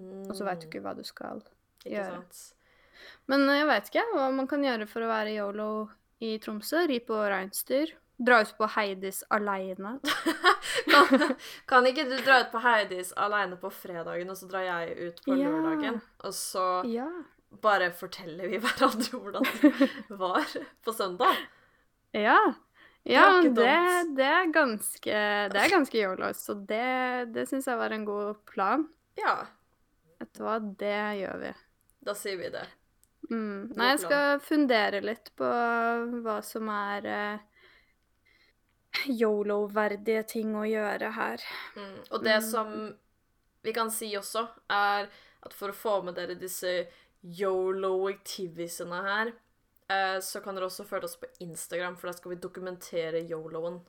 og 0.00 0.32
så 0.34 0.44
vet 0.48 0.60
du 0.64 0.66
Mm, 0.66 0.70
ikke 0.70 0.82
hva 0.82 0.94
du 0.96 1.04
skal. 1.04 1.42
Ikke 1.84 1.92
gjøre. 1.98 2.22
sant? 2.22 2.54
Men 3.28 3.44
jeg 3.52 3.66
vet 3.68 3.88
ikke 3.92 4.06
hva 4.14 4.30
man 4.32 4.48
kan 4.48 4.64
gjøre 4.64 4.88
for 4.88 5.04
å 5.04 5.10
være 5.12 5.36
yolo 5.36 5.68
i 6.20 6.38
Tromsø. 6.38 6.86
Ri 6.88 7.00
på 7.04 7.20
reinsdyr. 7.28 7.92
Dra 8.18 8.40
ut 8.44 8.52
på 8.58 8.66
Heidis 8.76 9.22
aleine. 9.30 9.96
Kan, 10.92 11.34
kan 11.68 11.86
ikke 11.88 12.04
du 12.08 12.16
dra 12.24 12.40
ut 12.42 12.50
på 12.52 12.60
Heidis 12.62 13.12
alene 13.16 13.56
på 13.60 13.70
fredagen, 13.72 14.30
og 14.32 14.36
så 14.38 14.48
drar 14.50 14.64
jeg 14.66 14.96
ut 15.08 15.20
på 15.24 15.36
Ja. 15.38 15.48
lørdagen? 15.50 16.00
Og 16.24 16.34
så 16.36 16.64
Ja. 16.88 17.06
bare 17.62 17.90
forteller 17.92 18.48
vi 18.48 18.58
hverandre 18.62 19.18
hvordan 19.20 19.46
det 19.62 20.18
var 20.22 20.44
på 20.84 20.92
søndag? 20.96 21.36
Ja. 22.12 22.38
Ja, 23.04 23.40
det, 23.42 24.14
det 24.14 24.26
er 24.28 24.52
ganske 24.54 25.14
Det 25.50 25.58
er 25.58 25.70
ganske 25.72 25.98
yolo, 25.98 26.28
så 26.38 26.54
det, 26.54 27.32
det 27.34 27.48
syns 27.50 27.66
jeg 27.66 27.78
var 27.80 27.90
en 27.90 28.04
god 28.06 28.44
plan. 28.46 28.84
Ja, 29.18 29.40
Vet 30.22 30.30
du 30.38 30.44
hva, 30.46 30.60
det 30.78 30.94
gjør 31.18 31.40
vi. 31.42 31.48
da 32.06 32.14
sier 32.14 32.36
vi 32.38 32.50
det. 32.54 32.62
Mm. 33.30 33.72
Nei, 33.74 33.88
jeg 33.94 34.04
skal 34.04 34.38
fundere 34.44 35.00
litt 35.02 35.32
på 35.38 35.48
hva 36.22 36.36
som 36.46 36.68
er 36.70 37.08
eh, 37.10 37.38
yolo-verdige 39.06 40.22
ting 40.34 40.56
å 40.58 40.64
gjøre 40.68 41.12
her. 41.16 41.44
Mm. 41.76 41.94
Og 42.10 42.24
det 42.24 42.38
som 42.46 42.74
vi 43.62 43.74
kan 43.74 43.90
si 43.94 44.10
også, 44.18 44.46
er 44.72 45.08
at 45.42 45.54
for 45.56 45.72
å 45.72 45.76
få 45.76 45.96
med 46.06 46.18
dere 46.18 46.36
disse 46.38 46.82
yolo-activisene 47.22 49.00
her, 49.06 49.32
eh, 49.88 50.18
så 50.22 50.42
kan 50.42 50.58
dere 50.58 50.68
også 50.68 50.86
følge 50.88 51.10
oss 51.10 51.18
på 51.20 51.30
Instagram, 51.44 51.96
for 51.96 52.10
da 52.10 52.16
skal 52.16 52.34
vi 52.34 52.42
dokumentere 52.42 53.22
yoloen. 53.28 53.80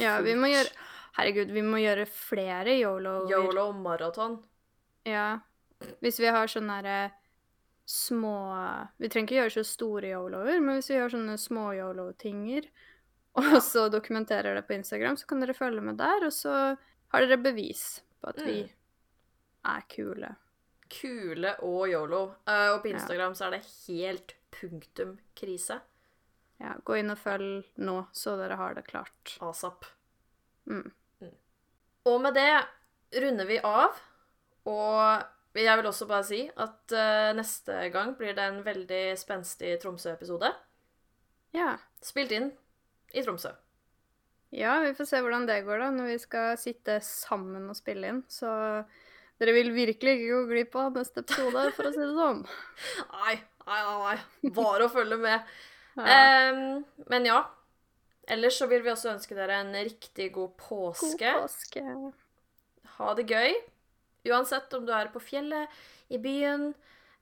Ja, 0.00 0.16
vi 0.24 0.32
må 0.34 0.48
gjøre 0.48 0.72
Herregud, 1.14 1.52
vi 1.54 1.62
må 1.62 1.78
gjøre 1.78 2.08
flere 2.10 2.72
yolo-er. 2.80 3.28
Yolo-maraton. 3.30 4.40
Ja. 5.06 5.44
Hvis 6.02 6.18
vi 6.18 6.32
har 6.32 6.48
sånne 6.50 6.80
derre 6.82 7.12
små 7.84 8.32
Vi 8.96 9.10
trenger 9.12 9.28
ikke 9.28 9.36
gjøre 9.36 9.52
så 9.58 9.64
store 9.68 10.10
yoloer, 10.14 10.56
men 10.64 10.78
hvis 10.80 10.88
vi 10.90 10.96
gjør 10.96 11.12
sånne 11.12 11.36
små 11.38 11.68
yolo-tinger, 11.76 12.66
og 13.34 13.58
så 13.62 13.88
dokumenterer 13.90 14.54
det 14.54 14.66
på 14.68 14.74
Instagram, 14.76 15.16
så 15.18 15.26
kan 15.26 15.40
dere 15.42 15.54
følge 15.56 15.80
med 15.82 15.96
der, 15.98 16.26
og 16.28 16.32
så 16.32 16.52
har 17.12 17.24
dere 17.24 17.38
bevis 17.42 18.00
på 18.22 18.28
at 18.30 18.38
vi 18.46 18.60
Mm. 18.62 18.68
er 19.74 19.82
kule. 19.90 20.30
Kule 20.94 21.54
og 21.64 21.88
yolo. 21.90 22.22
Eh, 22.46 22.68
og 22.74 22.82
på 22.82 22.88
Ja. 22.92 22.94
Instagram 22.98 23.34
så 23.34 23.46
er 23.46 23.50
det 23.56 23.66
helt 23.88 24.34
punktum 24.54 25.16
krise. 25.36 25.80
Ja, 26.60 26.74
gå 26.84 26.94
inn 27.00 27.10
og 27.10 27.18
følg 27.18 27.64
nå, 27.82 28.06
så 28.12 28.36
dere 28.38 28.56
har 28.56 28.74
det 28.74 28.84
klart. 28.86 29.38
Asap. 29.42 29.84
Mm. 30.70 30.92
Og 32.06 32.20
med 32.20 32.34
det 32.34 32.64
runder 33.22 33.46
vi 33.48 33.58
av. 33.58 33.98
Og 34.66 35.24
jeg 35.54 35.76
vil 35.78 35.86
også 35.86 36.06
bare 36.08 36.24
si 36.24 36.42
at 36.56 36.92
uh, 36.92 37.32
neste 37.36 37.90
gang 37.92 38.14
blir 38.16 38.34
det 38.34 38.44
en 38.44 38.62
veldig 38.64 39.16
spenstig 39.18 39.74
Tromsø-episode. 39.82 40.52
Ja. 41.54 41.76
Spilt 42.02 42.32
inn 42.32 42.52
i 43.14 43.22
Tromsø. 43.22 43.54
ja, 44.54 44.76
vi 44.84 44.92
får 44.94 45.08
se 45.08 45.20
hvordan 45.22 45.46
det 45.48 45.62
går, 45.66 45.80
da, 45.82 45.90
når 45.94 46.12
vi 46.12 46.18
skal 46.22 46.58
sitte 46.60 47.00
sammen 47.02 47.68
og 47.70 47.78
spille 47.78 48.10
inn. 48.10 48.22
Så 48.30 48.50
dere 49.40 49.54
vil 49.56 49.72
virkelig 49.74 50.16
ikke 50.18 50.30
gå 50.30 50.40
glipp 50.52 50.76
av 50.78 50.98
neste 50.98 51.24
episode, 51.24 51.64
for 51.74 51.88
å 51.88 51.92
si 51.94 52.02
det 52.02 52.14
sånn. 52.14 52.42
Nei, 53.14 53.36
nei, 53.66 53.80
nei. 54.04 54.52
Bare 54.54 54.88
å 54.88 54.92
følge 54.92 55.20
med. 55.28 55.54
Ja. 55.94 56.50
Um, 56.50 56.80
men 57.06 57.26
ja. 57.28 57.36
Ellers 58.26 58.56
så 58.58 58.66
vil 58.66 58.80
vi 58.82 58.90
også 58.90 59.12
ønske 59.12 59.36
dere 59.38 59.60
en 59.62 59.68
riktig 59.76 60.24
god 60.34 60.56
påske. 60.58 61.20
God 61.22 61.44
påske. 61.44 61.84
Ha 62.96 63.12
det 63.14 63.28
gøy. 63.30 63.54
Uansett 64.32 64.74
om 64.74 64.82
du 64.88 64.90
er 64.96 65.12
på 65.14 65.22
fjellet, 65.22 65.70
i 66.10 66.18
byen, 66.18 66.72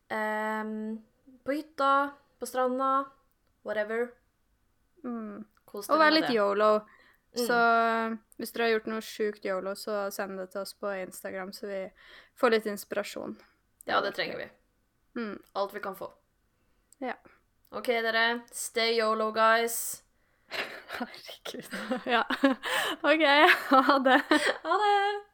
um, 0.09 0.73
på 1.45 1.59
hytta, 1.59 1.93
på 2.41 2.49
stranda, 2.49 3.11
whatever. 3.69 4.09
Mm. 5.05 5.45
Kos 5.73 5.89
Og 5.89 5.99
vær 6.03 6.13
litt 6.13 6.29
det. 6.29 6.37
yolo. 6.37 6.73
Mm. 7.33 7.47
Så 7.47 7.59
hvis 8.37 8.53
dere 8.53 8.67
har 8.67 8.75
gjort 8.75 8.89
noe 8.93 9.05
sjukt 9.07 9.47
yolo, 9.49 9.73
så 9.79 10.03
send 10.13 10.37
det 10.39 10.51
til 10.53 10.61
oss 10.67 10.75
på 10.77 10.91
Instagram, 11.01 11.53
så 11.57 11.67
vi 11.71 11.79
får 12.37 12.53
litt 12.59 12.67
inspirasjon. 12.69 13.39
Ja, 13.89 14.03
det 14.05 14.13
trenger 14.19 14.37
vi. 14.43 14.49
Mm. 15.17 15.39
Alt 15.57 15.73
vi 15.75 15.81
kan 15.81 15.97
få. 15.97 16.11
Ja. 17.01 17.17
OK, 17.73 17.89
dere. 18.05 18.43
Stay 18.53 18.99
yolo, 19.01 19.31
guys. 19.33 20.03
Herregud. 20.99 21.73
ja. 22.05 22.25
OK, 23.09 23.25
ha 23.89 23.99
det. 24.05 24.21
Ha 24.63 24.79
det! 24.85 25.32